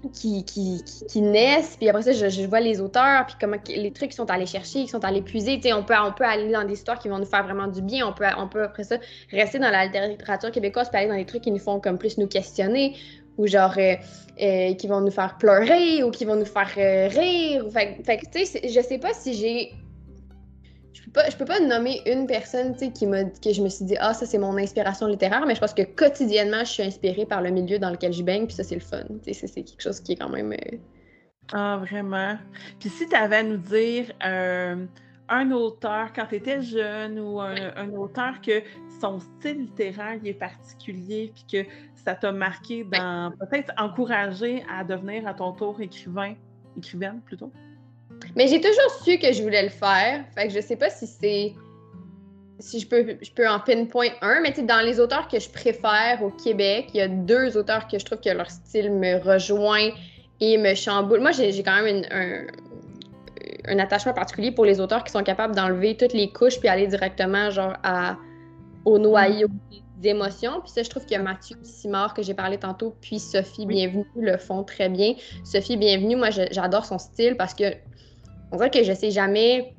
qui, 0.09 0.43
qui, 0.43 0.83
qui, 1.07 1.21
naissent, 1.21 1.75
puis 1.77 1.89
après 1.89 2.01
ça, 2.01 2.11
je, 2.11 2.45
vois 2.47 2.59
les 2.59 2.81
auteurs, 2.81 3.25
puis 3.25 3.35
comment 3.39 3.57
les 3.67 3.91
trucs 3.91 4.09
qu'ils 4.09 4.17
sont 4.17 4.29
allés 4.29 4.45
chercher, 4.45 4.79
qu'ils 4.79 4.89
sont 4.89 5.03
allés 5.03 5.21
puiser. 5.21 5.57
Tu 5.57 5.69
sais, 5.69 5.73
on 5.73 5.83
peut, 5.83 5.93
on 6.03 6.11
peut 6.11 6.25
aller 6.25 6.51
dans 6.51 6.63
des 6.63 6.73
histoires 6.73 6.99
qui 6.99 7.09
vont 7.09 7.19
nous 7.19 7.25
faire 7.25 7.43
vraiment 7.43 7.67
du 7.67 7.81
bien. 7.81 8.07
On 8.07 8.13
peut, 8.13 8.25
on 8.37 8.47
peut 8.47 8.63
après 8.63 8.83
ça 8.83 8.97
rester 9.31 9.59
dans 9.59 9.69
la 9.69 9.85
littérature 9.85 10.51
québécoise, 10.51 10.89
puis 10.89 10.99
aller 10.99 11.09
dans 11.09 11.17
des 11.17 11.25
trucs 11.25 11.43
qui 11.43 11.51
nous 11.51 11.59
font 11.59 11.79
comme 11.79 11.97
plus 11.97 12.17
nous 12.17 12.27
questionner, 12.27 12.95
ou 13.37 13.47
genre 13.47 13.73
euh, 13.77 13.95
euh, 14.41 14.73
qui 14.73 14.87
vont 14.87 15.01
nous 15.01 15.11
faire 15.11 15.37
pleurer, 15.37 16.03
ou 16.03 16.11
qui 16.11 16.25
vont 16.25 16.35
nous 16.35 16.45
faire 16.45 16.71
euh, 16.77 17.07
rire. 17.07 17.65
Fait, 17.71 17.97
fait 18.03 18.19
tu 18.31 18.45
sais, 18.45 18.67
je 18.67 18.81
sais 18.81 18.97
pas 18.97 19.13
si 19.13 19.33
j'ai 19.33 19.71
je 19.71 19.90
pas, 21.13 21.29
je 21.29 21.35
peux 21.35 21.45
pas 21.45 21.59
nommer 21.59 22.01
une 22.05 22.27
personne 22.27 22.75
qui 22.75 23.05
m'a, 23.05 23.25
que 23.25 23.53
je 23.53 23.61
me 23.61 23.69
suis 23.69 23.85
dit, 23.85 23.95
ah, 23.99 24.13
ça 24.13 24.25
c'est 24.25 24.37
mon 24.37 24.57
inspiration 24.57 25.07
littéraire, 25.07 25.45
mais 25.45 25.55
je 25.55 25.59
pense 25.59 25.73
que 25.73 25.83
quotidiennement, 25.83 26.59
je 26.59 26.71
suis 26.71 26.83
inspirée 26.83 27.25
par 27.25 27.41
le 27.41 27.51
milieu 27.51 27.79
dans 27.79 27.89
lequel 27.89 28.13
je 28.13 28.23
baigne, 28.23 28.45
puis 28.45 28.55
ça 28.55 28.63
c'est 28.63 28.75
le 28.75 28.81
fun. 28.81 29.03
C'est, 29.23 29.33
c'est 29.33 29.63
quelque 29.63 29.81
chose 29.81 29.99
qui 29.99 30.13
est 30.13 30.15
quand 30.17 30.29
même. 30.29 30.53
Euh, 30.53 30.77
ah, 31.53 31.77
vraiment. 31.81 32.37
Puis 32.79 32.89
si 32.89 33.07
tu 33.07 33.15
avais 33.15 33.37
à 33.37 33.43
nous 33.43 33.57
dire 33.57 34.11
euh, 34.25 34.85
un 35.29 35.51
auteur, 35.51 36.13
quand 36.13 36.25
tu 36.27 36.35
étais 36.35 36.61
jeune, 36.61 37.19
ou 37.19 37.39
un, 37.39 37.89
auteur 37.93 38.41
que 38.41 38.61
son 38.99 39.19
style 39.19 39.61
littéraire 39.61 40.19
est 40.23 40.33
particulier, 40.33 41.33
puis 41.33 41.63
que 41.63 41.69
ça 41.95 42.15
t'a 42.15 42.31
marqué 42.31 42.83
dans. 42.83 43.31
peut-être 43.39 43.73
encouragé 43.77 44.63
à 44.71 44.83
devenir 44.83 45.27
à 45.27 45.33
ton 45.33 45.51
tour 45.51 45.79
écrivain, 45.81 46.35
écrivaine 46.77 47.21
plutôt? 47.21 47.51
Mais 48.35 48.47
j'ai 48.47 48.61
toujours 48.61 48.91
su 49.03 49.17
que 49.17 49.31
je 49.31 49.41
voulais 49.41 49.63
le 49.63 49.69
faire. 49.69 50.23
Fait 50.35 50.47
que 50.47 50.53
je 50.53 50.61
sais 50.61 50.75
pas 50.75 50.89
si 50.89 51.07
c'est. 51.07 51.53
Si 52.59 52.79
je 52.79 52.87
peux, 52.87 53.17
je 53.19 53.31
peux 53.31 53.47
en 53.49 53.59
pinpoint 53.59 54.09
un, 54.21 54.39
mais 54.41 54.51
dans 54.51 54.85
les 54.85 54.99
auteurs 54.99 55.27
que 55.27 55.39
je 55.39 55.49
préfère 55.49 56.21
au 56.21 56.29
Québec, 56.29 56.89
il 56.93 56.97
y 56.97 57.01
a 57.01 57.07
deux 57.07 57.57
auteurs 57.57 57.87
que 57.87 57.97
je 57.97 58.05
trouve 58.05 58.19
que 58.19 58.29
leur 58.29 58.51
style 58.51 58.91
me 58.91 59.17
rejoint 59.17 59.89
et 60.39 60.57
me 60.57 60.75
chamboule. 60.75 61.21
Moi, 61.21 61.31
j'ai 61.31 61.63
quand 61.63 61.81
même 61.81 62.03
un, 62.11 62.45
un, 63.67 63.79
attachement 63.79 64.13
particulier 64.13 64.51
pour 64.51 64.65
les 64.65 64.79
auteurs 64.79 65.03
qui 65.03 65.11
sont 65.11 65.23
capables 65.23 65.55
d'enlever 65.55 65.97
toutes 65.97 66.13
les 66.13 66.29
couches 66.31 66.59
puis 66.59 66.69
aller 66.69 66.85
directement 66.85 67.49
genre 67.49 67.73
à, 67.83 68.17
au 68.85 68.99
noyau 68.99 69.47
mm. 69.47 70.01
d'émotions. 70.01 70.61
Puis 70.61 70.71
ça, 70.71 70.83
je 70.83 70.89
trouve 70.89 71.05
que 71.05 71.17
Mathieu 71.17 71.57
Simard, 71.63 72.13
que 72.13 72.21
j'ai 72.21 72.33
parlé 72.33 72.57
tantôt, 72.57 72.95
puis 73.01 73.19
Sophie 73.19 73.65
Bienvenue 73.65 74.05
le 74.15 74.37
font 74.37 74.63
très 74.63 74.89
bien. 74.89 75.13
Sophie 75.43 75.77
Bienvenue, 75.77 76.15
moi, 76.15 76.29
j'adore 76.29 76.85
son 76.85 76.97
style 76.97 77.35
parce 77.37 77.53
que 77.53 77.73
on 78.51 78.57
dirait 78.57 78.69
que 78.69 78.83
je 78.83 78.93
sais 78.93 79.11
jamais. 79.11 79.73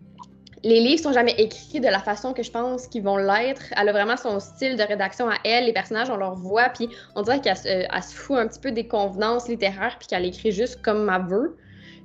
Les 0.64 0.81
livres 0.81 1.03
sont 1.03 1.12
jamais 1.12 1.35
écrits 1.39 1.81
de 1.81 1.89
la 1.89 1.99
façon 1.99 2.33
que 2.33 2.43
je 2.45 2.51
pense 2.51 2.87
qu'ils 2.87 3.03
vont 3.03 3.16
l'être. 3.16 3.62
Elle 3.77 3.89
a 3.89 3.93
vraiment 3.93 4.16
son 4.16 4.39
style 4.39 4.77
de 4.77 4.83
rédaction 4.83 5.29
à 5.29 5.35
elle. 5.45 5.64
Les 5.64 5.73
personnages, 5.73 6.09
on 6.09 6.16
leur 6.16 6.37
voit, 6.37 6.68
puis 6.68 6.89
on 7.16 7.23
dirait 7.23 7.41
qu'elle 7.41 7.57
se 7.57 8.14
fout 8.14 8.39
un 8.39 8.47
petit 8.47 8.61
peu 8.61 8.70
des 8.70 8.87
convenances 8.87 9.49
littéraires, 9.49 9.97
puis 9.99 10.07
qu'elle 10.07 10.25
écrit 10.25 10.53
juste 10.53 10.81
comme 10.83 11.05
ma 11.05 11.18
veut. 11.18 11.57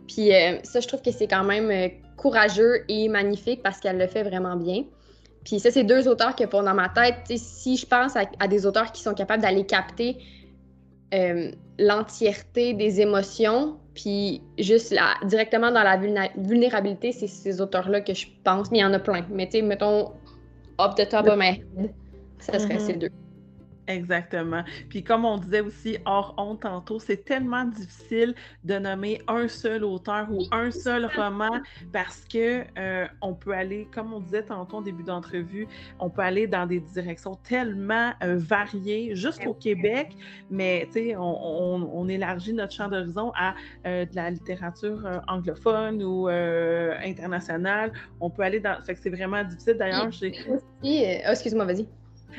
Puis 0.08 0.34
euh, 0.34 0.58
ça, 0.64 0.80
je 0.80 0.88
trouve 0.88 1.02
que 1.02 1.12
c'est 1.12 1.28
quand 1.28 1.44
même 1.44 1.70
euh, 1.70 1.90
courageux 2.16 2.84
et 2.88 3.10
magnifique 3.10 3.62
parce 3.62 3.80
qu'elle 3.80 3.98
le 3.98 4.08
fait 4.08 4.24
vraiment 4.24 4.56
bien. 4.56 4.86
Puis 5.46 5.60
ça, 5.60 5.72
c'est 5.72 5.84
deux 5.84 6.08
auteurs 6.08 6.36
que 6.36 6.44
pour 6.44 6.64
dans 6.64 6.74
ma 6.74 6.90
tête, 6.90 7.16
si 7.38 7.78
je 7.78 7.86
pense 7.86 8.14
à, 8.16 8.48
des 8.48 8.66
auteurs 8.66 8.92
qui 8.92 9.02
sont 9.02 9.14
capables 9.14 9.42
d'aller 9.42 9.66
capter 9.66 10.18
euh, 11.14 11.52
l'entièreté 11.80 12.74
des 12.74 13.00
émotions, 13.00 13.78
puis 13.98 14.44
juste 14.60 14.92
là, 14.92 15.16
directement 15.26 15.72
dans 15.72 15.82
la 15.82 15.98
vulnérabilité, 16.38 17.12
c'est 17.12 17.26
ces 17.26 17.60
auteurs-là 17.60 18.02
que 18.02 18.14
je 18.14 18.28
pense, 18.44 18.70
mais 18.70 18.78
il 18.78 18.82
y 18.82 18.86
en 18.86 18.94
a 18.94 19.00
plein. 19.00 19.26
Mais 19.32 19.48
tu 19.48 19.54
sais, 19.54 19.62
mettons, 19.64 20.12
up 20.80 20.94
the 20.96 21.10
top 21.10 21.28
of 21.28 21.36
my 21.36 21.48
head, 21.48 21.94
ça 22.38 22.60
serait 22.60 22.76
mm-hmm. 22.76 22.80
ces 22.80 22.94
deux. 22.94 23.10
Exactement. 23.88 24.64
Puis 24.90 25.04
comme 25.04 25.26
on 25.26 25.38
disait 25.38 25.62
aussi 25.62 25.98
hors 26.06 26.34
honte 26.38 26.62
tantôt, 26.62 27.00
c'est 27.00 27.24
tellement 27.24 27.64
difficile 27.64 28.36
de 28.64 28.78
nommer 28.78 29.22
un 29.28 29.48
seul 29.48 29.84
auteur 29.84 30.28
ou 30.32 30.44
un 30.52 30.72
seul 30.72 31.06
roman 31.06 31.62
parce 31.94 32.26
que 32.26 32.64
euh, 32.78 33.08
on 33.22 33.34
peut 33.34 33.54
aller, 33.54 33.88
comme 33.94 34.14
on 34.14 34.20
disait 34.20 34.44
tantôt 34.44 34.78
au 34.78 34.82
début 34.82 35.04
d'entrevue, 35.04 35.68
on 36.00 36.10
peut 36.10 36.22
aller 36.22 36.48
dans 36.48 36.66
des 36.66 36.80
directions 36.80 37.36
tellement 37.36 38.12
euh, 38.24 38.36
variées, 38.38 39.16
juste 39.16 39.46
au 39.48 39.54
Québec, 39.54 40.16
mais 40.50 40.86
tu 40.88 40.94
sais, 40.94 41.16
on, 41.18 42.08
élargit 42.08 42.54
notre 42.54 42.72
champ 42.74 42.88
d'horizon 42.88 43.34
à 43.36 43.54
euh, 43.86 44.06
de 44.06 44.16
la 44.16 44.30
littérature 44.30 45.22
anglophone 45.28 46.02
ou 46.02 46.28
internationale. 46.28 47.92
On 48.22 48.30
peut 48.30 48.44
aller 48.44 48.60
dans. 48.60 48.82
Fait 48.86 48.94
que 48.94 49.02
c'est 49.02 49.10
vraiment 49.10 49.44
difficile. 49.44 49.76
D'ailleurs, 49.78 50.12
j'ai. 50.12 50.34
Oh, 50.50 50.58
excuse-moi, 51.32 51.66
vas-y. 51.66 51.88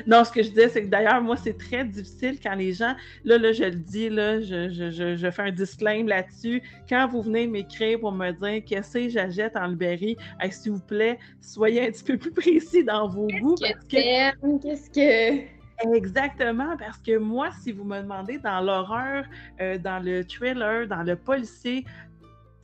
Non, 0.07 0.23
ce 0.23 0.31
que 0.31 0.43
je 0.43 0.49
disais, 0.49 0.69
c'est 0.69 0.83
que 0.83 0.89
d'ailleurs, 0.89 1.21
moi, 1.21 1.35
c'est 1.35 1.57
très 1.57 1.83
difficile 1.83 2.39
quand 2.41 2.55
les 2.55 2.73
gens, 2.73 2.95
là, 3.23 3.37
là, 3.37 3.51
je 3.51 3.65
le 3.65 3.75
dis, 3.75 4.09
là, 4.09 4.39
je, 4.39 4.69
je, 4.69 5.15
je, 5.15 5.31
fais 5.31 5.41
un 5.41 5.51
disclaimer 5.51 6.09
là-dessus. 6.09 6.61
Quand 6.87 7.07
vous 7.07 7.21
venez 7.21 7.47
m'écrire 7.47 7.99
pour 7.99 8.11
me 8.11 8.31
dire 8.31 8.63
qu'est-ce 8.65 8.93
que 8.93 9.09
j'achète 9.09 9.55
en 9.55 9.67
librairie, 9.67 10.17
s'il 10.51 10.73
vous 10.73 10.79
plaît, 10.79 11.19
soyez 11.41 11.87
un 11.87 11.91
petit 11.91 12.03
peu 12.03 12.17
plus 12.17 12.31
précis 12.31 12.83
dans 12.83 13.07
vos 13.07 13.27
goûts. 13.27 13.55
Qu'est-ce 13.55 14.89
que. 14.89 15.59
Exactement, 15.93 16.75
parce 16.77 16.97
que 16.97 17.17
moi, 17.17 17.49
si 17.61 17.71
vous 17.71 17.85
me 17.85 18.01
demandez 18.01 18.37
dans 18.37 18.59
l'horreur, 18.59 19.23
euh, 19.61 19.77
dans 19.77 20.03
le 20.03 20.25
thriller, 20.25 20.87
dans 20.87 21.03
le 21.03 21.15
policier, 21.15 21.85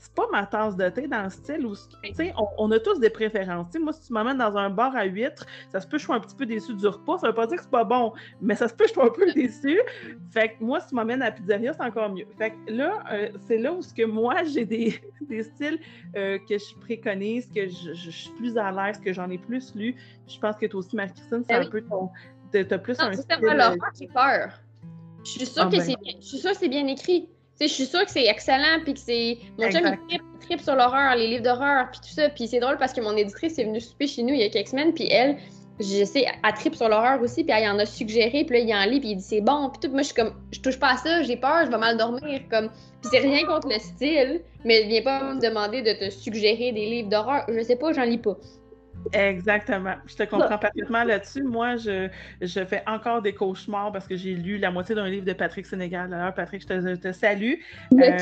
c'est 0.06 0.14
pas 0.14 0.28
ma 0.32 0.45
tasse 0.45 0.76
de 0.76 0.88
thé 0.89 1.08
dans 1.08 1.24
le 1.24 1.30
style 1.32 1.66
où, 1.66 1.74
tu 1.76 2.14
sais, 2.14 2.32
on, 2.60 2.72
a 2.72 2.80
tous 2.80 2.99
des 2.99 3.10
préférences. 3.10 3.74
moi, 3.80 3.91
si 3.91 4.08
tu 4.08 4.14
m'amènes 4.14 4.38
dans 4.38 4.56
un 4.56 4.70
bar 4.70 4.95
à 4.95 5.06
huîtres, 5.06 5.47
ça 5.72 5.82
se 5.82 5.88
peut 5.88 5.93
que 5.93 5.97
je 5.97 6.06
sois 6.06 6.16
un 6.16 6.20
petit 6.20 6.36
peu 6.36 6.45
déçu 6.45 6.76
du 6.76 6.88
repas. 6.88 7.18
Ça 7.18 7.28
veut 7.28 7.34
pas 7.34 7.47
dire 7.47 7.58
que 7.58 7.64
c'est 7.64 7.72
pas 7.72 7.84
bon, 7.84 8.14
mais 8.39 8.56
ça 8.56 8.68
se 8.68 8.76
peut 8.76 8.84
que 8.84 8.89
je 8.89 8.93
sois 8.93 9.06
un 9.06 9.10
peu 9.10 9.32
déçu. 9.34 9.80
Fait 10.32 10.49
que 10.49 10.64
moi, 10.64 10.80
si 10.80 10.89
tu 10.89 10.95
m'amènes 10.95 11.24
à 11.24 11.26
la 11.26 11.32
pizzeria, 11.32 11.74
c'est 11.74 11.82
encore 11.82 12.12
mieux. 12.12 12.28
Fait 12.38 12.51
que 12.51 12.72
là, 12.72 13.03
euh, 13.12 13.30
c'est 13.47 13.58
là 13.58 13.74
où 13.74 13.82
ce 13.82 13.93
que 13.95 14.06
moi, 14.06 14.43
j'ai 14.53 14.66
des, 14.66 15.01
des 15.22 15.41
styles 15.41 15.80
euh, 16.16 16.38
que 16.47 16.56
je 16.60 16.76
préconise, 16.80 17.49
que 17.51 17.68
je, 17.68 18.12
suis 18.12 18.32
plus 18.38 18.56
à 18.60 18.72
l'aise, 18.72 18.99
que 18.99 19.12
j'en 19.12 19.30
ai 19.32 19.39
plus 19.39 19.74
lu. 19.74 19.95
Je 20.28 20.38
pense 20.38 20.56
que 20.56 20.68
toi 20.68 20.82
aussi, 20.82 20.95
Marie-Christine, 20.95 21.43
c'est 21.49 21.58
ben 21.58 21.66
un 21.66 21.70
peu 21.70 21.82
ton... 21.82 22.12
T'as 22.51 22.78
plus 22.78 22.99
un 22.99 23.12
style... 23.12 23.47
Alors, 23.49 23.72
euh, 23.72 23.88
j'ai 23.99 24.08
peur. 24.08 24.51
Je 25.24 25.32
suis 25.32 25.45
sûre 25.47 25.64
ah, 25.66 25.66
que 25.66 25.78
ben. 25.78 25.82
c'est 25.82 25.99
bien. 25.99 26.14
Je 26.22 26.26
suis 26.26 26.38
sûre 26.38 26.51
que 26.51 26.58
c'est 26.58 26.70
bien 26.70 26.86
écrit 26.86 27.28
je 27.60 27.68
suis 27.68 27.86
sûre 27.86 28.03
que 28.03 28.12
c'est 28.12 28.26
excellent, 28.26 28.82
puis 28.84 28.93
que 28.93 28.99
c'est. 28.99 29.38
Mon 29.58 29.70
chum, 29.72 29.95
il 30.10 30.20
tripe, 30.41 30.62
sur 30.62 30.76
l'horreur, 30.76 31.16
les 31.16 31.28
livres 31.28 31.43
d'horreur, 31.43 31.89
puis 31.91 32.01
tout 32.01 32.14
ça. 32.14 32.30
Puis 32.30 32.47
c'est 32.47 32.60
drôle 32.60 32.78
parce 32.78 32.93
que 32.93 33.01
mon 33.01 33.16
éditrice 33.16 33.58
est 33.58 33.64
venue 33.64 33.80
souper 33.80 34.08
chez 34.08 34.24
nous 34.24 34.34
il 34.34 34.41
y 34.41 34.43
a 34.43 34.49
quelques 34.49 34.70
semaines, 34.70 34.93
puis 34.93 35.08
elle, 35.10 35.38
je 35.80 36.03
sais, 36.03 36.26
elle 36.26 36.53
tripe 36.53 36.76
sur 36.76 36.89
l'horreur 36.89 37.22
aussi, 37.22 37.43
puis 37.43 37.56
elle 37.58 37.70
en 37.70 37.80
a 37.80 37.86
suggéré, 37.86 38.43
puis 38.43 38.58
là, 38.58 38.64
il 38.64 38.74
en 38.74 38.91
lit, 38.91 38.99
puis 38.99 39.12
il 39.12 39.16
dit 39.18 39.24
c'est 39.24 39.41
bon, 39.41 39.70
puis 39.70 39.88
tout. 39.88 39.93
Moi, 39.93 40.01
je 40.01 40.08
suis 40.08 40.16
comme, 40.16 40.34
je 40.51 40.60
touche 40.60 40.80
pas 40.80 40.93
à 40.93 40.97
ça, 40.97 41.24
j'ai 41.24 41.38
peur, 41.38 41.66
je 41.66 41.72
vais 41.72 41.78
mal 41.78 41.97
dormir, 41.97 42.41
comme. 42.49 42.70
Puis 43.01 43.10
c'est 43.12 43.20
rien 43.20 43.45
contre 43.45 43.70
le 43.70 43.80
style, 43.80 44.41
mais 44.66 44.84
viens 44.84 45.01
pas 45.01 45.34
me 45.34 45.39
demander 45.39 45.82
de 45.82 45.93
te 45.93 46.10
suggérer 46.10 46.72
des 46.72 46.88
livres 46.88 47.10
d'horreur. 47.10 47.45
Je 47.47 47.62
sais 47.62 47.76
pas, 47.76 47.93
j'en 47.93 48.03
lis 48.03 48.18
pas. 48.18 48.36
Exactement. 49.14 49.95
Je 50.08 50.16
te 50.16 50.24
comprends 50.24 50.58
parfaitement 50.58 51.03
là-dessus. 51.03 51.43
Moi, 51.43 51.78
je, 51.78 52.10
je, 52.41 52.66
fais 52.66 52.84
encore 52.88 53.22
des 53.22 53.34
cauchemars 53.34 53.91
parce 53.91 54.08
que 54.08 54.16
j'ai 54.16 54.34
lu 54.34 54.58
la 54.58 54.72
moitié 54.72 54.95
d'un 54.95 55.08
livre 55.08 55.26
de 55.26 55.34
Patrick 55.34 55.66
Sénégal. 55.66 56.10
D'ailleurs, 56.10 56.34
Patrick, 56.34 56.62
je 56.62 56.95
te, 56.95 57.12
salue. 57.12 57.53
Euh, 57.93 58.18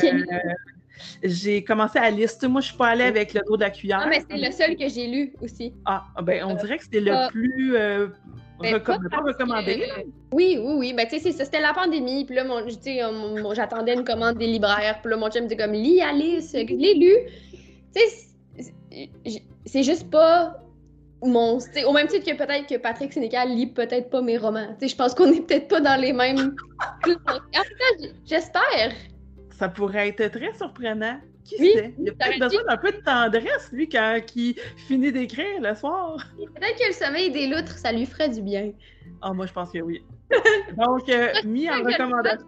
j'ai 1.24 1.64
commencé 1.64 2.00
à 2.00 2.10
liste. 2.10 2.44
Moi, 2.48 2.62
je 2.62 2.68
suis 2.68 2.78
pas 2.78 2.90
allée 2.90 3.06
avec 3.06 3.34
le 3.34 3.42
dos 3.48 3.56
de 3.56 3.62
la 3.62 3.72
cuillère. 3.72 4.02
Ah, 4.04 4.10
mais 4.10 4.24
c'est 4.30 4.38
le 4.38 4.52
seul 4.52 4.76
que 4.76 4.88
j'ai 4.88 5.08
lu 5.08 5.34
aussi. 5.42 5.74
Ah, 5.86 6.06
ben, 6.22 6.44
on 6.46 6.54
dirait 6.56 6.78
que 6.78 6.84
c'était 6.84 7.02
le 7.02 7.30
plus. 7.30 7.76
Euh, 7.76 8.08
Ben, 8.60 8.80
pas, 8.80 8.98
recommandé. 9.26 9.84
Oui, 10.32 10.58
oui, 10.62 10.74
oui. 10.78 10.94
Ben, 10.94 11.08
tu 11.08 11.20
sais, 11.20 11.32
c'était 11.32 11.60
la 11.60 11.74
pandémie. 11.74 12.26
Puis 12.26 12.36
là, 12.36 12.44
mon, 12.44 13.54
j'attendais 13.54 13.94
une 13.94 14.06
commande 14.06 14.38
des 14.38 14.48
libraires. 14.48 15.00
Puis 15.02 15.10
là, 15.10 15.18
mon 15.18 15.30
chum 15.30 15.44
me 15.44 15.50
dit 15.50 15.58
comme, 15.58 15.74
lis 15.74 16.02
Alice, 16.02 16.52
je 16.54 16.74
l'ai 16.74 16.94
lu. 16.94 17.14
Tu 17.94 18.02
sais, 18.02 19.10
c'est 19.66 19.84
juste 19.84 20.10
pas 20.10 20.64
mon. 21.26 21.58
Au 21.86 21.94
même 21.94 22.08
titre 22.08 22.30
que 22.30 22.36
peut-être 22.36 22.68
que 22.68 22.78
Patrick 22.78 23.14
Sénécal 23.14 23.50
lit 23.50 23.68
peut-être 23.68 24.10
pas 24.10 24.22
mes 24.22 24.38
romans. 24.38 24.76
Je 24.82 24.96
pense 24.96 25.14
qu'on 25.14 25.32
est 25.32 25.42
peut-être 25.42 25.68
pas 25.68 25.82
dans 25.82 26.00
les 26.00 26.14
mêmes. 26.14 26.56
en 26.82 27.10
tout 27.10 27.20
cas, 27.52 27.62
j'espère. 28.26 28.94
Ça 29.58 29.70
pourrait 29.70 30.10
être 30.10 30.32
très 30.32 30.54
surprenant. 30.54 31.20
Qui 31.46 31.58
sait? 31.58 31.94
Il 32.00 32.10
a 32.10 32.14
peut-être 32.14 32.40
besoin 32.40 32.64
d'un 32.64 32.78
peu 32.78 32.92
de 32.92 33.02
tendresse, 33.04 33.70
lui, 33.74 33.90
quand 33.90 34.18
il 34.36 34.56
finit 34.88 35.12
d'écrire 35.12 35.60
le 35.60 35.76
soir. 35.76 36.18
Peut-être 36.38 36.80
que 36.80 36.88
le 36.88 36.94
sommeil 36.94 37.32
des 37.32 37.48
loutres, 37.48 37.78
ça 37.78 37.92
lui 37.92 38.06
ferait 38.06 38.30
du 38.30 38.42
bien. 38.42 38.72
Ah, 39.22 39.34
moi, 39.34 39.46
je 39.46 39.52
pense 39.52 39.72
que 39.72 39.80
oui. 39.80 40.02
Donc, 40.78 41.10
euh, 41.10 41.30
mis 41.46 41.70
en 41.70 41.84
recommandation. 41.84 42.48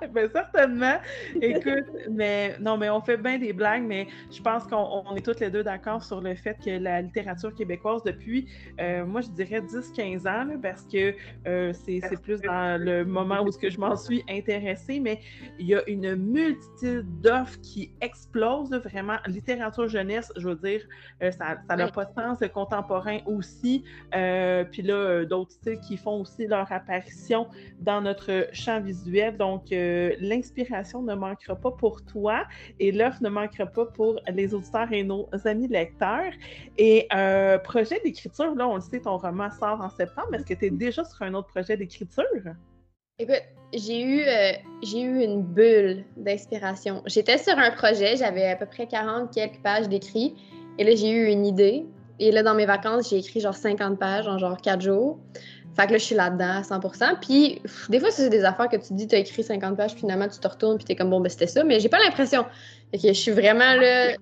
ben, 0.14 0.28
certainement. 0.30 0.98
Écoute, 1.40 1.86
mais 2.10 2.56
non, 2.60 2.76
mais 2.76 2.90
on 2.90 3.00
fait 3.00 3.16
bien 3.16 3.38
des 3.38 3.52
blagues, 3.52 3.82
mais 3.82 4.06
je 4.30 4.40
pense 4.40 4.64
qu'on 4.64 5.14
est 5.16 5.24
toutes 5.24 5.40
les 5.40 5.50
deux 5.50 5.62
d'accord 5.62 6.02
sur 6.02 6.20
le 6.20 6.34
fait 6.34 6.56
que 6.64 6.70
la 6.70 7.02
littérature 7.02 7.54
québécoise, 7.54 8.02
depuis, 8.04 8.46
euh, 8.80 9.04
moi, 9.04 9.20
je 9.20 9.28
dirais 9.30 9.60
10-15 9.60 10.28
ans, 10.28 10.58
parce 10.62 10.84
que 10.84 11.14
euh, 11.46 11.72
c'est 11.72 12.00
plus 12.22 12.40
dans 12.40 12.80
le 12.80 13.04
moment 13.04 13.42
où 13.42 13.50
ce 13.50 13.58
que 13.58 13.70
je 13.70 13.78
m'en 13.78 13.96
suis 13.96 14.24
intéressée, 14.28 15.00
mais 15.00 15.20
il 15.58 15.66
y 15.66 15.74
a 15.74 15.82
une 15.88 16.14
multitude 16.14 17.20
d'offres 17.20 17.60
qui 17.62 17.92
explosent, 18.00 18.70
vraiment. 18.70 19.16
Littérature 19.26 19.88
jeunesse, 19.88 20.32
je 20.36 20.48
veux 20.48 20.56
dire, 20.56 20.82
euh, 21.22 21.30
ça 21.30 21.56
n'a 21.68 21.88
pas 21.88 22.04
de 22.04 22.12
sens. 22.12 22.38
Le 22.40 22.48
contemporain 22.48 23.18
aussi. 23.26 23.84
puis 24.12 24.82
là, 24.82 25.24
d'autres 25.24 25.52
styles 25.52 25.80
qui 25.80 25.96
font 25.96 26.20
aussi 26.20 26.46
leur 26.46 26.70
apparition 26.72 27.46
dans 27.80 28.00
notre 28.00 28.48
champ 28.52 28.80
visuel. 28.80 29.36
Donc, 29.36 29.72
l'inspiration 30.20 31.02
ne 31.02 31.14
manquera 31.14 31.56
pas 31.56 31.70
pour 31.70 32.04
toi 32.04 32.44
et 32.78 32.92
l'offre 32.92 33.22
ne 33.22 33.28
manquera 33.28 33.66
pas 33.66 33.86
pour 33.86 34.20
les 34.32 34.54
auditeurs 34.54 34.92
et 34.92 35.02
nos 35.02 35.28
amis 35.44 35.68
lecteurs. 35.68 36.32
Et 36.78 37.06
un 37.10 37.58
projet 37.58 38.00
d'écriture, 38.04 38.54
là, 38.54 38.68
on 38.68 38.76
le 38.76 38.80
sait, 38.80 39.00
ton 39.00 39.16
roman 39.16 39.50
sort 39.50 39.80
en 39.80 39.90
septembre. 39.90 40.34
Est-ce 40.34 40.44
que 40.44 40.54
tu 40.54 40.66
es 40.66 40.70
déjà 40.70 41.04
sur 41.04 41.22
un 41.22 41.34
autre 41.34 41.48
projet 41.48 41.76
d'écriture? 41.76 42.24
Écoute, 43.18 43.42
j'ai 43.74 44.02
eu, 44.02 44.22
euh, 44.22 44.52
j'ai 44.82 45.02
eu 45.02 45.22
une 45.22 45.42
bulle 45.42 46.04
d'inspiration. 46.16 47.02
J'étais 47.06 47.36
sur 47.36 47.58
un 47.58 47.70
projet, 47.70 48.16
j'avais 48.16 48.46
à 48.46 48.56
peu 48.56 48.64
près 48.64 48.86
40 48.86 49.30
quelques 49.32 49.60
pages 49.62 49.88
d'écrit. 49.88 50.34
Et 50.78 50.84
là, 50.84 50.94
j'ai 50.94 51.10
eu 51.10 51.26
une 51.26 51.44
idée. 51.44 51.84
Et 52.18 52.32
là, 52.32 52.42
dans 52.42 52.54
mes 52.54 52.66
vacances, 52.66 53.10
j'ai 53.10 53.18
écrit 53.18 53.40
genre 53.40 53.54
50 53.54 53.98
pages 53.98 54.26
en 54.26 54.38
genre 54.38 54.60
4 54.60 54.80
jours. 54.80 55.18
Fait 55.76 55.86
que 55.86 55.92
là, 55.92 55.98
je 55.98 56.04
suis 56.04 56.14
là-dedans 56.14 56.58
à 56.58 56.62
100%. 56.62 57.20
Puis, 57.20 57.62
des 57.88 58.00
fois, 58.00 58.10
c'est 58.10 58.28
des 58.28 58.44
affaires 58.44 58.68
que 58.68 58.76
tu 58.76 58.88
te 58.88 58.94
dis, 58.94 59.06
tu 59.06 59.14
as 59.14 59.18
écrit 59.18 59.42
50 59.42 59.76
pages, 59.76 59.92
finalement, 59.92 60.28
tu 60.28 60.38
te 60.38 60.48
retournes, 60.48 60.76
puis 60.76 60.84
tu 60.84 60.92
es 60.92 60.96
comme, 60.96 61.10
bon, 61.10 61.20
ben, 61.20 61.28
c'était 61.28 61.46
ça. 61.46 61.62
Mais 61.62 61.78
j'ai 61.80 61.88
pas 61.88 62.00
l'impression. 62.00 62.44
Fait 62.90 62.98
que 62.98 63.08
je 63.08 63.12
suis 63.12 63.30
vraiment 63.30 63.74
là, 63.76 64.14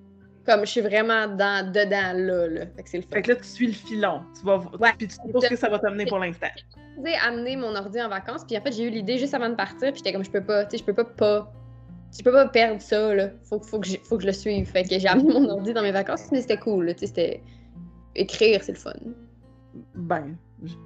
comme, 0.46 0.61
je 0.61 0.70
suis 0.70 0.80
vraiment 0.80 1.26
dans, 1.26 1.72
dedans 1.72 2.12
là. 2.14 2.46
là. 2.46 2.61
Fait 2.76 2.82
que 2.82 2.88
c'est 2.90 2.99
le 2.99 3.05
Fait 3.11 3.22
que 3.22 3.32
là, 3.32 3.36
tu 3.36 3.44
suis 3.44 3.66
le 3.66 3.72
filon. 3.72 4.22
Tu 4.38 4.44
vas, 4.44 4.59
ouais, 4.59 4.92
puis 4.99 5.09
tu 5.09 5.14
ce 5.14 5.49
que 5.49 5.57
ça 5.57 5.68
va 5.68 5.78
t'amener 5.78 6.07
pour 6.07 6.18
l'instant. 6.18 6.49
Tu 6.57 7.03
sais, 7.05 7.16
amener 7.26 7.57
mon 7.57 7.74
ordi 7.74 8.01
en 8.01 8.09
vacances, 8.09 8.44
puis 8.44 8.57
en 8.59 8.61
fait, 8.61 8.72
j'ai 8.72 8.84
eu 8.84 8.90
l'idée 8.90 9.18
juste 9.18 9.34
avant 9.34 9.49
de 9.49 9.55
partir, 9.55 9.92
puis 9.92 9.96
j'étais 9.96 10.12
comme, 10.12 10.24
je 10.24 10.30
peux 10.30 10.44
pas, 10.44 10.64
tu 10.64 10.72
sais, 10.72 10.78
je 10.78 10.84
peux 10.84 10.94
pas 10.94 11.05
pas. 11.05 11.53
Je 12.16 12.22
peux 12.22 12.32
pas 12.32 12.49
perdre 12.49 12.80
ça, 12.80 13.14
là. 13.14 13.28
Faut, 13.44 13.61
faut, 13.61 13.78
que 13.78 13.86
je, 13.86 13.99
faut 14.03 14.16
que 14.16 14.22
je 14.22 14.28
le 14.28 14.32
suive. 14.32 14.66
Fait 14.66 14.82
que 14.82 14.99
j'ai 14.99 15.09
amené 15.09 15.30
mon 15.30 15.49
ordi 15.51 15.74
dans 15.74 15.82
mes 15.82 15.92
vacances, 15.92 16.32
mais 16.32 16.40
c'était 16.40 16.57
cool, 16.57 16.86
Tu 16.94 17.01
sais, 17.01 17.07
c'était. 17.07 17.42
Écrire, 18.14 18.62
c'est 18.62 18.72
le 18.72 18.78
fun. 18.78 18.92
Ben, 19.94 20.36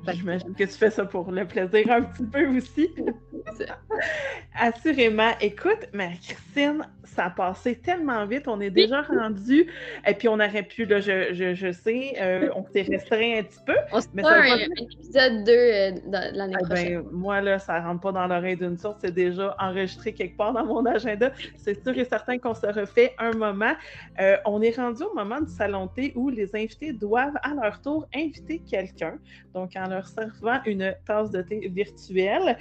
J'imagine 0.08 0.54
que 0.54 0.64
tu 0.64 0.72
fais 0.72 0.90
ça 0.90 1.04
pour 1.04 1.30
le 1.30 1.46
plaisir 1.46 1.90
un 1.90 2.02
petit 2.02 2.24
peu 2.24 2.46
aussi. 2.56 2.90
Assurément. 4.54 5.30
Écoute, 5.40 5.88
mais 5.94 6.18
Christine, 6.22 6.86
ça 7.04 7.26
a 7.26 7.30
passé 7.30 7.76
tellement 7.76 8.24
vite. 8.26 8.48
On 8.48 8.60
est 8.60 8.70
déjà 8.70 9.02
rendu. 9.02 9.66
Et 10.06 10.14
puis, 10.14 10.28
on 10.28 10.34
aurait 10.34 10.62
pu, 10.62 10.84
là, 10.84 11.00
je, 11.00 11.32
je, 11.32 11.54
je 11.54 11.72
sais, 11.72 12.14
euh, 12.20 12.48
on 12.54 12.64
s'est 12.64 12.82
restreint 12.82 13.38
un 13.38 13.42
petit 13.42 13.58
peu. 13.66 13.74
On 13.92 14.00
se 14.00 14.08
mais 14.12 14.24
un, 14.24 14.56
épisode 14.56 15.44
2 15.44 15.52
euh, 15.52 15.90
l'année 16.32 16.54
eh 16.60 16.62
ben, 16.62 16.66
prochaine. 16.66 17.02
moi, 17.10 17.40
là, 17.40 17.58
ça 17.58 17.80
rentre 17.80 18.00
pas 18.00 18.12
dans 18.12 18.26
l'oreille 18.26 18.56
d'une 18.56 18.76
sorte. 18.76 18.98
C'est 19.00 19.14
déjà 19.14 19.56
enregistré 19.58 20.12
quelque 20.12 20.36
part 20.36 20.52
dans 20.52 20.64
mon 20.64 20.84
agenda. 20.84 21.32
C'est 21.56 21.82
sûr 21.82 21.96
et 21.96 22.04
certain 22.04 22.38
qu'on 22.38 22.54
se 22.54 22.66
refait 22.66 23.14
un 23.18 23.32
moment. 23.32 23.72
Euh, 24.20 24.36
on 24.44 24.60
est 24.60 24.76
rendu 24.76 25.02
au 25.02 25.14
moment 25.14 25.40
du 25.40 25.52
salon 25.52 25.88
thé 25.88 26.12
où 26.14 26.28
les 26.28 26.54
invités 26.54 26.92
doivent 26.92 27.38
à 27.42 27.54
leur 27.54 27.80
tour 27.80 28.06
inviter 28.14 28.60
quelqu'un. 28.60 29.18
Donc, 29.54 29.61
en 29.76 29.88
leur 29.88 30.06
servant 30.06 30.58
une 30.66 30.94
tasse 31.06 31.30
de 31.30 31.42
thé 31.42 31.68
virtuelle. 31.68 32.56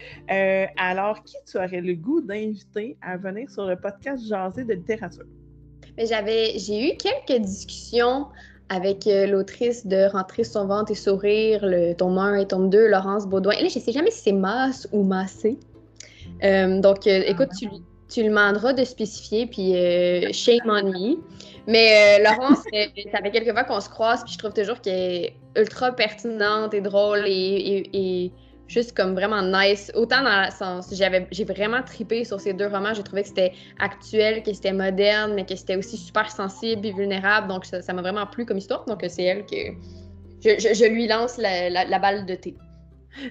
alors, 0.78 1.24
qui 1.24 1.36
tu 1.50 1.58
aurais 1.58 1.82
le 1.82 1.96
goût 1.96 2.22
d'inviter 2.22 2.98
à 3.02 3.18
venir 3.18 3.50
sur 3.50 3.66
le 3.66 3.76
podcast 3.76 4.24
de 4.28 4.74
littérature? 4.74 5.26
j'avais, 5.98 6.58
j'ai 6.58 6.90
eu 6.90 6.98
quelques 6.98 7.42
discussions 7.42 8.28
avec 8.72 9.06
euh, 9.06 9.28
l'autrice 9.28 9.86
de 9.86 10.10
Rentrer 10.10 10.46
son 10.46 10.66
ventre 10.66 10.92
et 10.92 10.96
sourire, 10.96 11.60
le 11.64 11.94
tome 11.94 12.18
1 12.18 12.36
et 12.36 12.48
tome 12.48 12.70
2, 12.70 12.88
Laurence 12.88 13.28
Baudouin. 13.28 13.52
Et 13.54 13.64
là, 13.64 13.68
je 13.68 13.80
ne 13.80 13.84
sais 13.84 13.92
jamais 13.92 14.12
si 14.12 14.22
c'est 14.24 14.32
masse 14.32 14.88
ou 14.94 15.04
massé. 15.04 15.60
Euh, 16.44 16.80
donc, 16.80 17.06
euh, 17.06 17.22
écoute, 17.28 17.50
tu, 17.60 17.68
tu, 18.12 18.24
demanderas 18.24 18.74
de 18.74 18.84
spécifier, 18.84 19.46
puis 19.46 19.74
shame 20.34 20.60
on 20.66 20.84
me. 20.84 21.18
Mais 21.68 22.20
Laurence, 22.24 22.64
ça 23.12 23.22
fait 23.22 23.32
quelques 23.32 23.52
fois 23.52 23.64
qu'on 23.64 23.82
se 23.82 23.90
croise, 23.90 24.24
puis 24.24 24.34
je 24.34 24.38
trouve 24.40 24.54
toujours 24.54 24.82
qu'elle 24.82 24.94
est 24.94 25.36
ultra 25.56 25.92
pertinente 25.92 26.74
et 26.74 26.82
drôle 26.82 27.24
et, 27.26 28.32
juste 28.68 28.96
comme 28.96 29.14
vraiment 29.14 29.42
nice. 29.42 29.92
Autant 29.96 30.24
dans 30.24 30.46
le 30.46 30.52
sens, 30.52 30.94
j'ai 30.94 31.44
vraiment 31.44 31.84
tripé 31.84 32.24
sur 32.24 32.40
ces 32.40 32.54
deux 32.54 32.68
romans. 32.68 32.94
J'ai 32.94 33.04
trouvé 33.04 33.24
que 33.24 33.28
c'était 33.28 33.52
actuel, 33.80 34.44
que 34.44 34.54
c'était 34.54 34.74
moderne, 34.74 35.34
mais 35.36 35.46
que 35.46 35.56
c'était 35.56 35.76
aussi 35.76 35.98
super 35.98 36.32
sensible 36.32 36.86
et 36.86 36.94
vulnérable. 36.94 37.48
Donc, 37.48 37.66
ça, 37.66 37.94
m'a 37.94 38.02
vraiment 38.02 38.26
plu 38.26 38.46
comme 38.46 38.58
histoire. 38.58 38.86
Donc, 38.86 39.04
c'est 39.08 39.24
elle 39.24 39.46
que 39.46 39.74
je, 40.42 40.86
lui 40.88 41.08
lance 41.08 41.38
la 41.38 42.00
balle 42.00 42.26
de 42.26 42.36
thé. 42.36 42.56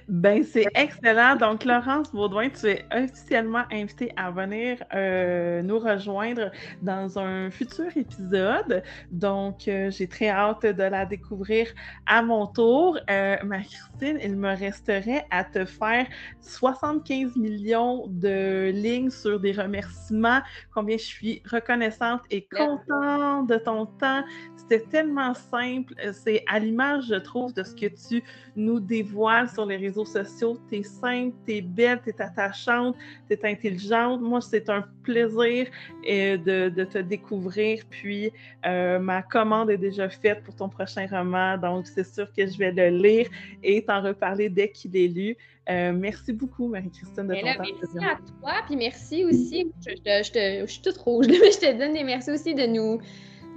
Ben, 0.07 0.43
c'est 0.43 0.67
excellent. 0.75 1.35
Donc, 1.35 1.65
Laurence 1.65 2.11
Baudouin, 2.11 2.49
tu 2.49 2.67
es 2.67 2.85
officiellement 2.93 3.63
invitée 3.71 4.11
à 4.15 4.31
venir 4.31 4.77
euh, 4.93 5.61
nous 5.61 5.79
rejoindre 5.79 6.51
dans 6.81 7.17
un 7.17 7.49
futur 7.49 7.85
épisode. 7.95 8.83
Donc, 9.11 9.67
euh, 9.67 9.89
j'ai 9.89 10.07
très 10.07 10.29
hâte 10.29 10.65
de 10.65 10.83
la 10.83 11.05
découvrir 11.05 11.67
à 12.05 12.21
mon 12.21 12.47
tour. 12.47 12.97
Euh, 13.09 13.37
ma 13.43 13.59
Christine, 13.59 14.19
il 14.23 14.35
me 14.35 14.55
resterait 14.55 15.25
à 15.31 15.43
te 15.43 15.65
faire 15.65 16.05
75 16.41 17.35
millions 17.35 18.05
de 18.07 18.71
lignes 18.73 19.09
sur 19.09 19.39
des 19.39 19.51
remerciements, 19.51 20.41
combien 20.73 20.97
je 20.97 21.03
suis 21.03 21.41
reconnaissante 21.49 22.21
et 22.29 22.47
contente 22.55 23.47
de 23.47 23.55
ton 23.57 23.85
temps. 23.85 24.23
C'était 24.55 24.81
tellement 24.81 25.33
simple. 25.33 25.93
C'est 26.13 26.43
à 26.47 26.59
l'image, 26.59 27.05
je 27.09 27.15
trouve, 27.15 27.53
de 27.53 27.63
ce 27.63 27.75
que 27.75 27.87
tu 27.87 28.23
nous 28.55 28.79
dévoiles 28.79 29.49
sur 29.49 29.65
les 29.65 29.70
réseaux 29.77 30.05
sociaux. 30.05 30.57
Tu 30.69 30.77
es 30.77 30.83
simple, 30.83 31.35
tu 31.45 31.55
es 31.55 31.61
belle, 31.61 31.99
tu 32.03 32.09
es 32.09 32.21
attachante, 32.21 32.95
tu 33.29 33.33
es 33.33 33.45
intelligente. 33.45 34.21
Moi, 34.21 34.41
c'est 34.41 34.69
un 34.69 34.83
plaisir 35.03 35.67
euh, 36.09 36.37
de, 36.69 36.83
te 36.83 36.97
découvrir. 36.97 37.83
Puis, 37.89 38.31
euh, 38.65 38.99
ma 38.99 39.21
commande 39.21 39.69
est 39.69 39.77
déjà 39.77 40.09
faite 40.09 40.43
pour 40.43 40.55
ton 40.55 40.69
prochain 40.69 41.07
roman. 41.09 41.57
Donc, 41.57 41.87
c'est 41.87 42.05
sûr 42.05 42.31
que 42.33 42.45
je 42.45 42.57
vais 42.57 42.71
le 42.71 42.89
lire 42.89 43.27
et 43.63 43.83
t'en 43.83 44.01
reparler 44.01 44.49
dès 44.49 44.69
qu'il 44.69 44.95
est 44.95 45.07
lu. 45.07 45.37
Euh, 45.69 45.93
merci 45.93 46.33
beaucoup, 46.33 46.67
Marie-Christine, 46.67 47.27
de 47.27 47.35
ton 47.35 47.41
temps. 47.41 47.63
Merci 47.81 47.97
à 47.99 48.17
toi, 48.39 48.53
puis 48.65 48.75
merci 48.75 49.23
aussi. 49.25 49.71
Je, 49.85 49.91
je, 50.03 50.65
suis 50.65 50.81
toute 50.81 50.97
rouge, 50.97 51.27
mais 51.29 51.51
je 51.51 51.59
te 51.59 51.77
donne 51.77 51.93
des 51.93 52.03
merci 52.03 52.31
aussi 52.31 52.55
de 52.55 52.65
nous 52.65 52.99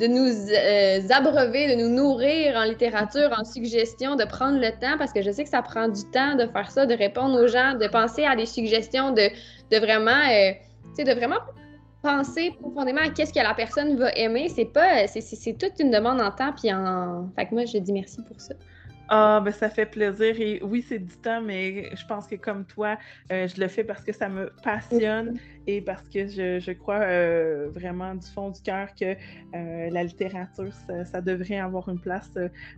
de 0.01 0.07
nous 0.07 0.27
euh, 0.27 1.09
abreuver, 1.11 1.75
de 1.75 1.81
nous 1.81 1.89
nourrir 1.89 2.57
en 2.57 2.65
littérature, 2.65 3.31
en 3.39 3.45
suggestions, 3.45 4.17
de 4.17 4.25
prendre 4.25 4.59
le 4.59 4.71
temps, 4.71 4.99
parce 4.99 5.13
que 5.13 5.23
je 5.23 5.31
sais 5.31 5.45
que 5.45 5.51
ça 5.51 5.63
prend 5.63 5.89
du 5.89 6.03
temps 6.11 6.35
de 6.35 6.47
faire 6.47 6.71
ça, 6.71 6.87
de 6.87 6.95
répondre 6.95 7.41
aux 7.41 7.47
gens, 7.47 7.75
de 7.75 7.87
penser 7.87 8.25
à 8.25 8.35
des 8.35 8.47
suggestions, 8.47 9.13
de, 9.13 9.31
vraiment, 9.79 10.11
euh, 10.11 10.53
de 10.99 11.13
vraiment 11.13 11.39
penser 12.03 12.53
profondément 12.61 13.01
à 13.01 13.09
qu'est-ce 13.09 13.33
que 13.33 13.41
la 13.41 13.55
personne 13.55 13.97
va 13.97 14.11
aimer. 14.17 14.49
C'est 14.49 14.67
pas, 14.67 15.07
c'est 15.07 15.59
toute 15.59 15.79
une 15.79 15.91
demande 15.91 16.21
en 16.21 16.31
temps, 16.31 16.53
puis 16.53 16.73
en... 16.73 17.29
Fait 17.37 17.47
que 17.47 17.55
moi, 17.55 17.65
je 17.65 17.79
dis 17.79 17.93
merci 17.93 18.21
pour 18.23 18.41
ça. 18.41 18.55
Ah, 19.09 19.43
ben 19.45 19.53
ça 19.53 19.69
fait 19.69 19.87
plaisir. 19.87 20.41
Et 20.41 20.61
oui, 20.63 20.83
c'est 20.87 20.99
du 20.99 21.15
temps, 21.17 21.43
mais 21.43 21.95
je 21.95 22.07
pense 22.07 22.27
que 22.27 22.37
comme 22.37 22.65
toi, 22.65 22.97
euh, 23.31 23.47
je 23.47 23.61
le 23.61 23.69
fais 23.69 23.85
parce 23.85 24.03
que 24.03 24.13
ça 24.13 24.31
me 24.31 24.51
passionne 24.63 25.39
et 25.67 25.83
parce 25.83 26.09
que 26.09 26.27
je, 26.27 26.59
je 26.59 26.73
crois 26.73 27.01
euh, 27.01 27.69
vraiment 27.75 28.15
du 28.15 28.27
fond 28.27 28.51
du 28.51 28.61
cœur 28.63 28.89
que 28.99 29.15
euh, 29.55 29.91
la 29.91 30.05
littérature, 30.05 30.73
ça, 31.05 31.21
devrait 31.21 31.59
avoir 31.59 31.89
une 31.89 31.99
place 31.99 32.31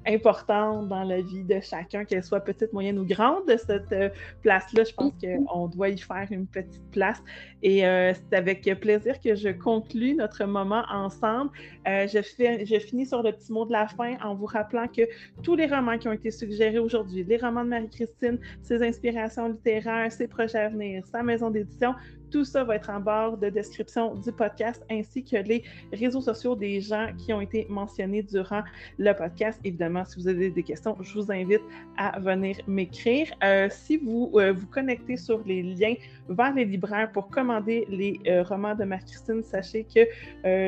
importante 0.07 0.89
dans 0.89 1.05
la 1.05 1.21
vie 1.21 1.45
de 1.45 1.61
chacun, 1.61 2.05
qu'elle 2.05 2.25
soit 2.25 2.41
petite, 2.41 2.73
moyenne 2.73 2.99
ou 2.99 3.07
grande. 3.07 3.47
De 3.47 3.57
cette 3.57 3.95
place-là, 4.43 4.83
je 4.85 4.95
pense 4.95 5.13
qu'on 5.21 5.69
doit 5.69 5.91
y 5.91 5.99
faire 5.99 6.27
une 6.31 6.47
petite 6.47 6.91
place. 6.91 7.23
Et 7.63 7.81
c'est 7.81 8.37
avec 8.37 8.63
plaisir 8.81 9.21
que 9.21 9.35
je 9.35 9.51
conclue 9.51 10.15
notre 10.15 10.45
moment 10.45 10.85
ensemble. 10.91 11.51
je, 11.87 12.21
fais, 12.23 12.67
je 12.67 12.79
finis 12.79 13.07
sur 13.07 13.23
le 13.23 13.33
petit 13.33 13.53
mot 13.53 13.65
de 13.65 13.73
la 13.73 13.87
fin 13.89 14.17
en 14.23 14.35
vous 14.35 14.47
rappelant 14.47 14.87
que 14.89 15.03
tous 15.43 15.55
les 15.55 15.67
romans 15.67 15.99
qui 15.99 16.09
ont 16.09 16.16
été 16.17 16.79
aujourd'hui, 16.79 17.25
les 17.25 17.37
romans 17.37 17.65
de 17.65 17.71
Marie-Christine, 17.71 18.39
ses 18.63 18.83
inspirations 18.83 19.49
littéraires, 19.49 20.13
ses 20.13 20.27
projets 20.27 20.59
à 20.59 20.69
venir, 20.69 21.05
sa 21.07 21.23
maison 21.23 21.51
d'édition, 21.51 21.95
tout 22.31 22.45
ça 22.45 22.65
va 22.65 22.77
être 22.77 22.91
en 22.91 23.01
barre 23.01 23.37
de 23.37 23.49
description 23.49 24.15
du 24.15 24.33
podcast 24.33 24.85
ainsi 24.91 25.23
que 25.23 25.37
les 25.37 25.63
réseaux 25.93 26.21
sociaux 26.21 26.57
des 26.57 26.81
gens 26.81 27.09
qui 27.19 27.33
ont 27.33 27.41
été 27.41 27.67
mentionnés 27.69 28.23
durant 28.23 28.63
le 28.99 29.13
podcast. 29.13 29.61
Évidemment, 29.65 30.05
si 30.05 30.21
vous 30.21 30.29
avez 30.29 30.51
des 30.51 30.63
questions, 30.63 30.97
je 31.01 31.15
vous 31.15 31.31
invite 31.31 31.63
à 31.97 32.19
venir 32.21 32.57
m'écrire. 32.67 33.29
Euh, 33.43 33.69
si 33.71 33.97
vous 33.97 34.33
euh, 34.35 34.53
vous 34.53 34.67
connectez 34.67 35.17
sur 35.17 35.43
les 35.45 35.63
liens 35.63 35.95
vers 36.29 36.55
les 36.55 36.65
libraires 36.65 37.11
pour 37.13 37.29
commander 37.29 37.87
les 37.89 38.19
euh, 38.27 38.43
romans 38.43 38.75
de 38.75 38.85
Marie-Christine, 38.85 39.43
sachez 39.43 39.85
que 39.85 40.01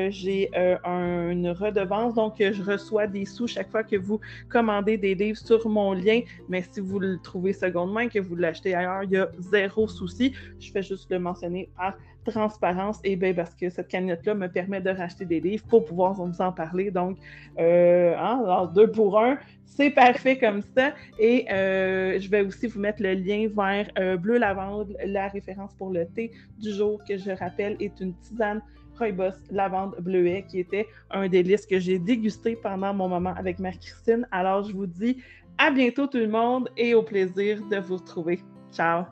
j'ai 0.09 0.49
une 0.55 1.49
redevance, 1.49 2.13
donc 2.13 2.35
je 2.39 2.63
reçois 2.63 3.07
des 3.07 3.25
sous 3.25 3.47
chaque 3.47 3.69
fois 3.69 3.83
que 3.83 3.95
vous 3.95 4.19
commandez 4.49 4.97
des 4.97 5.15
livres 5.15 5.37
sur 5.37 5.67
mon 5.67 5.93
lien. 5.93 6.21
Mais 6.47 6.63
si 6.71 6.79
vous 6.79 6.99
le 6.99 7.17
trouvez 7.19 7.53
seconde 7.53 7.93
main, 7.93 8.07
que 8.07 8.19
vous 8.19 8.35
l'achetez 8.35 8.73
ailleurs, 8.73 9.03
il 9.03 9.11
y 9.11 9.17
a 9.17 9.29
zéro 9.39 9.87
souci. 9.87 10.33
Je 10.59 10.71
fais 10.71 10.83
juste 10.83 11.09
le 11.09 11.19
mentionner 11.19 11.48
par 11.75 11.95
transparence, 12.25 12.99
et 13.03 13.15
bien 13.15 13.33
parce 13.33 13.55
que 13.55 13.69
cette 13.69 13.87
cagnotte-là 13.87 14.35
me 14.35 14.47
permet 14.47 14.81
de 14.81 14.89
racheter 14.89 15.25
des 15.25 15.39
livres 15.39 15.65
pour 15.67 15.85
pouvoir 15.85 16.13
vous 16.13 16.41
en 16.41 16.51
parler. 16.51 16.91
Donc, 16.91 17.17
euh, 17.59 18.15
hein, 18.17 18.71
deux 18.73 18.91
pour 18.91 19.19
un, 19.19 19.37
c'est 19.65 19.89
parfait 19.89 20.37
comme 20.37 20.61
ça. 20.75 20.93
Et 21.19 21.45
euh, 21.51 22.19
je 22.19 22.29
vais 22.29 22.41
aussi 22.41 22.67
vous 22.67 22.79
mettre 22.79 23.01
le 23.01 23.13
lien 23.13 23.47
vers 23.55 23.87
euh, 23.97 24.17
Bleu 24.17 24.37
Lavande, 24.37 24.95
la 25.05 25.27
référence 25.29 25.73
pour 25.75 25.91
le 25.91 26.05
thé 26.05 26.31
du 26.59 26.71
jour, 26.71 27.01
que 27.07 27.17
je 27.17 27.31
rappelle 27.31 27.77
est 27.79 27.99
une 27.99 28.13
tisane 28.15 28.61
Rooibos 28.97 29.37
lavande 29.49 29.95
bleuet, 30.01 30.45
qui 30.49 30.59
était 30.59 30.85
un 31.09 31.29
délice 31.29 31.65
que 31.65 31.79
j'ai 31.79 31.99
dégusté 31.99 32.57
pendant 32.57 32.93
mon 32.93 33.07
moment 33.07 33.33
avec 33.37 33.59
Marie-Christine. 33.59 34.27
Alors, 34.31 34.63
je 34.63 34.73
vous 34.73 34.87
dis 34.87 35.17
à 35.57 35.71
bientôt 35.71 36.07
tout 36.07 36.17
le 36.17 36.27
monde 36.27 36.69
et 36.75 36.93
au 36.93 37.03
plaisir 37.03 37.61
de 37.69 37.77
vous 37.77 37.95
retrouver. 37.95 38.41
Ciao! 38.73 39.05